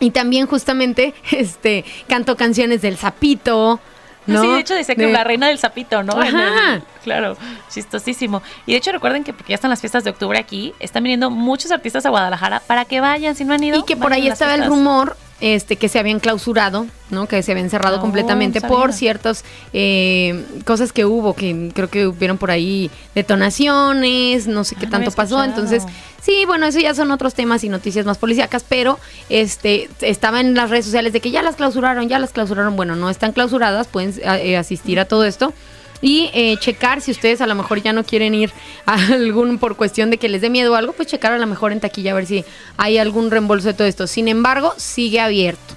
Y 0.00 0.10
también 0.10 0.46
justamente 0.46 1.14
este 1.32 1.84
cantó 2.08 2.36
canciones 2.36 2.82
del 2.82 2.96
sapito. 2.96 3.80
¿No? 4.26 4.42
Sí, 4.42 4.48
de 4.48 4.58
hecho 4.60 4.74
decía 4.74 4.94
que 4.94 5.06
De- 5.06 5.12
la 5.12 5.24
reina 5.24 5.48
del 5.48 5.58
sapito, 5.58 6.02
¿no? 6.02 6.22
En 6.22 6.34
Ajá. 6.36 6.74
el- 6.74 6.82
claro, 7.04 7.36
chistosísimo. 7.70 8.42
Y 8.66 8.72
de 8.72 8.78
hecho 8.78 8.92
recuerden 8.92 9.24
que 9.24 9.32
porque 9.32 9.50
ya 9.50 9.54
están 9.54 9.70
las 9.70 9.80
fiestas 9.80 10.04
de 10.04 10.10
octubre 10.10 10.38
aquí, 10.38 10.74
están 10.80 11.02
viniendo 11.04 11.30
muchos 11.30 11.70
artistas 11.70 12.04
a 12.06 12.10
Guadalajara 12.10 12.60
para 12.60 12.84
que 12.84 13.00
vayan, 13.00 13.34
si 13.36 13.44
no 13.44 13.54
han 13.54 13.62
ido. 13.62 13.78
Y 13.80 13.84
que 13.84 13.96
por 13.96 14.12
ahí 14.12 14.28
estaba 14.28 14.54
el 14.54 14.64
rumor 14.66 15.16
este 15.40 15.76
que 15.76 15.88
se 15.88 15.98
habían 15.98 16.18
clausurado, 16.18 16.86
¿no? 17.10 17.26
Que 17.28 17.42
se 17.42 17.52
habían 17.52 17.68
cerrado 17.68 17.96
No, 17.96 18.02
completamente 18.02 18.60
por 18.60 18.92
ciertas 18.92 19.44
eh, 19.72 20.44
cosas 20.64 20.92
que 20.92 21.04
hubo, 21.04 21.34
que 21.34 21.70
creo 21.74 21.90
que 21.90 22.06
hubieron 22.06 22.38
por 22.38 22.50
ahí 22.50 22.90
detonaciones, 23.14 24.46
no 24.46 24.64
sé 24.64 24.76
qué 24.76 24.86
Ah, 24.86 24.90
tanto 24.90 25.10
pasó. 25.12 25.42
Entonces, 25.44 25.82
sí, 26.22 26.44
bueno, 26.46 26.66
eso 26.66 26.78
ya 26.78 26.94
son 26.94 27.10
otros 27.10 27.34
temas 27.34 27.64
y 27.64 27.68
noticias 27.68 28.06
más 28.06 28.18
policíacas, 28.18 28.64
pero 28.68 28.98
este 29.28 29.88
estaba 30.00 30.40
en 30.40 30.54
las 30.54 30.70
redes 30.70 30.86
sociales 30.86 31.12
de 31.12 31.20
que 31.20 31.30
ya 31.30 31.42
las 31.42 31.56
clausuraron, 31.56 32.08
ya 32.08 32.18
las 32.18 32.30
clausuraron. 32.30 32.76
Bueno, 32.76 32.96
no 32.96 33.10
están 33.10 33.32
clausuradas, 33.32 33.88
pueden 33.88 34.14
eh, 34.22 34.56
asistir 34.56 35.00
a 35.00 35.04
todo 35.04 35.24
esto. 35.24 35.52
Y 36.00 36.30
eh, 36.34 36.56
checar 36.58 37.00
si 37.00 37.10
ustedes 37.10 37.40
a 37.40 37.46
lo 37.46 37.54
mejor 37.54 37.82
ya 37.82 37.92
no 37.92 38.04
quieren 38.04 38.34
ir 38.34 38.52
a 38.84 38.94
algún 39.12 39.58
por 39.58 39.76
cuestión 39.76 40.10
de 40.10 40.18
que 40.18 40.28
les 40.28 40.40
dé 40.40 40.50
miedo 40.50 40.72
o 40.72 40.76
algo, 40.76 40.92
pues 40.92 41.08
checar 41.08 41.32
a 41.32 41.38
lo 41.38 41.46
mejor 41.46 41.72
en 41.72 41.80
taquilla 41.80 42.12
a 42.12 42.14
ver 42.14 42.26
si 42.26 42.44
hay 42.76 42.98
algún 42.98 43.30
reembolso 43.30 43.68
de 43.68 43.74
todo 43.74 43.86
esto. 43.86 44.06
Sin 44.06 44.28
embargo, 44.28 44.74
sigue 44.76 45.20
abierto. 45.20 45.75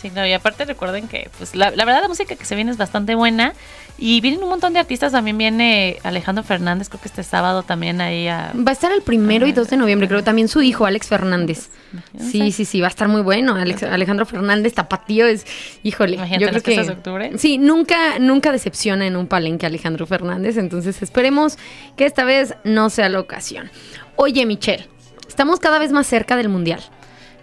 Sí, 0.00 0.10
no, 0.14 0.24
y 0.26 0.32
aparte 0.32 0.64
recuerden 0.64 1.08
que, 1.08 1.28
pues, 1.38 1.54
la, 1.56 1.70
la 1.72 1.84
verdad 1.84 2.02
la 2.02 2.08
música 2.08 2.36
que 2.36 2.44
se 2.44 2.54
viene 2.54 2.70
es 2.70 2.76
bastante 2.76 3.14
buena. 3.14 3.52
Y 4.00 4.20
vienen 4.20 4.40
un 4.44 4.48
montón 4.48 4.74
de 4.74 4.78
artistas, 4.78 5.10
también 5.10 5.36
viene 5.38 5.98
Alejandro 6.04 6.44
Fernández, 6.44 6.88
creo 6.88 7.00
que 7.00 7.08
este 7.08 7.24
sábado 7.24 7.64
también 7.64 8.00
ahí 8.00 8.28
a... 8.28 8.52
Va 8.54 8.70
a 8.70 8.72
estar 8.72 8.92
el 8.92 9.02
primero 9.02 9.44
y 9.44 9.50
2 9.50 9.68
de 9.70 9.76
noviembre, 9.76 10.06
creo 10.06 10.22
también 10.22 10.46
su 10.46 10.62
hijo, 10.62 10.86
Alex 10.86 11.08
Fernández. 11.08 11.68
Sí, 12.16 12.52
sí, 12.52 12.64
sí, 12.64 12.80
va 12.80 12.86
a 12.86 12.90
estar 12.90 13.08
muy 13.08 13.22
bueno. 13.22 13.56
Alex- 13.56 13.82
Alejandro 13.82 14.24
Fernández, 14.24 14.74
tapatío, 14.74 15.26
es, 15.26 15.44
híjole, 15.82 16.14
Imagínate 16.14 16.44
yo 16.44 16.50
creo 16.62 16.62
que... 16.62 16.84
de 16.84 16.92
octubre. 16.92 17.32
Sí, 17.38 17.58
nunca, 17.58 18.20
nunca 18.20 18.52
decepciona 18.52 19.04
en 19.04 19.16
un 19.16 19.26
palenque 19.26 19.66
Alejandro 19.66 20.06
Fernández, 20.06 20.58
entonces 20.58 21.02
esperemos 21.02 21.58
que 21.96 22.06
esta 22.06 22.22
vez 22.22 22.54
no 22.62 22.90
sea 22.90 23.08
la 23.08 23.18
ocasión. 23.18 23.68
Oye, 24.14 24.46
Michelle, 24.46 24.86
estamos 25.26 25.58
cada 25.58 25.80
vez 25.80 25.90
más 25.90 26.06
cerca 26.06 26.36
del 26.36 26.48
Mundial. 26.48 26.84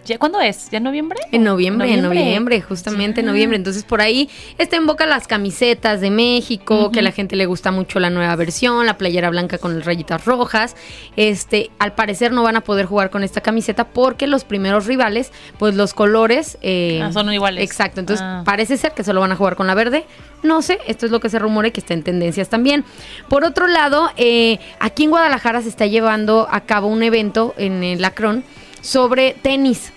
¿Ya, 0.06 0.18
¿Cuándo 0.18 0.40
es? 0.40 0.70
¿Ya 0.70 0.78
en 0.78 0.84
noviembre? 0.84 1.18
En 1.32 1.42
noviembre, 1.44 1.88
en 1.92 2.02
¿Noviembre? 2.02 2.20
noviembre, 2.24 2.60
justamente 2.62 3.20
en 3.20 3.26
noviembre. 3.26 3.56
Entonces 3.56 3.82
por 3.84 4.00
ahí 4.00 4.30
está 4.56 4.76
en 4.76 4.86
boca 4.86 5.04
las 5.06 5.26
camisetas 5.26 6.00
de 6.00 6.10
México, 6.10 6.90
que 6.92 7.00
a 7.00 7.02
la 7.02 7.12
gente 7.12 7.36
le 7.36 7.46
gusta 7.46 7.70
mucho 7.72 7.98
la 8.00 8.08
nueva 8.10 8.34
versión, 8.36 8.86
la 8.86 8.96
playera 8.98 9.30
blanca 9.30 9.58
con 9.58 9.76
las 9.76 9.84
rayitas 9.84 10.24
rojas. 10.24 10.76
Este, 11.16 11.70
al 11.78 11.94
parecer 11.94 12.32
no 12.32 12.42
van 12.42 12.56
a 12.56 12.60
poder 12.62 12.86
jugar 12.86 13.10
con 13.10 13.22
esta 13.24 13.40
camiseta 13.40 13.84
porque 13.88 14.26
los 14.26 14.44
primeros 14.44 14.86
rivales, 14.86 15.32
pues 15.58 15.74
los 15.74 15.92
colores 15.94 16.56
eh, 16.62 17.00
Ah, 17.02 17.12
son 17.12 17.32
iguales. 17.32 17.62
Exacto. 17.64 18.00
Entonces 18.00 18.24
Ah. 18.24 18.42
parece 18.44 18.76
ser 18.76 18.92
que 18.92 19.02
solo 19.04 19.20
van 19.20 19.32
a 19.32 19.36
jugar 19.36 19.56
con 19.56 19.66
la 19.66 19.74
verde. 19.74 20.04
No 20.42 20.62
sé, 20.62 20.78
esto 20.86 21.06
es 21.06 21.12
lo 21.12 21.18
que 21.20 21.28
se 21.28 21.38
rumora 21.38 21.68
y 21.68 21.70
que 21.72 21.80
está 21.80 21.94
en 21.94 22.02
tendencias 22.02 22.48
también. 22.48 22.84
Por 23.28 23.44
otro 23.44 23.66
lado, 23.66 24.10
eh, 24.16 24.58
aquí 24.78 25.04
en 25.04 25.10
Guadalajara 25.10 25.62
se 25.62 25.68
está 25.68 25.86
llevando 25.86 26.46
a 26.50 26.60
cabo 26.60 26.86
un 26.88 27.02
evento 27.02 27.54
en 27.58 27.82
el 27.82 28.04
Acron 28.04 28.44
sobre 28.86 29.34
tenis. 29.42 29.92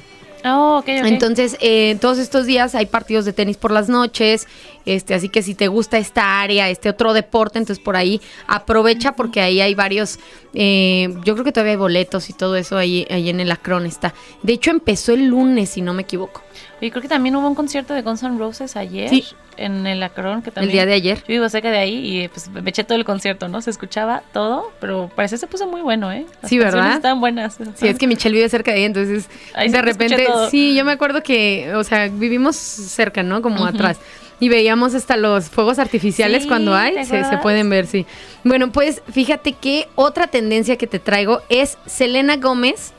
Oh, 0.45 0.77
ok, 0.79 0.89
ok. 0.99 1.05
Entonces, 1.05 1.57
eh, 1.59 1.97
todos 1.99 2.17
estos 2.17 2.45
días 2.45 2.73
hay 2.73 2.85
partidos 2.85 3.25
de 3.25 3.33
tenis 3.33 3.57
por 3.57 3.71
las 3.71 3.89
noches, 3.89 4.47
este, 4.95 5.13
así 5.13 5.29
que 5.29 5.41
si 5.43 5.55
te 5.55 5.67
gusta 5.67 5.97
esta 5.97 6.41
área, 6.41 6.69
este 6.69 6.89
otro 6.89 7.13
deporte, 7.13 7.57
entonces 7.59 7.83
por 7.83 7.95
ahí 7.95 8.21
aprovecha 8.47 9.13
porque 9.13 9.41
ahí 9.41 9.61
hay 9.61 9.75
varios, 9.75 10.19
eh, 10.53 11.09
yo 11.23 11.33
creo 11.33 11.45
que 11.45 11.51
todavía 11.51 11.71
hay 11.71 11.77
boletos 11.77 12.29
y 12.29 12.33
todo 12.33 12.55
eso 12.55 12.77
ahí, 12.77 13.05
ahí 13.09 13.29
en 13.29 13.39
el 13.39 13.51
Acron 13.51 13.85
está. 13.85 14.13
De 14.43 14.53
hecho, 14.53 14.71
empezó 14.71 15.13
el 15.13 15.27
lunes, 15.27 15.69
si 15.69 15.81
no 15.81 15.93
me 15.93 16.01
equivoco. 16.03 16.41
Y 16.81 16.91
creo 16.91 17.01
que 17.01 17.09
también 17.09 17.35
hubo 17.35 17.47
un 17.47 17.55
concierto 17.55 17.93
de 17.93 18.01
Guns 18.01 18.23
N' 18.23 18.37
Roses 18.37 18.77
ayer 18.77 19.09
Sí. 19.09 19.25
en 19.57 19.85
el 19.85 20.01
Acron, 20.01 20.41
que 20.41 20.49
también... 20.51 20.69
El 20.69 20.73
día 20.73 20.85
de 20.85 20.93
ayer. 20.93 21.17
Yo 21.19 21.25
vivo 21.27 21.49
cerca 21.49 21.69
de 21.71 21.77
ahí 21.77 22.23
y 22.23 22.27
pues 22.29 22.47
me 22.49 22.69
eché 22.69 22.85
todo 22.85 22.97
el 22.97 23.03
concierto, 23.03 23.49
¿no? 23.49 23.61
Se 23.61 23.69
escuchaba 23.69 24.23
todo, 24.31 24.71
pero 24.79 25.11
parece 25.13 25.35
que 25.35 25.39
se 25.39 25.47
puso 25.47 25.67
muy 25.67 25.81
bueno, 25.81 26.09
¿eh? 26.11 26.25
Las 26.41 26.49
Sí, 26.49 26.57
¿verdad? 26.57 26.95
Están 26.95 27.19
buenas. 27.19 27.57
Sí, 27.75 27.87
es 27.87 27.97
que 27.97 28.07
Michelle 28.07 28.33
vive 28.35 28.47
cerca 28.47 28.71
de 28.71 28.77
ahí, 28.77 28.83
entonces 28.85 29.29
Ahí 29.53 29.69
de 29.69 29.81
repente, 29.81 30.25
sí, 30.49 30.73
yo 30.75 30.85
me 30.85 30.93
acuerdo 30.93 31.21
que, 31.21 31.73
o 31.75 31.83
sea, 31.83 32.07
vivimos 32.07 32.55
cerca, 32.55 33.23
¿no? 33.23 33.41
Como 33.41 33.65
atrás. 33.65 33.99
Y 34.39 34.49
veíamos 34.49 34.95
hasta 34.95 35.17
los 35.17 35.49
fuegos 35.49 35.79
artificiales 35.79 36.43
Sí, 36.43 36.47
cuando 36.47 36.73
hay, 36.73 36.95
¿te 36.95 37.05
se, 37.05 37.37
pueden 37.41 37.69
ver, 37.69 37.87
sí. 37.87 38.05
Bueno, 38.43 38.71
pues 38.71 39.01
fíjate 39.11 39.53
que 39.53 39.89
otra 39.95 40.27
tendencia 40.27 40.77
que 40.77 40.87
te 40.87 40.99
traigo 40.99 41.41
es 41.49 41.77
Selena 41.85 42.37
Gómez 42.37 42.93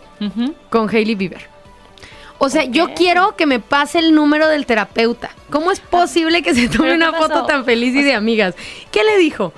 con 0.69 0.89
Hailey 0.89 1.15
Bieber. 1.15 1.49
O 2.43 2.49
sea, 2.49 2.65
yo 2.65 2.95
quiero 2.95 3.37
que 3.37 3.45
me 3.45 3.61
pase 3.61 3.99
el 3.99 4.15
número 4.15 4.49
del 4.49 4.65
terapeuta. 4.65 5.31
¿Cómo 5.51 5.71
es 5.71 5.81
posible 5.81 6.43
que 6.43 6.55
se 6.55 6.69
tome 6.69 6.91
¿Pero 6.91 6.99
qué 6.99 7.11
una 7.11 7.13
foto 7.13 7.45
tan 7.45 7.67
feliz 7.67 7.95
y 7.95 8.03
de 8.03 8.15
amigas? 8.15 8.55
¿Qué 8.91 9.05
le 9.05 9.19
dijo? 9.19 9.53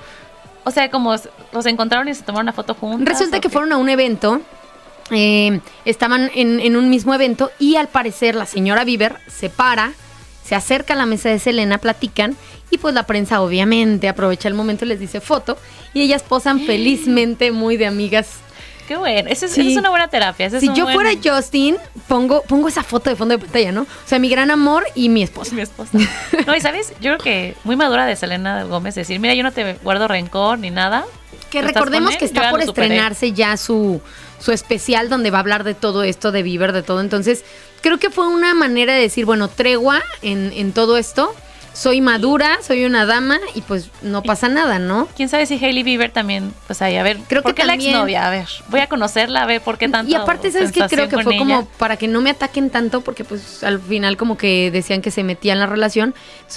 O 0.65 0.71
sea, 0.71 0.89
como 0.89 1.15
los 1.53 1.65
encontraron 1.65 2.09
y 2.09 2.13
se 2.13 2.23
tomaron 2.23 2.45
una 2.45 2.53
foto 2.53 2.73
juntas. 2.73 3.13
Resulta 3.13 3.37
¿o 3.37 3.41
que 3.41 3.47
qué? 3.47 3.53
fueron 3.53 3.71
a 3.71 3.77
un 3.77 3.87
evento, 3.87 4.41
eh, 5.11 5.61
estaban 5.85 6.29
en, 6.35 6.59
en 6.59 6.75
un 6.75 6.89
mismo 6.89 7.13
evento 7.13 7.51
y 7.57 7.77
al 7.77 7.87
parecer 7.87 8.35
la 8.35 8.45
señora 8.45 8.83
Bieber 8.83 9.17
se 9.27 9.49
para, 9.49 9.93
se 10.45 10.55
acerca 10.55 10.93
a 10.93 10.97
la 10.97 11.05
mesa 11.05 11.29
de 11.29 11.39
Selena, 11.39 11.77
platican 11.77 12.35
y 12.69 12.77
pues 12.77 12.93
la 12.93 13.03
prensa 13.03 13.41
obviamente 13.41 14.07
aprovecha 14.09 14.47
el 14.47 14.53
momento 14.53 14.85
y 14.85 14.89
les 14.89 14.99
dice 14.99 15.21
foto 15.21 15.57
y 15.93 16.01
ellas 16.01 16.23
posan 16.23 16.59
felizmente 16.65 17.51
muy 17.51 17.77
de 17.77 17.85
amigas. 17.85 18.27
Qué 18.87 18.97
bueno. 18.97 19.29
Esa 19.29 19.45
es, 19.45 19.53
Sí. 19.53 19.61
esa 19.61 19.69
es 19.69 19.77
una 19.77 19.89
buena 19.89 20.09
terapia. 20.09 20.49
Si 20.49 20.67
yo 20.73 20.83
buen- 20.83 20.93
fuera 20.95 21.11
Justin, 21.23 21.77
pongo, 22.09 22.41
pongo 22.43 22.67
esa 22.67 22.83
foto 22.83 23.09
de 23.09 23.15
fondo 23.15 23.33
de 23.37 23.39
pantalla, 23.39 23.71
¿no? 23.71 23.83
O 23.83 23.87
sea, 24.05 24.19
mi 24.19 24.27
gran 24.27 24.51
amor 24.51 24.83
y 24.93 25.07
mi 25.07 25.23
esposa. 25.23 25.55
mi 25.55 25.61
esposa. 25.61 25.97
No, 26.45 26.53
y 26.53 26.59
sabes, 26.59 26.89
yo 26.99 27.15
creo 27.15 27.17
que 27.19 27.55
muy 27.63 27.77
madura 27.77 28.05
de 28.05 28.17
Selena 28.17 28.63
Gómez 28.63 28.95
decir, 28.95 29.21
mira, 29.21 29.33
yo 29.35 29.43
no 29.43 29.53
te 29.53 29.75
guardo 29.75 30.09
rencor 30.09 30.59
ni 30.59 30.69
nada. 30.69 31.05
Que 31.49 31.61
¿Tú 31.61 31.67
estás 31.67 31.73
recordemos 31.75 32.17
que 32.17 32.25
está 32.25 32.49
por 32.49 32.59
estrenarse 32.61 33.31
ya 33.31 33.55
su, 33.55 34.01
su 34.39 34.51
especial 34.51 35.07
donde 35.07 35.31
va 35.31 35.37
a 35.37 35.41
hablar 35.41 35.63
de 35.63 35.75
todo 35.75 36.03
esto, 36.03 36.33
de 36.33 36.43
Bieber, 36.43 36.73
de 36.73 36.83
todo. 36.83 36.99
Entonces, 36.99 37.45
creo 37.83 37.99
que 37.99 38.09
fue 38.09 38.27
una 38.27 38.55
manera 38.55 38.93
de 38.95 39.01
decir, 39.01 39.25
bueno, 39.25 39.47
tregua 39.49 40.01
en, 40.23 40.51
en 40.55 40.71
todo 40.73 40.97
esto. 40.97 41.35
Soy 41.73 42.01
madura, 42.01 42.59
soy 42.61 42.85
una 42.85 43.07
dama 43.07 43.39
y 43.55 43.61
pues 43.61 43.89
no 44.03 44.21
pasa 44.21 44.47
nada, 44.47 44.77
¿no? 44.77 45.07
Quién 45.15 45.27
sabe 45.27 45.47
si 45.47 45.55
Hailey 45.55 45.81
Bieber 45.81 46.11
también, 46.11 46.53
pues 46.67 46.83
ahí, 46.83 46.97
a 46.97 47.01
ver, 47.03 47.17
Creo 47.27 47.41
¿por 47.41 47.55
que 47.55 47.61
qué 47.61 47.65
la 47.67 47.73
también- 47.73 47.93
exnovia? 47.95 48.27
A 48.27 48.29
ver, 48.29 48.47
voy 48.69 48.79
a 48.81 48.87
conocerla, 48.87 49.41
a 49.41 49.45
ver 49.47 49.59
por 49.59 49.79
qué 49.79 49.89
tanto. 49.89 50.11
Y 50.11 50.13
aparte, 50.13 50.51
¿sabes 50.51 50.71
qué? 50.71 50.85
Creo 50.87 51.09
que 51.09 51.17
fue 51.23 51.33
ella? 51.33 51.39
como 51.39 51.65
para 51.79 51.97
que 51.97 52.07
no 52.07 52.21
me 52.21 52.29
ataquen 52.29 52.69
tanto, 52.69 53.01
porque 53.01 53.23
pues 53.23 53.63
al 53.63 53.79
final 53.81 54.17
como 54.17 54.37
que 54.37 54.69
decían 54.69 55.01
que 55.01 55.09
se 55.09 55.23
metía 55.23 55.53
en 55.53 55.59
la 55.59 55.65
relación, 55.65 56.13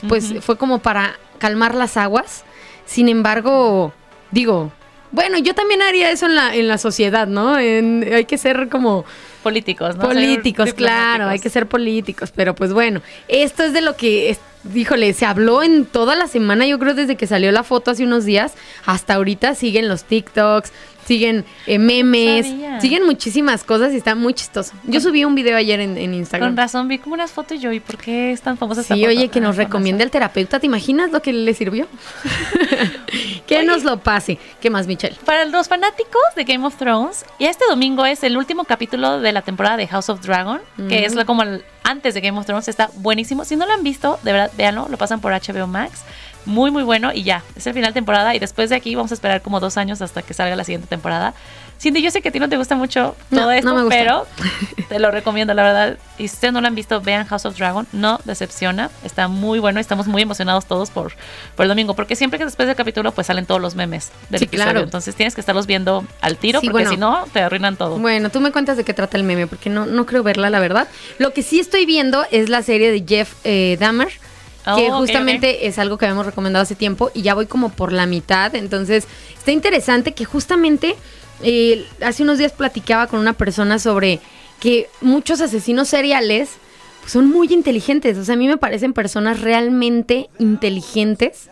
pues 0.06 0.34
fue 0.42 0.58
como 0.58 0.80
para 0.80 1.18
calmar 1.38 1.74
las 1.74 1.96
aguas. 1.96 2.44
Sin 2.84 3.08
embargo, 3.08 3.94
digo, 4.32 4.70
bueno, 5.12 5.38
yo 5.38 5.54
también 5.54 5.80
haría 5.80 6.10
eso 6.10 6.26
en 6.26 6.34
la, 6.34 6.54
en 6.54 6.68
la 6.68 6.76
sociedad, 6.76 7.26
¿no? 7.26 7.58
En- 7.58 8.06
hay 8.12 8.26
que 8.26 8.36
ser 8.36 8.68
como 8.68 9.06
políticos, 9.50 9.96
¿no? 9.96 10.02
políticos, 10.02 10.68
claro, 10.74 11.28
hay 11.28 11.38
que 11.38 11.50
ser 11.50 11.66
políticos, 11.66 12.32
pero 12.34 12.54
pues 12.54 12.72
bueno, 12.72 13.00
esto 13.28 13.62
es 13.64 13.72
de 13.72 13.80
lo 13.80 13.96
que, 13.96 14.30
es- 14.30 14.40
híjole, 14.74 15.12
se 15.12 15.24
habló 15.24 15.62
en 15.62 15.84
toda 15.84 16.16
la 16.16 16.26
semana, 16.26 16.66
yo 16.66 16.78
creo 16.80 16.94
desde 16.94 17.16
que 17.16 17.26
salió 17.28 17.52
la 17.52 17.62
foto 17.62 17.92
hace 17.92 18.04
unos 18.04 18.24
días, 18.24 18.54
hasta 18.84 19.14
ahorita 19.14 19.54
siguen 19.54 19.86
los 19.88 20.02
TikToks, 20.04 20.72
siguen 21.06 21.44
eh, 21.66 21.78
memes, 21.78 22.46
siguen 22.80 23.06
muchísimas 23.06 23.64
cosas 23.64 23.92
y 23.94 23.96
está 23.96 24.14
muy 24.14 24.34
chistoso. 24.34 24.72
Yo 24.84 25.00
subí 25.00 25.24
un 25.24 25.34
video 25.34 25.56
ayer 25.56 25.80
en, 25.80 25.96
en 25.96 26.12
Instagram. 26.12 26.50
Con 26.50 26.56
razón, 26.56 26.88
vi 26.88 26.98
como 26.98 27.14
unas 27.14 27.30
fotos 27.30 27.60
yo, 27.60 27.72
¿y 27.72 27.80
por 27.80 27.96
qué 27.96 28.32
es 28.32 28.42
tan 28.42 28.58
famosa 28.58 28.80
esta 28.82 28.94
Sí, 28.94 29.00
foto? 29.00 29.10
oye, 29.10 29.28
que 29.28 29.38
Ah, 29.38 29.42
nos 29.42 29.56
con 29.56 29.64
recomiende 29.64 30.02
al 30.04 30.10
terapeuta. 30.10 30.60
¿Te 30.60 30.66
imaginas 30.66 31.10
lo 31.12 31.22
que 31.22 31.32
le 31.32 31.54
sirvió? 31.54 31.86
que 33.46 33.62
nos 33.64 33.84
lo 33.84 33.98
pase. 33.98 34.38
¿Qué 34.60 34.70
más, 34.70 34.86
Michelle? 34.86 35.16
Para 35.24 35.44
los 35.44 35.68
fanáticos 35.68 36.22
de 36.34 36.44
Game 36.44 36.66
of 36.66 36.76
Thrones, 36.76 37.24
y 37.38 37.46
este 37.46 37.64
domingo 37.68 38.04
es 38.06 38.22
el 38.24 38.36
último 38.36 38.64
capítulo 38.64 39.20
de 39.20 39.32
la 39.32 39.42
temporada 39.42 39.76
de 39.76 39.86
House 39.86 40.08
of 40.08 40.20
Dragon, 40.20 40.60
que 40.88 41.04
es 41.04 41.14
lo 41.14 41.24
como 41.26 41.42
el- 41.42 41.64
antes 41.84 42.14
de 42.14 42.20
Game 42.20 42.36
of 42.38 42.46
Thrones, 42.46 42.66
está 42.66 42.90
buenísimo. 42.96 43.44
Si 43.44 43.54
no 43.54 43.64
lo 43.64 43.72
han 43.72 43.84
visto, 43.84 44.18
de 44.24 44.32
verdad, 44.32 44.50
véanlo, 44.56 44.88
lo 44.90 44.96
pasan 44.98 45.20
por 45.20 45.32
HBO 45.32 45.68
Max. 45.68 46.02
Muy, 46.46 46.70
muy 46.70 46.82
bueno, 46.84 47.12
y 47.12 47.22
ya, 47.24 47.42
es 47.56 47.66
el 47.66 47.74
final 47.74 47.90
de 47.90 47.94
temporada, 47.94 48.34
y 48.34 48.38
después 48.38 48.70
de 48.70 48.76
aquí 48.76 48.94
vamos 48.94 49.10
a 49.10 49.14
esperar 49.14 49.42
como 49.42 49.60
dos 49.60 49.76
años 49.76 50.00
hasta 50.00 50.22
que 50.22 50.32
salga 50.32 50.56
la 50.56 50.64
siguiente 50.64 50.86
temporada. 50.86 51.34
Cindy, 51.78 52.00
yo 52.00 52.10
sé 52.10 52.22
que 52.22 52.30
a 52.30 52.32
ti 52.32 52.40
no 52.40 52.48
te 52.48 52.56
gusta 52.56 52.74
mucho 52.74 53.14
No, 53.30 53.40
todo 53.42 53.50
esto, 53.52 53.74
no 53.74 53.88
pero 53.90 54.26
te 54.88 54.98
lo 54.98 55.10
recomiendo, 55.10 55.52
la 55.52 55.62
verdad. 55.62 55.98
Y 56.16 56.28
si 56.28 56.34
ustedes 56.34 56.54
no 56.54 56.62
lo 56.62 56.68
han 56.68 56.74
visto, 56.74 57.02
vean 57.02 57.26
House 57.26 57.44
of 57.44 57.58
Dragon. 57.58 57.86
No 57.92 58.18
decepciona. 58.24 58.90
Está 59.04 59.28
muy 59.28 59.58
bueno. 59.58 59.78
Estamos 59.78 60.06
muy 60.06 60.22
emocionados 60.22 60.64
todos 60.64 60.88
por, 60.90 61.12
por 61.54 61.64
el 61.64 61.68
domingo. 61.68 61.92
Porque 61.92 62.16
siempre 62.16 62.38
que 62.38 62.46
después 62.46 62.66
del 62.66 62.76
capítulo, 62.76 63.12
pues 63.12 63.26
salen 63.26 63.44
todos 63.44 63.60
los 63.60 63.74
memes 63.74 64.10
del 64.30 64.38
Sí, 64.38 64.44
episodio. 64.46 64.70
claro. 64.70 64.84
Entonces 64.84 65.14
tienes 65.14 65.34
que 65.34 65.42
estarlos 65.42 65.66
viendo 65.66 66.06
al 66.22 66.38
tiro, 66.38 66.60
Sí, 66.60 66.66
porque 66.70 66.84
bueno. 66.84 66.90
si 66.92 66.96
no, 66.96 67.24
te 67.30 67.40
arruinan 67.40 67.76
todo. 67.76 67.98
Bueno, 67.98 68.30
tú 68.30 68.40
me 68.40 68.52
cuentas 68.52 68.78
de 68.78 68.84
qué 68.84 68.94
trata 68.94 69.18
el 69.18 69.24
meme, 69.24 69.46
porque 69.46 69.68
no, 69.68 69.84
no 69.84 70.06
creo 70.06 70.22
verla, 70.22 70.48
la 70.48 70.60
verdad. 70.60 70.88
Lo 71.18 71.34
que 71.34 71.42
sí 71.42 71.60
estoy 71.60 71.84
viendo 71.84 72.24
es 72.30 72.48
la 72.48 72.62
serie 72.62 72.90
de 72.90 73.04
Jeff 73.06 73.34
eh, 73.44 73.76
Dahmer. 73.78 74.08
Que 74.74 74.90
Oh, 74.90 74.98
justamente 74.98 75.66
es 75.66 75.78
algo 75.78 75.96
que 75.96 76.06
habíamos 76.06 76.26
recomendado 76.26 76.62
hace 76.62 76.74
tiempo 76.74 77.10
y 77.14 77.22
ya 77.22 77.34
voy 77.34 77.46
como 77.46 77.70
por 77.70 77.92
la 77.92 78.06
mitad. 78.06 78.54
Entonces, 78.54 79.06
está 79.36 79.52
interesante 79.52 80.12
que 80.12 80.24
justamente 80.24 80.96
eh, 81.42 81.86
hace 82.02 82.22
unos 82.22 82.38
días 82.38 82.52
platicaba 82.52 83.06
con 83.06 83.20
una 83.20 83.32
persona 83.32 83.78
sobre 83.78 84.20
que 84.58 84.88
muchos 85.00 85.40
asesinos 85.40 85.88
seriales 85.88 86.50
pues, 87.00 87.12
son 87.12 87.30
muy 87.30 87.52
inteligentes. 87.52 88.18
O 88.18 88.24
sea, 88.24 88.34
a 88.34 88.38
mí 88.38 88.48
me 88.48 88.56
parecen 88.56 88.92
personas 88.92 89.40
realmente 89.40 90.28
inteligentes 90.38 91.50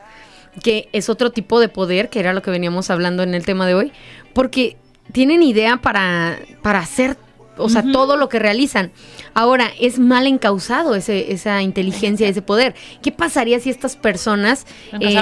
que 0.62 0.88
es 0.92 1.08
otro 1.08 1.30
tipo 1.30 1.60
de 1.60 1.68
poder, 1.68 2.10
que 2.10 2.20
era 2.20 2.32
lo 2.32 2.42
que 2.42 2.50
veníamos 2.50 2.90
hablando 2.90 3.22
en 3.22 3.34
el 3.34 3.44
tema 3.44 3.66
de 3.66 3.74
hoy, 3.74 3.92
porque 4.32 4.76
tienen 5.12 5.42
idea 5.42 5.78
para, 5.78 6.38
para 6.62 6.78
hacer, 6.80 7.16
o 7.57 7.68
sea, 7.68 7.82
todo 7.92 8.16
lo 8.16 8.28
que 8.28 8.38
realizan. 8.38 8.90
Ahora, 9.34 9.70
es 9.80 9.98
mal 9.98 10.26
encausado 10.26 10.94
ese, 10.94 11.32
esa 11.32 11.62
inteligencia, 11.62 12.28
ese 12.28 12.42
poder. 12.42 12.74
¿Qué 13.02 13.12
pasaría 13.12 13.59
si 13.61 13.70
estas 13.70 13.96
personas, 13.96 14.66
eh, 15.00 15.14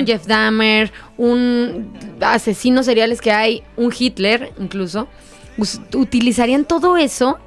un 0.00 0.06
Jeff 0.06 0.26
Dahmer, 0.26 0.92
un 1.16 1.92
asesinos 2.20 2.86
seriales 2.86 3.20
que 3.20 3.32
hay, 3.32 3.62
un 3.76 3.92
Hitler 3.96 4.52
incluso, 4.58 5.08
us- 5.58 5.80
utilizarían 5.94 6.64
todo 6.64 6.96
eso 6.96 7.38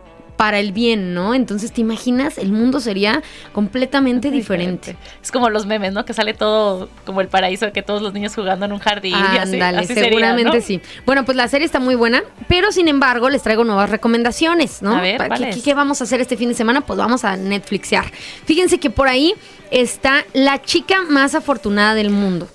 para 0.41 0.57
el 0.57 0.71
bien, 0.71 1.13
¿no? 1.13 1.35
Entonces, 1.35 1.71
¿te 1.71 1.81
imaginas? 1.81 2.39
El 2.39 2.51
mundo 2.51 2.79
sería 2.79 3.21
completamente 3.53 4.31
diferente. 4.31 4.97
Es 5.21 5.31
como 5.31 5.51
los 5.51 5.67
memes, 5.67 5.93
¿no? 5.93 6.03
Que 6.03 6.15
sale 6.15 6.33
todo 6.33 6.89
como 7.05 7.21
el 7.21 7.27
paraíso, 7.27 7.71
que 7.71 7.83
todos 7.83 8.01
los 8.01 8.11
niños 8.13 8.33
jugando 8.33 8.65
en 8.65 8.71
un 8.71 8.79
jardín 8.79 9.13
y 9.13 9.37
así. 9.37 9.53
Ándale, 9.53 9.77
así 9.77 9.89
sería, 9.93 10.05
seguramente 10.05 10.57
¿no? 10.57 10.63
sí. 10.63 10.81
Bueno, 11.05 11.25
pues 11.25 11.37
la 11.37 11.47
serie 11.47 11.67
está 11.67 11.79
muy 11.79 11.93
buena, 11.93 12.23
pero 12.47 12.71
sin 12.71 12.87
embargo 12.87 13.29
les 13.29 13.43
traigo 13.43 13.63
nuevas 13.63 13.91
recomendaciones, 13.91 14.81
¿no? 14.81 14.95
A 14.97 15.01
ver, 15.01 15.17
¿Para 15.17 15.29
¿Qué, 15.35 15.37
¿cuáles? 15.41 15.55
qué- 15.57 15.61
qué 15.61 15.73
vamos 15.75 16.01
a 16.01 16.05
hacer 16.05 16.19
este 16.21 16.35
fin 16.37 16.49
de 16.49 16.55
semana? 16.55 16.81
Pues 16.81 16.97
vamos 16.97 17.23
a 17.23 17.37
Netflixear. 17.37 18.11
Fíjense 18.45 18.79
que 18.79 18.89
por 18.89 19.07
ahí 19.09 19.35
está 19.69 20.25
La 20.33 20.59
chica 20.63 21.03
más 21.07 21.35
afortunada 21.35 21.93
del 21.93 22.09
mundo. 22.09 22.47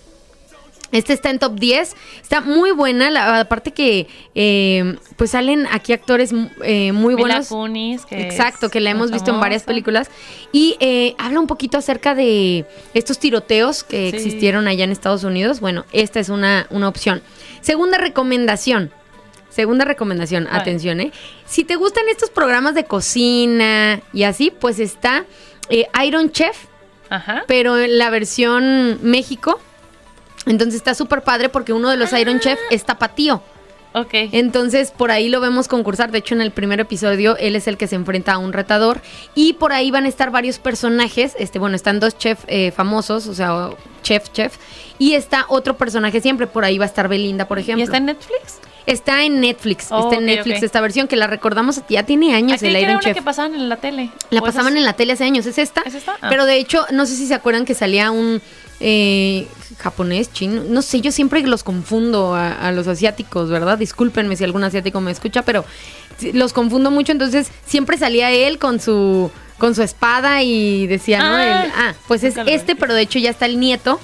Este 0.97 1.13
está 1.13 1.31
en 1.31 1.39
top 1.39 1.55
10. 1.59 1.95
Está 2.23 2.41
muy 2.41 2.71
buena. 2.71 3.11
La, 3.11 3.41
aparte 3.41 3.73
que 3.73 4.07
eh, 4.35 4.97
pues 5.17 5.31
salen 5.31 5.67
aquí 5.71 5.93
actores 5.93 6.33
eh, 6.65 6.93
muy 6.93 7.15
Mila 7.15 7.27
buenos. 7.29 7.49
Kunis, 7.49 8.07
que 8.07 8.21
Exacto, 8.23 8.71
que 8.71 8.81
la 8.81 8.91
hemos 8.91 9.11
visto 9.11 9.31
en 9.33 9.41
varias 9.41 9.63
películas. 9.65 10.11
Y 10.53 10.77
eh, 10.81 11.15
habla 11.19 11.41
un 11.41 11.47
poquito 11.47 11.79
acerca 11.79 12.15
de 12.15 12.65
estos 12.95 13.19
tiroteos 13.19 13.85
que 13.85 14.11
Sí. 14.11 14.17
existieron 14.17 14.69
allá 14.69 14.85
en 14.85 14.91
Estados 14.91 15.25
Unidos. 15.25 15.61
Bueno, 15.61 15.85
esta 15.93 16.21
es 16.21 16.29
una, 16.29 16.67
una 16.71 16.89
opción. 16.89 17.23
Segunda 17.61 17.99
recomendación. 17.99 18.91
Segunda 19.51 19.85
recomendación, 19.87 20.47
atención, 20.51 21.01
¿eh? 21.01 21.13
Si 21.47 21.65
te 21.65 21.77
gustan 21.77 22.05
estos 22.11 22.29
programas 22.29 22.75
de 22.75 22.85
cocina 22.85 24.01
y 24.13 24.25
así, 24.25 24.51
pues 24.51 24.79
está 24.79 25.25
Iron 26.05 26.31
Chef, 26.31 26.57
Ajá. 27.09 27.45
pero 27.47 27.79
en 27.79 27.97
la 27.97 28.11
versión 28.11 28.99
México. 29.03 29.59
Entonces 30.47 30.77
está 30.77 30.95
súper 30.95 31.23
padre 31.23 31.49
porque 31.49 31.73
uno 31.73 31.91
de 31.91 31.97
los 31.97 32.13
Iron 32.13 32.41
Chef 32.41 32.59
es 32.71 32.85
tapatío. 32.85 33.43
Ok. 33.93 34.11
Entonces 34.13 34.91
por 34.91 35.11
ahí 35.11 35.29
lo 35.31 35.41
vemos 35.41 35.69
concursar. 35.69 36.11
De 36.11 36.19
hecho, 36.19 36.35
en 36.35 36.43
el 36.43 36.51
primer 36.51 36.81
episodio 36.81 37.37
él 37.39 37.57
es 37.57 37.67
el 37.67 37.79
que 37.79 37.87
se 37.87 37.95
enfrenta 37.97 38.33
a 38.35 38.39
un 38.39 38.53
retador. 38.53 39.01
Y 39.35 39.55
por 39.55 39.73
ahí 39.73 39.91
van 39.91 40.05
a 40.05 40.09
estar 40.09 40.31
varios 40.31 40.59
personajes. 40.59 41.35
Este, 41.39 41.59
bueno, 41.59 41.77
están 41.77 41.99
dos 41.99 42.17
chefs 42.19 42.45
eh, 42.47 42.73
famosos, 42.73 43.27
o 43.27 43.35
sea, 43.35 43.71
chef, 44.03 44.31
chef. 44.33 44.57
Y 44.99 45.15
está 45.15 45.47
otro 45.49 45.77
personaje 45.79 46.21
siempre. 46.21 46.47
Por 46.47 46.65
ahí 46.65 46.77
va 46.79 46.85
a 46.85 46.89
estar 46.89 47.09
Belinda, 47.09 47.49
por 47.49 47.59
ejemplo. 47.59 47.81
¿Y 47.81 47.85
está 47.85 47.97
en 47.97 48.05
Netflix? 48.07 48.59
Está 48.85 49.25
en 49.25 49.41
Netflix. 49.41 49.87
Oh, 49.91 50.05
está 50.05 50.17
en 50.17 50.27
Netflix 50.27 50.63
esta 50.63 50.81
versión 50.81 51.09
que 51.09 51.17
la 51.17 51.27
recordamos 51.27 51.81
ya 51.89 52.05
tiene 52.05 52.35
años 52.37 52.59
Aquel 52.59 52.69
el 52.69 52.77
era 52.77 52.83
Iron 52.83 52.95
una 52.97 53.03
Chef. 53.03 53.17
que 53.17 53.23
pasaban 53.23 53.55
en 53.55 53.69
la 53.69 53.77
tele. 53.79 54.11
La 54.31 54.41
¿O 54.41 54.45
esa 54.45 54.53
pasaban 54.53 54.75
es- 54.75 54.79
en 54.81 54.85
la 54.85 54.93
tele 54.93 55.15
hace 55.15 55.25
años. 55.25 55.45
¿Es 55.47 55.59
esta? 55.59 55.81
¿Es 55.87 55.95
esta? 55.95 56.17
Ah. 56.21 56.29
Pero 56.29 56.45
de 56.45 56.57
hecho, 56.59 56.87
no 56.93 57.05
sé 57.07 57.17
si 57.17 57.27
se 57.27 57.35
acuerdan 57.35 57.65
que 57.65 57.75
salía 57.75 58.11
un 58.11 58.41
eh, 58.81 59.47
japonés, 59.79 60.33
chino. 60.33 60.63
No 60.69 60.83
sé, 60.83 61.01
yo 61.01 61.11
siempre 61.13 61.43
los 61.47 61.63
confundo 61.63 62.35
a, 62.35 62.53
a 62.53 62.73
los 62.73 62.87
asiáticos, 62.89 63.49
¿verdad? 63.51 63.79
Discúlpenme 63.79 64.37
si 64.37 64.45
algún 64.45 64.65
asiático 64.65 65.01
me 65.01 65.11
escucha, 65.11 65.43
pero 65.43 65.65
los 66.33 66.53
confundo 66.53 66.91
mucho. 66.91 67.13
Entonces, 67.13 67.49
siempre 67.67 67.99
salía 67.99 68.31
él 68.31 68.59
con 68.59 68.81
su 68.81 69.31
con 69.59 69.75
su 69.75 69.83
espada 69.83 70.43
y 70.43 70.87
decía, 70.87 71.19
¿no? 71.21 71.35
Ah, 71.37 71.65
El- 71.65 71.71
ah, 71.75 71.95
pues 72.09 72.23
es 72.25 72.35
este, 72.55 72.77
pero 72.77 72.93
de 72.93 73.01
hecho 73.03 73.19
ya 73.19 73.31
está 73.31 73.47
el 73.47 73.59
nieto 73.59 73.99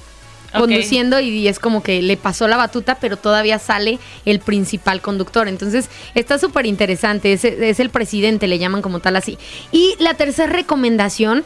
conduciendo 0.51 1.19
y 1.19 1.47
es 1.47 1.59
como 1.59 1.81
que 1.83 2.01
le 2.01 2.17
pasó 2.17 2.47
la 2.47 2.57
batuta, 2.57 2.95
pero 2.95 3.17
todavía 3.17 3.57
sale 3.59 3.99
el 4.25 4.39
principal 4.39 5.01
conductor. 5.01 5.47
Entonces 5.47 5.89
está 6.15 6.37
súper 6.39 6.65
interesante, 6.65 7.33
es, 7.33 7.43
es 7.45 7.79
el 7.79 7.89
presidente, 7.91 8.47
le 8.47 8.57
llaman 8.59 8.81
como 8.81 8.99
tal 8.99 9.15
así. 9.15 9.37
Y 9.71 9.95
la 9.99 10.13
tercera 10.15 10.51
recomendación 10.51 11.43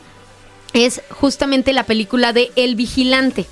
es 0.73 1.01
justamente 1.09 1.73
la 1.73 1.83
película 1.83 2.33
de 2.33 2.51
El 2.55 2.75
Vigilante. 2.75 3.45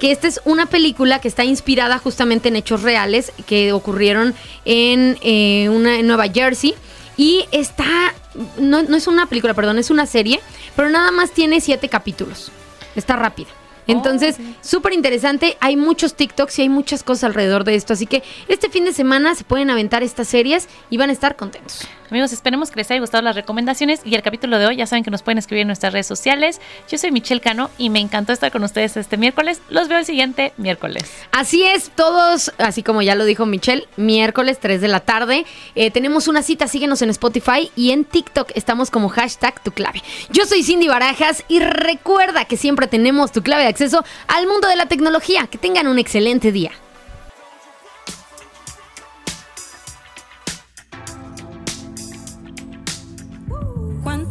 Que 0.00 0.10
esta 0.10 0.26
es 0.26 0.40
una 0.44 0.66
película 0.66 1.20
que 1.20 1.28
está 1.28 1.44
inspirada 1.44 1.98
justamente 1.98 2.48
en 2.48 2.56
hechos 2.56 2.82
reales 2.82 3.32
que 3.46 3.72
ocurrieron 3.72 4.34
en, 4.64 5.18
eh, 5.22 5.68
una, 5.68 5.98
en 6.00 6.06
Nueva 6.06 6.28
Jersey. 6.28 6.74
Y 7.16 7.44
está, 7.52 8.12
no, 8.58 8.82
no 8.82 8.96
es 8.96 9.06
una 9.06 9.26
película, 9.26 9.54
perdón, 9.54 9.78
es 9.78 9.90
una 9.90 10.04
serie, 10.06 10.40
pero 10.74 10.90
nada 10.90 11.10
más 11.12 11.30
tiene 11.30 11.60
siete 11.60 11.88
capítulos. 11.88 12.50
Está 12.94 13.16
rápida. 13.16 13.48
Entonces, 13.86 14.36
Oh, 14.38 14.42
ok. 14.42 14.56
súper 14.62 14.92
interesante. 14.92 15.56
Hay 15.60 15.76
muchos 15.76 16.14
TikToks 16.14 16.58
y 16.58 16.62
hay 16.62 16.68
muchas 16.68 17.04
cosas 17.04 17.24
alrededor 17.24 17.64
de 17.64 17.76
esto. 17.76 17.92
Así 17.92 18.06
que 18.06 18.22
este 18.48 18.68
fin 18.68 18.84
de 18.84 18.92
semana 18.92 19.34
se 19.34 19.44
pueden 19.44 19.70
aventar 19.70 20.02
estas 20.02 20.28
series 20.28 20.68
y 20.90 20.96
van 20.96 21.10
a 21.10 21.12
estar 21.12 21.36
contentos. 21.36 21.86
Amigos, 22.10 22.32
esperemos 22.32 22.70
que 22.70 22.76
les 22.76 22.90
haya 22.90 23.00
gustado 23.00 23.22
las 23.22 23.34
recomendaciones 23.34 24.00
y 24.04 24.14
el 24.14 24.22
capítulo 24.22 24.58
de 24.58 24.66
hoy. 24.66 24.76
Ya 24.76 24.86
saben 24.86 25.02
que 25.02 25.10
nos 25.10 25.22
pueden 25.22 25.38
escribir 25.38 25.62
en 25.62 25.66
nuestras 25.66 25.92
redes 25.92 26.06
sociales. 26.06 26.60
Yo 26.88 26.98
soy 26.98 27.10
Michelle 27.10 27.40
Cano 27.40 27.70
y 27.78 27.90
me 27.90 28.00
encantó 28.00 28.32
estar 28.32 28.52
con 28.52 28.62
ustedes 28.62 28.96
este 28.96 29.16
miércoles. 29.16 29.60
Los 29.70 29.88
veo 29.88 29.98
el 29.98 30.04
siguiente 30.04 30.52
miércoles. 30.56 31.02
Así 31.32 31.64
es, 31.64 31.90
todos, 31.90 32.52
así 32.58 32.82
como 32.82 33.02
ya 33.02 33.14
lo 33.14 33.24
dijo 33.24 33.44
Michelle, 33.44 33.88
miércoles 33.96 34.58
3 34.60 34.80
de 34.80 34.88
la 34.88 35.00
tarde. 35.00 35.46
eh, 35.74 35.90
tenemos 35.90 36.28
una 36.28 36.42
cita, 36.42 36.68
síguenos 36.68 37.02
en 37.02 37.10
Spotify 37.10 37.70
y 37.74 37.90
en 37.90 38.04
TikTok 38.04 38.52
estamos 38.54 38.90
como 38.90 39.08
hashtag 39.08 39.62
tu 39.62 39.72
clave. 39.72 40.02
Yo 40.30 40.46
soy 40.46 40.62
Cindy 40.62 40.88
Barajas 40.88 41.44
y 41.48 41.58
recuerda 41.58 42.44
que 42.44 42.56
siempre 42.56 42.86
tenemos 42.86 43.32
tu 43.32 43.42
clave 43.42 43.64
de 43.64 43.68
acceso 43.68 44.04
al 44.28 44.46
mundo 44.46 44.68
de 44.68 44.76
la 44.76 44.86
tecnología. 44.86 45.48
Que 45.50 45.58
tengan 45.58 45.88
un 45.88 45.98
excelente 45.98 46.52
día. 46.52 46.72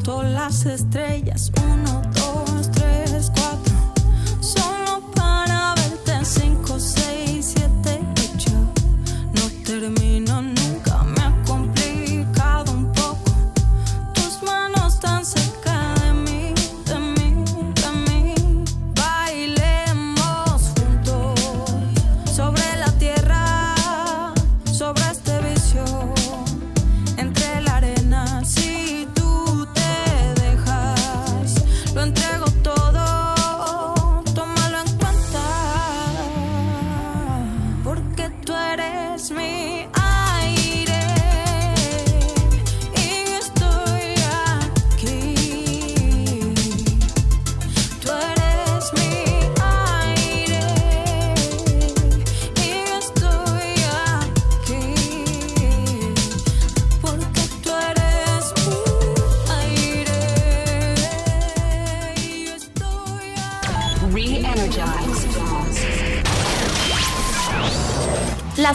Cuento 0.06 0.22
las 0.22 0.68
estrellas, 0.68 1.52
uno, 1.64 2.02
dos, 2.14 2.70
tres, 2.72 3.32
cuatro. 3.34 3.74
Solo 4.40 5.02
para 5.16 5.74
verte 5.74 6.12
en 6.12 6.26
cinco, 6.26 6.65